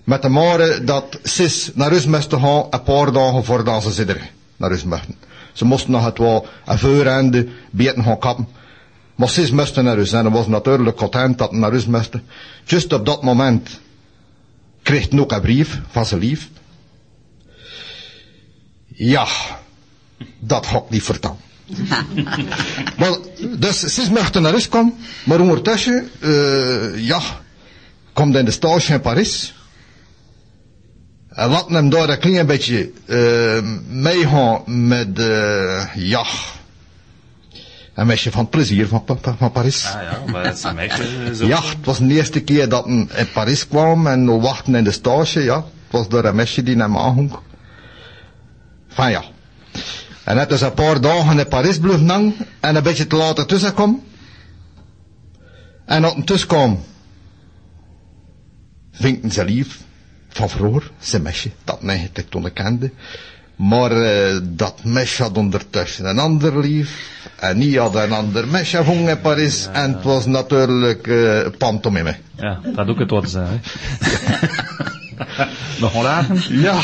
[0.04, 4.18] Met de mare dat sis naar huis moesten gaan, een paar dagen voordat ze zitten
[4.58, 4.84] naar huis.
[5.54, 8.48] Ze moesten nog het wel een voorhande beten gaan kappen.
[9.16, 12.10] Maar sis moesten naar huis en was natuurlijk content dat ze naar huis.
[12.66, 13.80] Just op dat moment
[14.82, 16.50] kreeg hij een brief van zijn lief.
[18.88, 19.28] Ja,
[20.40, 21.49] dat ga ik niet vertellen.
[23.00, 23.18] maar,
[23.58, 24.94] dus sis mochten naar huis komen,
[25.24, 27.22] maar ondertussen, uh, ja,
[28.14, 29.54] komt in de stage in Parijs.
[31.30, 36.26] En laten hem daar een klein beetje uh, meegaan met, uh, ja,
[37.94, 39.86] een meisje van het plezier van, van, van Parijs.
[39.86, 41.46] Ah ja, maar dat is een meisje zo.
[41.46, 44.84] Ja, het was de eerste keer dat hij in Parijs kwam en we wachten in
[44.84, 45.56] de stage, ja.
[45.56, 47.32] Het was door een meisje die naar me aanhong.
[48.88, 49.24] Van ja.
[50.30, 53.46] En het is een paar dagen in Parijs blijven hangen en een beetje te later
[53.46, 54.04] tussen kwam.
[55.86, 56.84] En als hij tussen kwam,
[58.92, 59.80] vinken ze lief
[60.30, 62.92] van vroeger, zijn mesje, dat mij toen ik kende.
[63.56, 67.10] Maar uh, dat mesje had ondertussen een ander lief.
[67.40, 69.64] En die had een ander mesje gevonden in Parijs.
[69.64, 72.16] Ja, en het was natuurlijk uh, pantomime.
[72.36, 73.62] Ja, dat ook het wat zijn.
[75.82, 76.62] Nog een lagen?
[76.62, 76.80] Ja,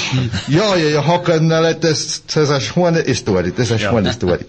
[0.48, 3.49] ja, je, je kunnen, het is, het is een schone historie.
[3.49, 4.07] Het is een schone ja.
[4.07, 4.45] historie.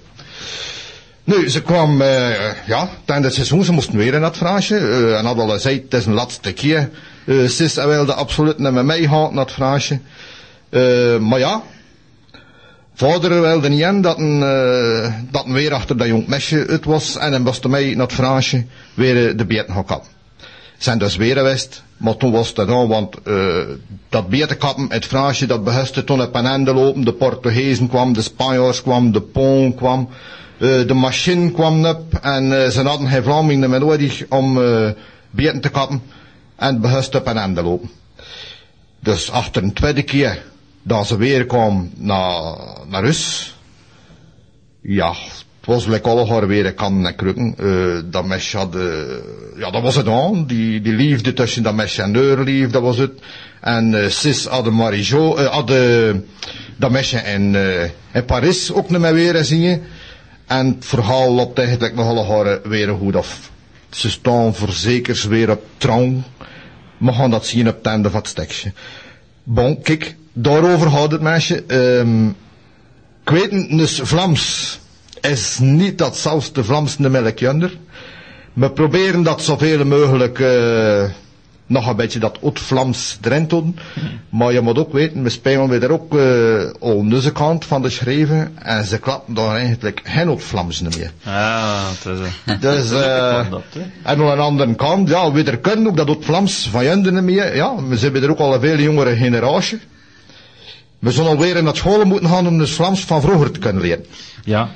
[1.24, 4.78] Nu, ze kwam, uh, ja, tijdens het seizoen, ze moesten weer in dat vraagje.
[4.78, 6.90] Uh, en hadden al gezegd, het is een laatste keer.
[7.24, 10.00] Uh, sis wilde absoluut niet met mij gaan, naar het vraagje.
[10.70, 11.62] Uh, maar ja,
[12.94, 14.40] vader wilde niet in dat een,
[15.30, 17.16] dat een weer achter dat jong mesje uit was.
[17.16, 18.64] En dan was mij naar het vraagje
[18.94, 20.15] weer de beten gaan kappen.
[20.78, 23.56] Zijn dus weer geweest, maar toen was het dan, want uh,
[24.08, 27.04] dat beten kappen, het vraagje, dat behuste toen op een einde lopen.
[27.04, 30.08] De Portugezen kwam, de Spanjaards kwam, de Poon kwam.
[30.58, 34.90] Uh, de machine kwam op en uh, ze hadden geen Vlamingen meer nodig om uh,
[35.30, 36.02] beten te kappen.
[36.56, 37.90] En het behuist op een einde lopen.
[39.00, 40.42] Dus achter een tweede keer
[40.82, 42.56] dat ze weer kwam naar,
[42.88, 43.54] naar huis.
[44.80, 45.14] Ja,
[45.66, 47.54] het was lekker alle haar weer kan en krukken.
[47.60, 48.82] Uh, dat mesje had, uh,
[49.56, 50.46] ja, dat was het dan.
[50.46, 53.12] Die, die liefde tussen dat mesje en de lief, dat was het.
[53.60, 56.14] En uh, sis had Marijo, had uh,
[56.76, 57.56] dat mesje in,
[58.12, 59.82] in Parijs ook niet meer weer zien.
[60.46, 63.50] En het verhaal loopt eigenlijk nog alle haar weer goed af.
[63.90, 66.22] Ze staan verzekers weer op trouw.
[66.98, 68.72] We gaan dat zien op het einde van het stekje.
[69.42, 71.64] Bon, kijk, daarover gaat het meisje.
[71.98, 72.36] Um,
[73.24, 74.78] ik dus Vlaams
[75.30, 77.78] is niet dat zelfs de Vlaamse melkjunder.
[78.52, 81.04] We proberen dat zoveel mogelijk uh,
[81.66, 83.78] nog een beetje dat oud-Vlaams erin te doen.
[84.28, 87.90] Maar je moet ook weten, we spelen weer ook uh, al deze kant van de
[87.90, 91.10] schreven en ze klappen daar eigenlijk geen oud-Vlaams meer.
[91.24, 91.84] Ah,
[92.60, 93.52] dat is Dus, uh, en
[94.02, 97.56] aan een andere kant, ja, we kunnen ook dat oud-Vlaams van junden meer.
[97.56, 99.80] Ja, we hebben er ook al een veel jongere generatie.
[100.98, 104.04] We zullen alweer naar school moeten gaan om het Vlaams van vroeger te kunnen leren.
[104.44, 104.68] Ja,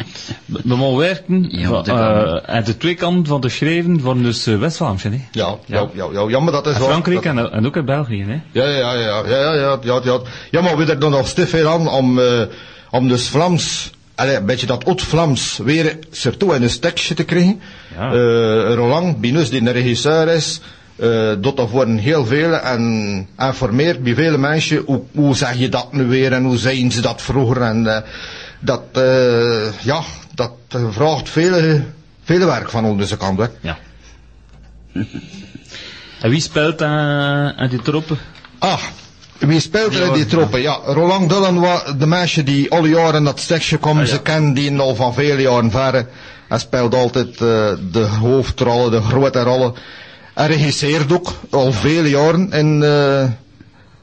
[0.45, 4.59] we mogen werken Ja, uh, aan de twee kanten van de schreven van dus uh,
[4.59, 5.11] West-Vlaams, hè?
[5.33, 7.85] Ja, ja, ja, ja, ja, maar dat is wel- Frankrijk dat- en, en ook in
[7.85, 8.41] België, hè?
[8.53, 10.21] Ja, ja, ja, ja, ja, ja, ja, ja.
[10.51, 12.43] Ja, maar we er dan nog stif veel aan om, eh,
[12.91, 17.61] om dus Vlaams, allee, een beetje dat oud-Vlaams weer, surtout in een stekje te krijgen.
[17.97, 18.13] Ja.
[18.13, 20.61] Eh, Roland Binus, die een regisseur is,
[21.41, 25.69] doet dat voor een heel veel en informeert bij vele mensen hoe, hoe zeg je
[25.69, 28.03] dat nu weer en hoe zijn ze dat vroeger en eh,
[28.61, 30.03] dat, eh, ja,
[30.35, 30.53] dat
[30.91, 31.81] vraagt veel,
[32.25, 33.39] veel werk van onze kant.
[33.39, 33.47] Hè.
[33.61, 33.79] Ja.
[36.21, 38.19] En wie speelt aan, aan die troepen?
[38.59, 38.83] Ah,
[39.39, 40.61] wie speelt er in die troepen?
[40.61, 44.03] Ja, Roland Dullen was de meisje die alle jaren dat stekje komen.
[44.03, 44.15] Ah, ja.
[44.15, 46.07] Ze kennen die al van vele jaren verre.
[46.49, 49.75] Hij speelt altijd de hoofdrollen, de grote rollen.
[50.41, 53.23] Hij regisseert ook al vele jaren in, eh,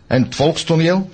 [0.10, 1.10] in het volkstoneel.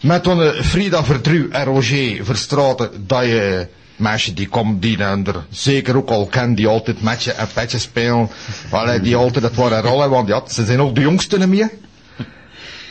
[0.00, 5.44] Met toen eh, Frida Verdru en Roger Verstraten, dat je meisje die komt, die er
[5.50, 8.30] zeker ook al kent, die altijd je en petje spelen.
[8.70, 11.70] Allee, die altijd waren rollen, want ja, ze zijn ook de jongsten meer.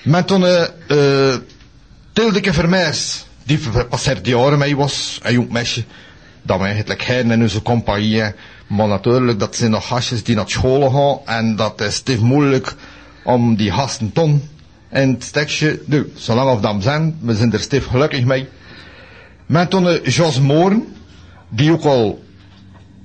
[0.04, 1.36] Met eh uh,
[2.14, 3.60] Tildeke Vermeers, die
[3.90, 5.84] passeert die jaren mee was, een jong meisje,
[6.50, 8.24] dat we eigenlijk geen in onze compagnie,
[8.68, 12.76] maar natuurlijk, dat zijn nog gastjes die naar school gaan, en dat is stief moeilijk
[13.24, 14.50] om die gasten ton
[14.92, 18.48] in het stekje, nu, zolang of dat zijn, we zijn er stief gelukkig mee.
[19.46, 20.96] Met toen Jos Mooren,
[21.50, 22.24] die ook al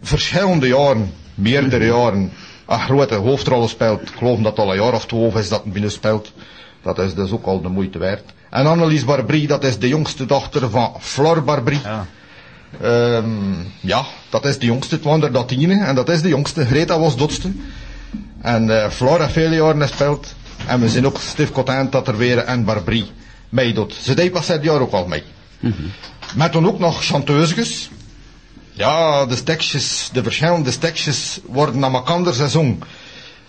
[0.03, 2.33] verschillende jaren, meerdere jaren,
[2.67, 4.03] een grote hoofdrol speelt.
[4.03, 6.33] Ik geloof dat al een jaar of twaalf is dat hij binnen speelt.
[6.83, 8.25] Dat is dus ook al de moeite waard.
[8.51, 11.81] En Annelies Barbrie, dat is de jongste dochter van Flor Barbrie.
[11.83, 12.07] Ja.
[12.83, 13.27] Ehm,
[13.81, 16.67] ja, dat is de jongste, het waren er dat tienen, en dat is de jongste.
[16.67, 17.53] Greta was dotste.
[18.41, 20.35] En eh Flor heeft vele jaren gespeeld.
[20.67, 23.11] En we zijn ook stief content dat er weer een Barbrie
[23.49, 23.95] meedoet.
[24.03, 25.23] Ze deed pas dit jaar ook al mee.
[26.35, 27.91] Met dan ook nog chanteuses.
[28.73, 32.83] Ja, de stekjes, de verschillende stekjes worden aan elkaar gezongen.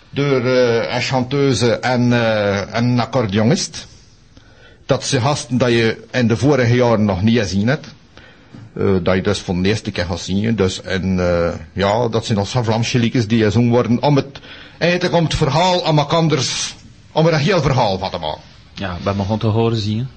[0.09, 3.87] Door eh, een chanteuse en eh, een accordeonist.
[4.85, 7.87] Dat zijn gasten dat je in de vorige jaren nog niet gezien hebt.
[8.77, 10.55] Eh, dat je dus voor de eerste keer gaat zien.
[10.55, 14.01] Dus, en eh, ja, dat zijn nog zo'n Vlaamse liedjes die gezongen worden.
[14.01, 14.39] Om het,
[14.77, 16.19] eigenlijk om het verhaal aan elkaar,
[17.11, 18.41] om er een heel verhaal van te maken.
[18.73, 20.07] Ja, we mogen te horen zien.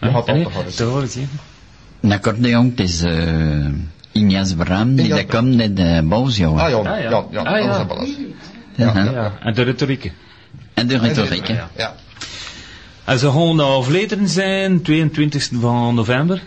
[0.00, 1.28] Je gaat te horen te horen zien.
[2.00, 3.66] Een accordeon, het is uh,
[4.12, 6.62] Ignace Bram, die dat komt net de Boosjongen.
[6.64, 7.10] Ah ja, Ah, ja.
[7.10, 7.66] ja, ja, Ah, ja.
[7.66, 8.16] dat is wel eens.
[8.74, 9.12] Ja, ja.
[9.12, 10.12] Ja, en de retoriek.
[10.74, 11.54] En de retoriek, hè.
[11.76, 11.94] Ja.
[13.04, 16.42] En ze gaan overleden zijn, 22 van november.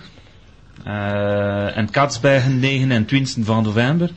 [0.86, 4.12] Eh en Katsbergen 29 van november.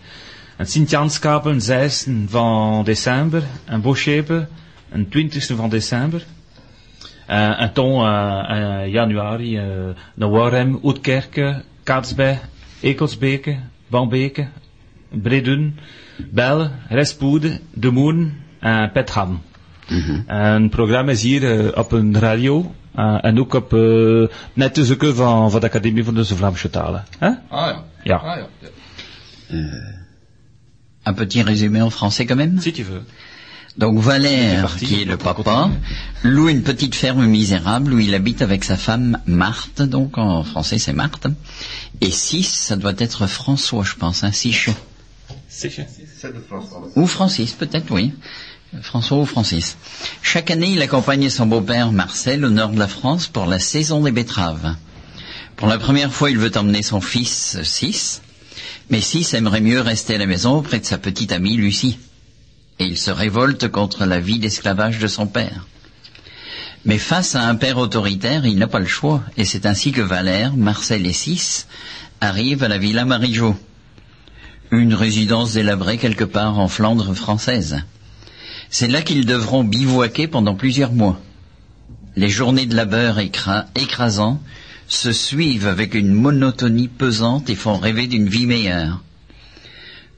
[0.57, 3.43] En Sint-Janskapen 6 van december.
[3.65, 4.49] En Boschepen
[4.91, 6.25] een 20 van december.
[7.27, 9.65] Eh, en toen eh, eh, januari eh
[10.15, 12.39] naar Warem, Oetkerke, Katsberg,
[12.81, 13.57] Ekelsbeke,
[13.89, 14.49] Bambeke,
[15.11, 15.79] Bredun,
[16.31, 19.41] Belle, Respoede, De Moen en Petham.
[20.27, 24.75] En het programma is hier eh, op een radio eh, en ook op eh, net
[24.75, 27.05] te zoeken van, van de Academie van de Vlaamse Talen.
[27.19, 27.29] Hè?
[27.29, 27.85] Ah ja.
[28.03, 28.17] Ja.
[28.17, 28.47] Ah, ja.
[31.03, 33.03] Un petit résumé en français quand même Si tu veux.
[33.77, 35.71] Donc Valère, parti, qui est le papa,
[36.23, 40.79] loue une petite ferme misérable où il habite avec sa femme Marthe, donc en français
[40.79, 41.27] c'est Marthe.
[42.01, 44.71] Et six, ça doit être François, je pense, hein, Six.
[46.97, 48.13] Ou Francis, peut-être, oui.
[48.83, 49.77] François ou Francis.
[50.23, 54.03] Chaque année, il accompagne son beau-père Marcel au nord de la France pour la saison
[54.03, 54.75] des betteraves.
[55.57, 58.23] Pour la première fois, il veut emmener son fils Six,
[58.91, 61.99] mais Six aimerait mieux rester à la maison auprès de sa petite amie Lucie.
[62.79, 65.67] Et il se révolte contre la vie d'esclavage de son père.
[66.85, 70.03] Mais face à un père autoritaire, il n'a pas le choix, et c'est ainsi que
[70.03, 71.67] Valère, Marcel et Six
[72.21, 73.57] arrivent à la Villa Marigeau,
[74.71, 77.83] une résidence délabrée quelque part en Flandre française.
[78.71, 81.21] C'est là qu'ils devront bivouaquer pendant plusieurs mois.
[82.17, 84.41] Les journées de labeur écra- écrasants
[84.89, 89.03] se suivent avec une monotonie pesante et font rêver d'une vie meilleure.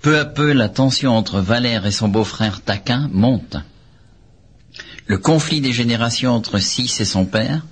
[0.03, 3.57] Peu à peu, la tension entre Valère et son beau-frère taquin monte.
[5.07, 7.67] Le conflit des générations entre Six et son père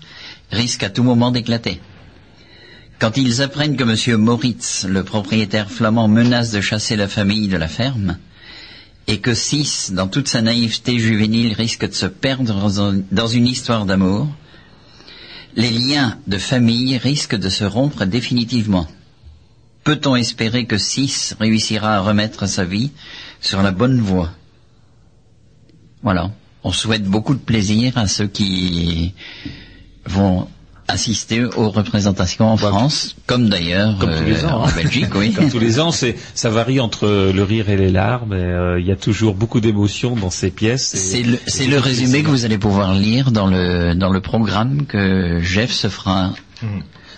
[0.51, 1.81] risque à tout moment d'éclater.
[2.98, 4.16] Quand ils apprennent que M.
[4.20, 8.16] Moritz, le propriétaire flamand, menace de chasser la famille de la ferme,
[9.07, 12.70] et que Six, dans toute sa naïveté juvénile, risque de se perdre
[13.12, 14.28] dans- une histoire d'amour,
[15.55, 18.87] les liens de famille risquent de se rompre définitivement.
[19.85, 22.91] Peut-on espérer que Six réussira à remettre sa vie
[23.41, 24.33] sur la bonne voie?
[26.03, 26.31] Voilà.
[26.65, 29.15] On souhaite beaucoup de plaisir à ceux qui
[30.05, 30.49] vont
[30.89, 34.73] assister aux représentations en France, comme d'ailleurs Comme tous les euh, en hein.
[34.77, 35.33] Belgique, oui.
[35.33, 38.33] Comme tous les ans, c'est ça varie entre le rire et les larmes.
[38.33, 40.95] et, euh, Il y a toujours beaucoup d'émotions dans ces pièces.
[40.95, 44.87] et- C'est le, c'est résumé que vous allez pouvoir lire dans le dans le programme
[44.87, 46.33] que Jeff se fera.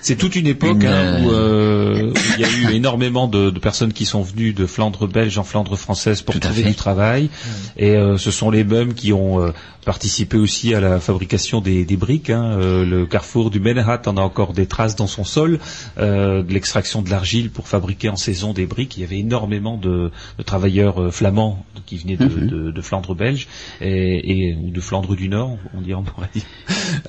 [0.01, 3.27] C'est toute une époque Une, hein, où, euh, euh, où il y a eu énormément
[3.29, 6.75] de, de personnes qui sont venues de Flandre belge en Flandre française pour trouver du
[6.75, 7.31] travail.
[7.77, 9.51] Et euh, ce sont les mêmes qui ont euh,
[9.85, 12.31] participé aussi à la fabrication des, des briques.
[12.31, 12.57] hein.
[12.59, 15.59] Le carrefour du Menhat en a encore des traces dans son sol,
[15.97, 18.97] de l'extraction de l'argile pour fabriquer en saison des briques.
[18.99, 22.73] Il y avait énormément de, de travailleurs flamands qui venaient de, Mhm.
[22.73, 23.49] de- Flandre belge
[23.81, 26.45] et, et- ou de Flandre du Nord, on dirait, on pourrait dire,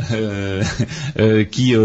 [1.52, 1.76] qui,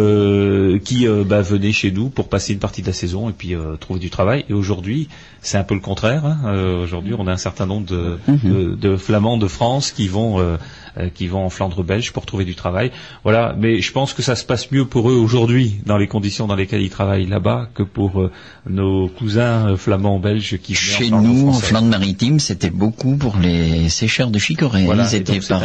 [0.94, 3.54] qui euh, bah, venaient chez nous pour passer une partie de la saison et puis
[3.54, 4.44] euh, trouver du travail.
[4.48, 5.08] Et aujourd'hui,
[5.40, 6.24] c'est un peu le contraire.
[6.24, 6.38] hein.
[6.46, 10.38] Euh, aujourd'hui, on a un certain nombre de, de, de Flamands de France qui vont
[10.40, 10.56] euh,
[10.98, 12.92] euh, qui vont en Flandre belge pour trouver du travail.
[13.24, 16.46] Voilà, mais je pense que ça se passe mieux pour eux aujourd'hui dans les conditions
[16.46, 18.30] dans lesquelles ils travaillent là-bas que pour euh,
[18.68, 21.52] nos cousins flamands belges qui Chez en nous, en.
[21.54, 24.84] Flandre-Maritime, c'était beaucoup pour les sécheurs de chicorée.
[24.84, 25.62] Voilà, Ils étaient par,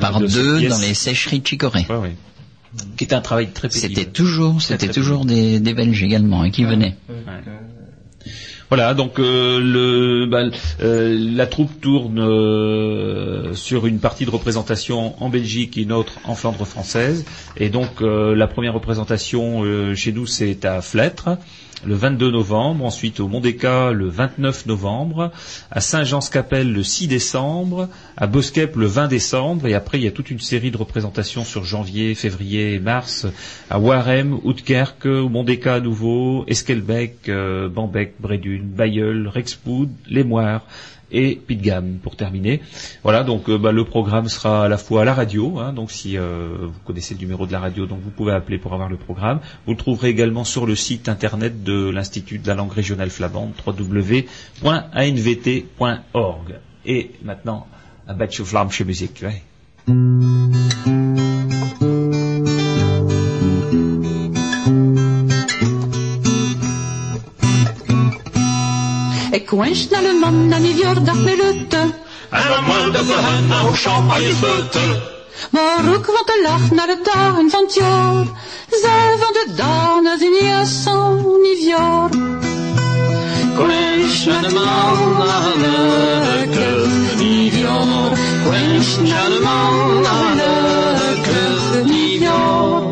[0.00, 1.86] par deux dans les sécheries de chicorée.
[1.88, 2.14] Ouais, ouais.
[2.96, 3.94] Qui est un travail très pénible.
[3.94, 6.96] C'était toujours, c'était toujours des, des Belges également hein, qui venaient.
[8.68, 10.42] Voilà, donc euh, le, bah,
[10.82, 16.14] euh, la troupe tourne euh, sur une partie de représentation en Belgique et une autre
[16.24, 17.24] en Flandre française.
[17.56, 21.38] Et donc euh, la première représentation euh, chez nous c'est à Flêtre
[21.84, 25.30] le 22 novembre, ensuite au Mondéca le 29 novembre,
[25.70, 30.10] à Saint-Jean-Scapelle le 6 décembre, à Boskep le 20 décembre, et après il y a
[30.10, 33.26] toute une série de représentations sur janvier, février et mars,
[33.68, 40.62] à Warem, Outkerque, au Mondéca à nouveau, Esquelbec, euh, Bambec, Brédune, Bayeul, Rexpoud, Les Moires
[41.10, 42.60] et Pitgam pour terminer.
[43.02, 45.90] Voilà, donc euh, bah, le programme sera à la fois à la radio, hein, donc
[45.90, 48.88] si euh, vous connaissez le numéro de la radio, donc vous pouvez appeler pour avoir
[48.88, 49.40] le programme.
[49.66, 53.52] Vous le trouverez également sur le site internet de l'Institut de la langue régionale flamande,
[53.66, 54.24] www.anvt.org.
[56.84, 57.66] Et maintenant,
[58.06, 58.54] un batch of
[58.84, 59.24] musique.
[59.24, 59.42] ouais.
[69.36, 71.76] Ik wens naar de man naar die verjaardag met Rutte.
[72.30, 72.48] En
[73.06, 75.02] we hen nou champagne spuiten.
[75.50, 78.24] Maar ook van te lach naar de dagen van het jaar.
[78.70, 82.08] Zij van de dagen in.
[83.54, 86.86] Quench naar de man naar leuke
[87.16, 88.18] nieuwjaar.
[88.44, 92.82] Quench naar de man naar leuke nieuwjaar.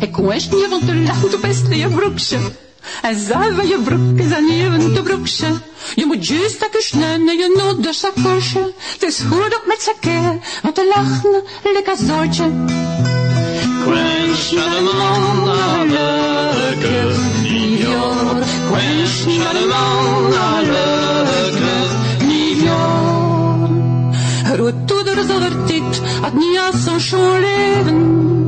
[0.00, 2.38] Ik wens je van te lachen op best je broekje.
[3.02, 5.46] En zij van je broek is aan je te broekje.
[5.94, 8.72] Je moet juist dat snel naar je nooddersakkoosje.
[8.92, 12.50] Het is goed ook met zakken, want te lachen, lekker zootje.
[13.82, 18.44] Quench naar de man naar leuke nieuwjaar.
[18.70, 21.74] Quench naar de man naar leuke
[22.24, 23.68] nieuwjaar.
[24.56, 28.39] Roetoeder zonder dit had niet als zo'n schoon leven.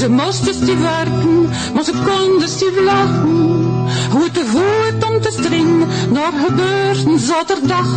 [0.00, 3.28] Ze moesten stief werken, maar ze konden stief lachen.
[4.10, 7.88] Hoe te voet om te stringen, naar gebeurten zaterdag.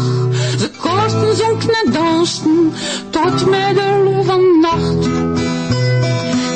[0.59, 2.73] Ze kosten zonken en dansten,
[3.09, 5.07] tot middel van nacht.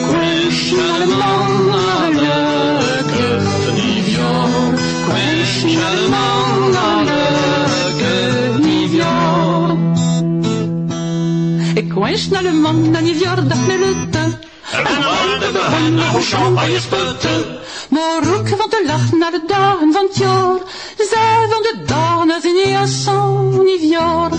[0.08, 3.42] Quench naar de man naar leuke
[3.76, 4.74] nieuwjaar.
[5.08, 9.76] Quench naar de man naar leuke nieuwjaar.
[11.74, 13.16] Ik wens naar de man en die
[15.40, 17.46] dan moeten we hen nou champagne spuiten.
[17.90, 20.60] Maar ook van te lachen naar de dagen van het jaar.
[20.98, 24.30] Zij van de dagen in je zo'n niet jaar.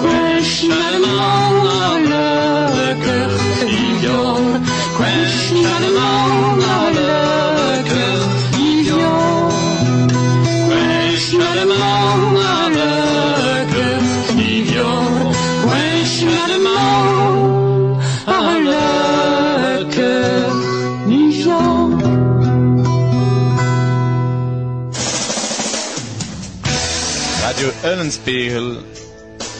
[0.00, 1.70] Quench naar de man
[27.82, 28.76] Eulenspiegel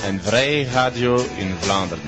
[0.04, 2.04] en Vrij Radio in Vlaanderen.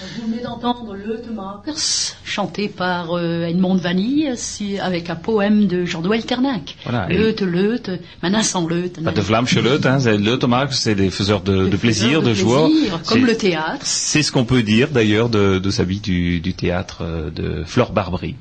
[0.00, 2.09] Vous venez d'entendre Leutemakers,
[2.40, 6.74] chanté par euh, Edmond Vanille, si- avec un poème de Jean-Noël Terninck.
[6.84, 7.90] Voilà, Leute, Leute,
[8.22, 9.02] maintenant sans Leute.
[9.04, 12.66] Pas de Vlaamse leut, hein, c'est leutemakers, c'est des faiseurs de, de plaisir, de, joie.
[12.70, 13.80] plaisir, Comme le théâtre.
[13.82, 17.62] C'est ce qu'on peut dire d'ailleurs de, de sa vie du, du théâtre euh, de
[17.66, 18.36] Flore Barbry.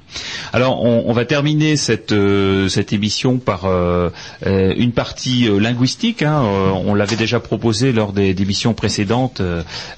[0.53, 4.09] Alors, on, on va terminer cette, euh, cette émission par euh,
[4.47, 6.21] euh, une partie euh, linguistique.
[6.21, 6.41] hein.
[6.85, 9.41] On l'avait déjà proposé lors des, des émissions précédentes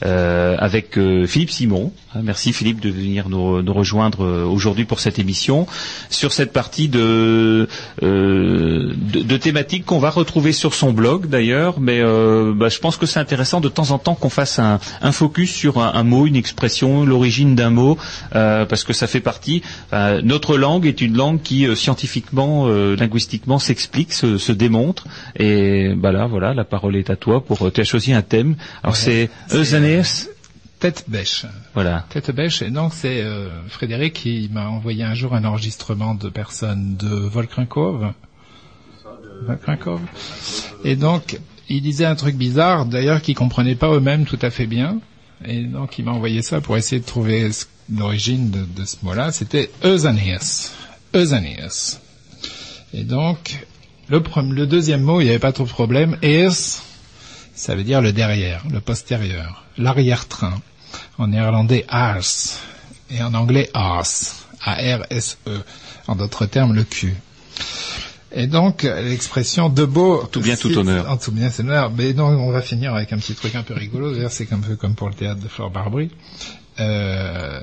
[0.01, 0.97] avec
[1.27, 1.91] Philippe Simon.
[2.15, 5.67] Hein, Merci Philippe de venir nous, nous rejoindre euh, aujourd'hui pour cette émission
[6.09, 7.67] sur cette partie de,
[8.03, 11.79] euh, de, de thématiques qu'on va retrouver sur son blog d'ailleurs.
[11.79, 14.79] Mais euh, bah, je pense que c'est intéressant de temps en temps qu'on fasse un,
[15.01, 17.97] un focus sur un, un mot, une expression, l'origine d'un mot,
[18.35, 19.61] euh, parce que ça fait partie.
[19.87, 25.05] enfin, notre langue est une langue qui euh, scientifiquement, euh, linguistiquement s'explique, se, se démontre.
[25.37, 27.65] Et bah là, voilà, la parole est à toi pour.
[27.65, 28.55] euh, Tu as choisi un thème.
[28.83, 30.29] Alors c'est Euseneus.
[30.81, 31.45] Tête bêche.
[31.75, 32.07] Voilà.
[32.09, 32.63] Tête bêche.
[32.63, 37.07] Et donc c'est euh, Frédéric qui m'a envoyé un jour un enregistrement de personnes de
[37.07, 38.11] Volkrinkov.
[39.43, 40.01] Volkrinkov.
[40.83, 41.39] Et donc
[41.69, 44.99] il disait un truc bizarre, d'ailleurs qu'ils comprenaient pas eux-mêmes tout à fait bien.
[45.45, 47.51] Et donc il m'a envoyé ça pour essayer de trouver
[47.95, 49.31] l'origine de, de ce mot-là.
[49.31, 50.71] C'était Eusaneus.
[51.13, 51.99] Eusaneus.
[52.95, 53.67] Et donc
[54.09, 56.17] le, le deuxième mot, il n'y avait pas trop de problème.
[56.23, 56.81] Eus,
[57.53, 60.59] ça veut dire le derrière, le postérieur, l'arrière-train.
[61.17, 62.59] En néerlandais, ars.
[63.09, 64.07] Et en anglais, ars.
[64.63, 65.61] A-R-S-E.
[66.07, 67.15] En d'autres termes, le cul.
[68.33, 70.23] Et donc, l'expression de beau...
[70.31, 71.09] Tout bien, tout honneur.
[71.09, 71.91] En tout bien, c'est honneur.
[71.91, 74.13] Mais donc, on va finir avec un petit truc un peu rigolo.
[74.13, 76.09] D'ailleurs, c'est un peu comme pour le théâtre de Flore Barbry.
[76.79, 77.59] Euh,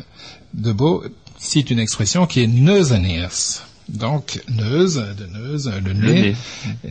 [0.55, 1.05] de beau
[1.39, 3.63] cite une expression qui est neusaneus.
[3.89, 6.37] Donc, neuse, de neuse, le nez,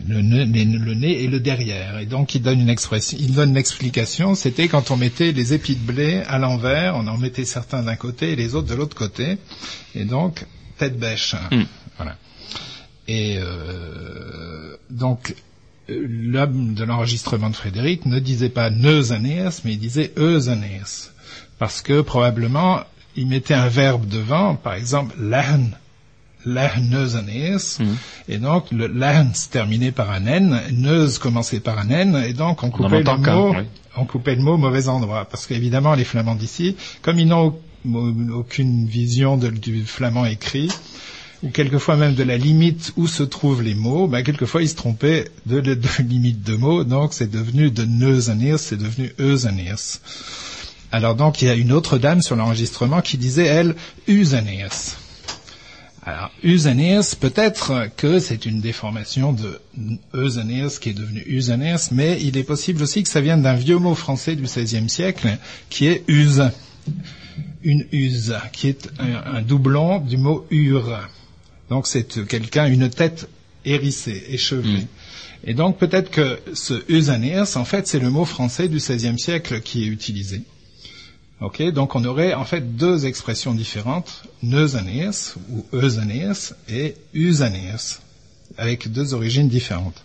[0.07, 1.99] le nez, le, le nez et le derrière.
[1.99, 4.33] Et donc, il donne une expression, il donne l'explication.
[4.33, 7.95] C'était quand on mettait les épis de blé à l'envers, on en mettait certains d'un
[7.95, 9.37] côté et les autres de l'autre côté.
[9.93, 10.45] Et donc,
[10.79, 11.35] tête bêche.
[11.97, 12.17] Voilà.
[13.07, 15.35] Et euh, donc,
[15.87, 21.11] l'homme de l'enregistrement de Frédéric ne disait pas Neusaneus, mais il disait Eusaneus.
[21.59, 22.81] Parce que probablement,
[23.15, 25.15] il mettait un verbe devant, par exemple,
[26.45, 27.80] lern, lerneusaneus,
[28.30, 32.34] et donc le lern se terminait par un N, neuse commençait par un N, et
[32.34, 33.65] donc on coupait le mot, oui.
[33.97, 35.26] on coupait le mot au mauvais endroit.
[35.26, 37.55] Parce qu'évidemment, les flamands d'ici, comme ils n'ont
[37.93, 40.69] au- aucune vision de- du flamand écrit,
[41.43, 44.76] ou quelquefois même de la limite où se trouvent les mots, ben quelquefois ils se
[44.76, 49.99] trompaient de, de, de limite de mots, donc c'est devenu de neusaneus, c'est devenu eusaneus.
[50.91, 53.76] Alors donc il y a une autre dame sur l'enregistrement qui disait elle
[54.07, 54.95] usaneus.
[56.07, 59.59] Alors usaneus, peut-être que c'est une déformation de
[60.13, 63.77] eusaneus qui est devenu usaneus, mais il est possible aussi que ça vienne d'un vieux
[63.77, 65.38] mot français du XVIe siècle
[65.69, 66.49] qui est use
[67.61, 70.97] une use, qui est un, un doublon du mot ure.
[71.69, 73.27] Donc c'est quelqu'un, une tête
[73.65, 74.88] hérissée, échevelée.
[75.43, 79.59] Et donc peut-être que ce usaneus, en fait, c'est le mot français du XVIe siècle
[79.59, 80.43] qui est utilisé.
[81.39, 87.99] Donc on aurait en fait deux expressions différentes, neusaneus ou eusaneus et usaneus,
[88.57, 90.03] avec deux origines différentes.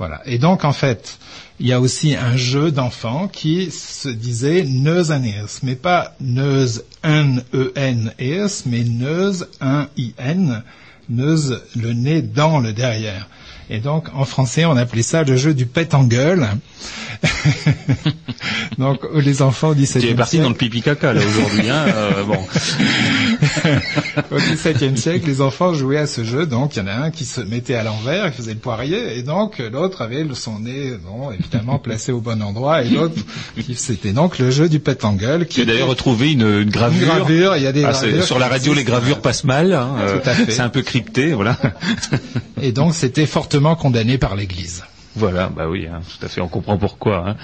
[0.00, 0.22] Voilà.
[0.24, 1.18] Et donc, en fait,
[1.58, 7.44] il y a aussi un jeu d'enfants qui se disait neusaneus, mais pas neus, n
[7.52, 10.62] e n e s, mais neus, un i n,
[11.10, 13.28] neus, le nez dans le derrière.
[13.72, 16.48] Et donc, en français, on appelait ça le jeu du pet en gueule.
[18.78, 21.70] donc, les enfants du Tu es 17e parti siècle, dans le pipi caca là aujourd'hui.
[21.70, 22.38] Hein, euh, bon.
[24.32, 26.46] au XVIIe siècle, les enfants jouaient à ce jeu.
[26.46, 29.18] Donc, il y en a un qui se mettait à l'envers, qui faisait le poirier,
[29.18, 33.14] et donc l'autre avait son nez, bon, évidemment placé au bon endroit, et l'autre,
[33.62, 35.46] qui- c'était donc le jeu du pet en gueule.
[35.46, 37.02] Tu as d'ailleurs retrouvé une, une gravure.
[37.02, 39.44] Une gravure, il y a des Ah, gravures sur qui la radio, les gravures passent
[39.44, 39.72] mal.
[39.74, 40.50] hein, euh, Tout à fait.
[40.50, 41.56] C'est un peu crypté, voilà.
[42.62, 44.84] Et donc, c'était fortement condamné par l'Église.
[45.16, 47.30] Voilà, bah oui, hein, tout à fait, on comprend pourquoi.
[47.30, 47.36] hein.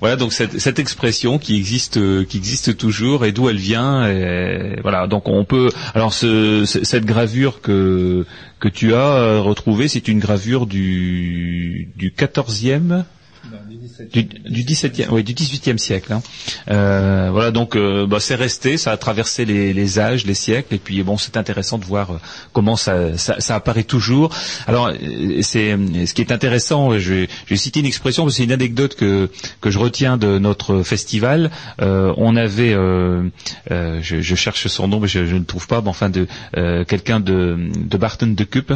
[0.00, 4.06] Voilà, donc cette, expression qui existe, euh, qui existe toujours, et d'où elle vient.
[4.08, 5.70] Et voilà, donc on peut.
[5.94, 8.26] Alors ce- cette gravure que
[8.60, 13.04] que tu as euh, retrouvée, c'est une gravure du du 14e
[14.12, 16.12] du, du 17e, oui, du 18e siècle.
[16.12, 16.22] hein.
[16.70, 20.78] Euh, voilà, donc euh, bah, c'est resté, ça a traversé les, âges, les siècles, et
[20.78, 22.16] puis bon, c'est intéressant de voir euh,
[22.52, 24.30] comment ça, ça, apparaît toujours.
[24.66, 24.92] Alors,
[25.42, 25.76] c'est
[26.06, 26.98] ce qui est intéressant.
[26.98, 29.28] Je je vais une expression, c'est une anecdote que
[29.64, 31.50] je retiens de notre festival.
[31.78, 32.72] On avait,
[33.70, 36.26] je, cherche son nom, mais je, ne trouve pas, mais enfin de
[36.84, 38.72] quelqu'un de de Barton de Cup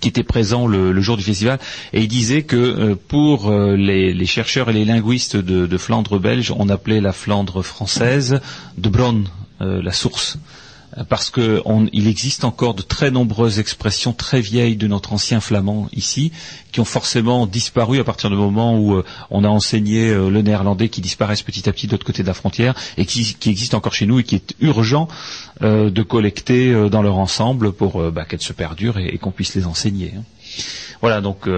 [0.00, 1.58] qui était présent le, jour du festival,
[1.92, 6.52] et il disait que euh, pour euh, les, chercheurs et les linguistes de, Flandre belge,
[6.56, 8.40] on appelait la Flandre française
[8.76, 9.24] de Bronn,
[9.60, 10.38] euh, la source.
[11.08, 15.40] Parce que on- il existe encore de très nombreuses expressions très vieilles de notre ancien
[15.40, 16.32] flamand ici,
[16.72, 20.42] qui ont forcément disparu à partir du moment où euh, on a enseigné euh, le
[20.42, 23.76] néerlandais, qui disparaissent petit à petit de l'autre côté de la frontière, et qui, existent
[23.78, 25.08] encore chez nous et qui est urgent
[25.62, 29.66] euh, de collecter dans leur ensemble pour bah, qu'elles se perdurent et, qu'on puisse les
[29.66, 30.12] enseigner.
[30.16, 30.22] hein.
[31.00, 31.48] Voilà, donc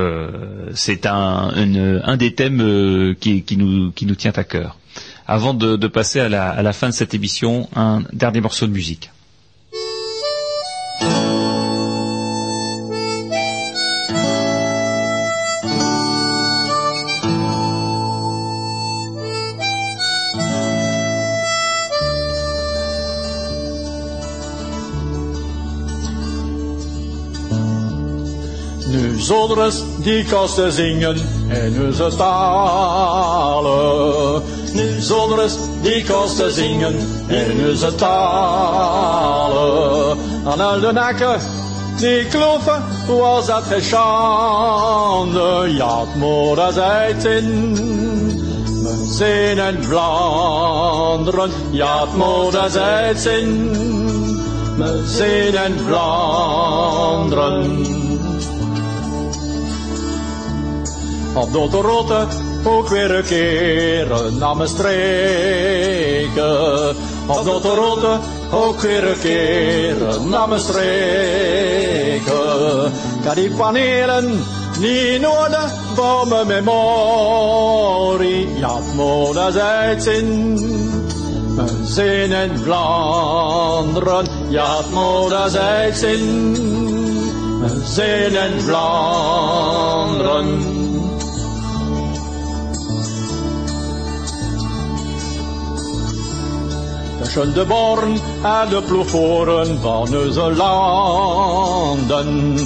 [0.74, 4.76] c'est un, des thèmes qui, nous, tient à cœur.
[5.26, 9.10] Avant de, passer à la fin de cette émission, un dernier morceau de musique.
[29.30, 31.16] Zodres die kosten zingen
[31.48, 33.72] in onze talen.
[34.72, 36.94] Nu zodres die kosten zingen
[37.28, 40.18] in onze talen.
[40.44, 41.40] Aan al de nakken
[41.96, 45.74] die kloven was dat geschande.
[45.76, 47.74] Ja, het moeder zei het in.
[48.82, 53.70] We zijn in Vlaanderen, ja, het moeder zei het in.
[54.76, 57.99] We zijn in Vlaanderen.
[61.34, 62.26] Op de rotte
[62.64, 64.06] ook weer een keer
[64.38, 66.48] naar mijn streken.
[67.26, 68.18] Op de rotte
[68.50, 69.96] ook weer een keer
[70.28, 72.32] naar mijn streken.
[73.24, 74.44] Kan die panelen
[74.78, 78.48] niet nodig voor mijn memorie.
[78.58, 80.58] Ja, moeder zei het in.
[81.56, 86.52] We zijn in Vlaanderen, ja, moeder zei het in.
[87.60, 90.69] We zijn in Vlaanderen.
[97.32, 102.56] Tussen de born en de ploegvoeren van onze landen.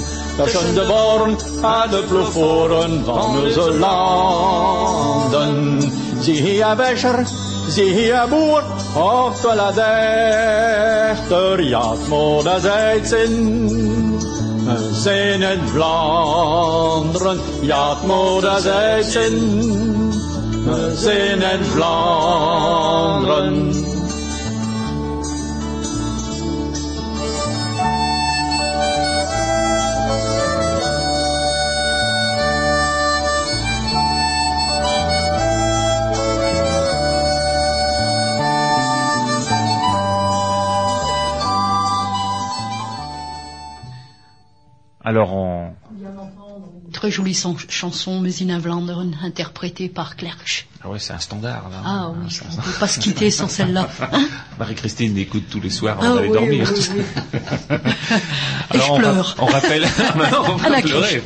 [0.43, 5.81] Tussen de born en de ploegvoeren van onze landen.
[6.19, 7.27] Zie hier Wescher,
[7.69, 8.63] zie hier boer,
[8.95, 9.71] of de la
[11.11, 13.59] dichter, ja, het moeder zei het in.
[14.65, 20.13] We zijn in Vlaanderen, ja, het moeder zei het in.
[20.65, 23.93] We zijn in Vlaanderen.
[45.05, 45.71] Alors.
[46.91, 50.67] Très jolie son- chanson, Mesina Vlaanderen, interprétée par Clerch.
[50.85, 51.69] Ah ouais, c'est un standard.
[51.71, 51.77] Là.
[51.85, 53.89] Ah oui, Ça- on ne peut pas se quitter sans celle-là.
[54.13, 54.27] Hein
[54.59, 56.71] Marie-Christine l'écoute tous les soirs Ah avant d'aller oui, dormir.
[56.73, 57.03] oui,
[57.69, 57.75] oui.
[58.73, 59.35] Et je on, pleure.
[59.39, 61.21] on rappelle, Ah, on À va pleurer,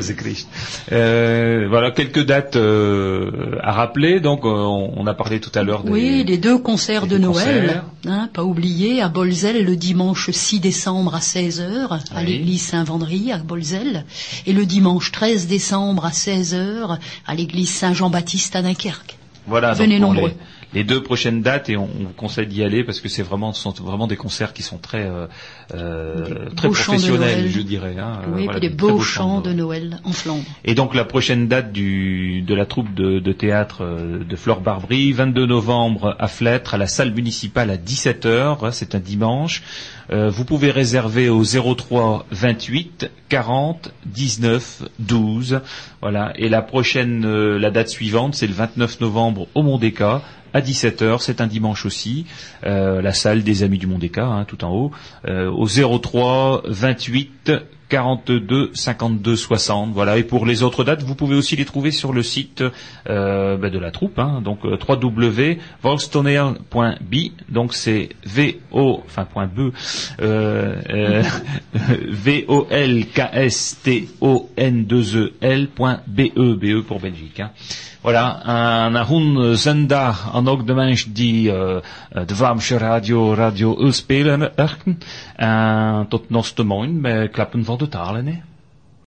[0.00, 0.48] c'est Christ.
[0.90, 4.20] Euh, voilà quelques dates euh, à rappeler.
[4.20, 7.66] Donc, euh, on, a parlé tout à l'heure des, Oui, les deux concerts de Noël,
[7.66, 7.84] concerts.
[8.06, 12.26] hein, pas oublier, à Bolzel le dimanche 6 décembre à 16h, à Oui.
[12.26, 14.04] l'église Saint-Vendry à Bolzel,
[14.46, 19.16] et le dimanche 13 décembre à 16h à l'église Saint-Jean-Baptiste à Dunkerque.
[19.46, 20.32] Voilà, Venez donc nombreux.
[20.74, 23.52] Les, deux prochaines dates et on, on vous conseille d'y aller parce que c'est vraiment,
[23.52, 25.26] ce sont vraiment des concerts qui sont très, euh,
[25.74, 27.96] euh, très professionnels, je dirais.
[27.98, 28.20] hein.
[28.34, 30.44] Oui, voilà, puis des beaux beaux chants de Noël en Flandre.
[30.64, 34.60] Et donc la prochaine date du, de la troupe de, de théâtre euh, de Flore
[34.60, 39.62] Barbry, 22 novembre à Flêtre, à la salle municipale à 17h, c'est un dimanche.
[40.10, 45.60] Euh, vous pouvez réserver au 03 28 40 19 12.
[46.00, 46.32] Voilà.
[46.36, 50.22] Et la prochaine, euh, la date suivante, c'est le 29 novembre au Mondéca
[50.54, 52.26] à 17h, c'est un dimanche aussi,
[52.64, 54.90] euh, la salle des Amis du Mondéca, hein, tout en haut,
[55.26, 57.52] euh, au 03 28
[57.92, 59.92] 42 52 60.
[59.92, 60.16] Voilà.
[60.16, 62.64] Et pour les autres dates, vous pouvez aussi les trouver sur le site
[63.10, 67.32] euh, bah, de la troupe, hein, donc euh, www.volkstoneel.bi.
[67.50, 69.72] Donc c'est v o enfin point b
[70.22, 71.22] euh, euh,
[72.08, 76.64] v o l k s t o n 2 e l point b e b
[76.64, 77.40] e pour Belgique.
[77.40, 77.50] Hein.
[78.02, 81.76] Voilà, een goede zondag aan ook de mensen die uh,
[82.26, 84.56] de Vlaamse radio, Radio U spelen.
[85.36, 88.42] En tot nog morgen bij Klappen van de Talen.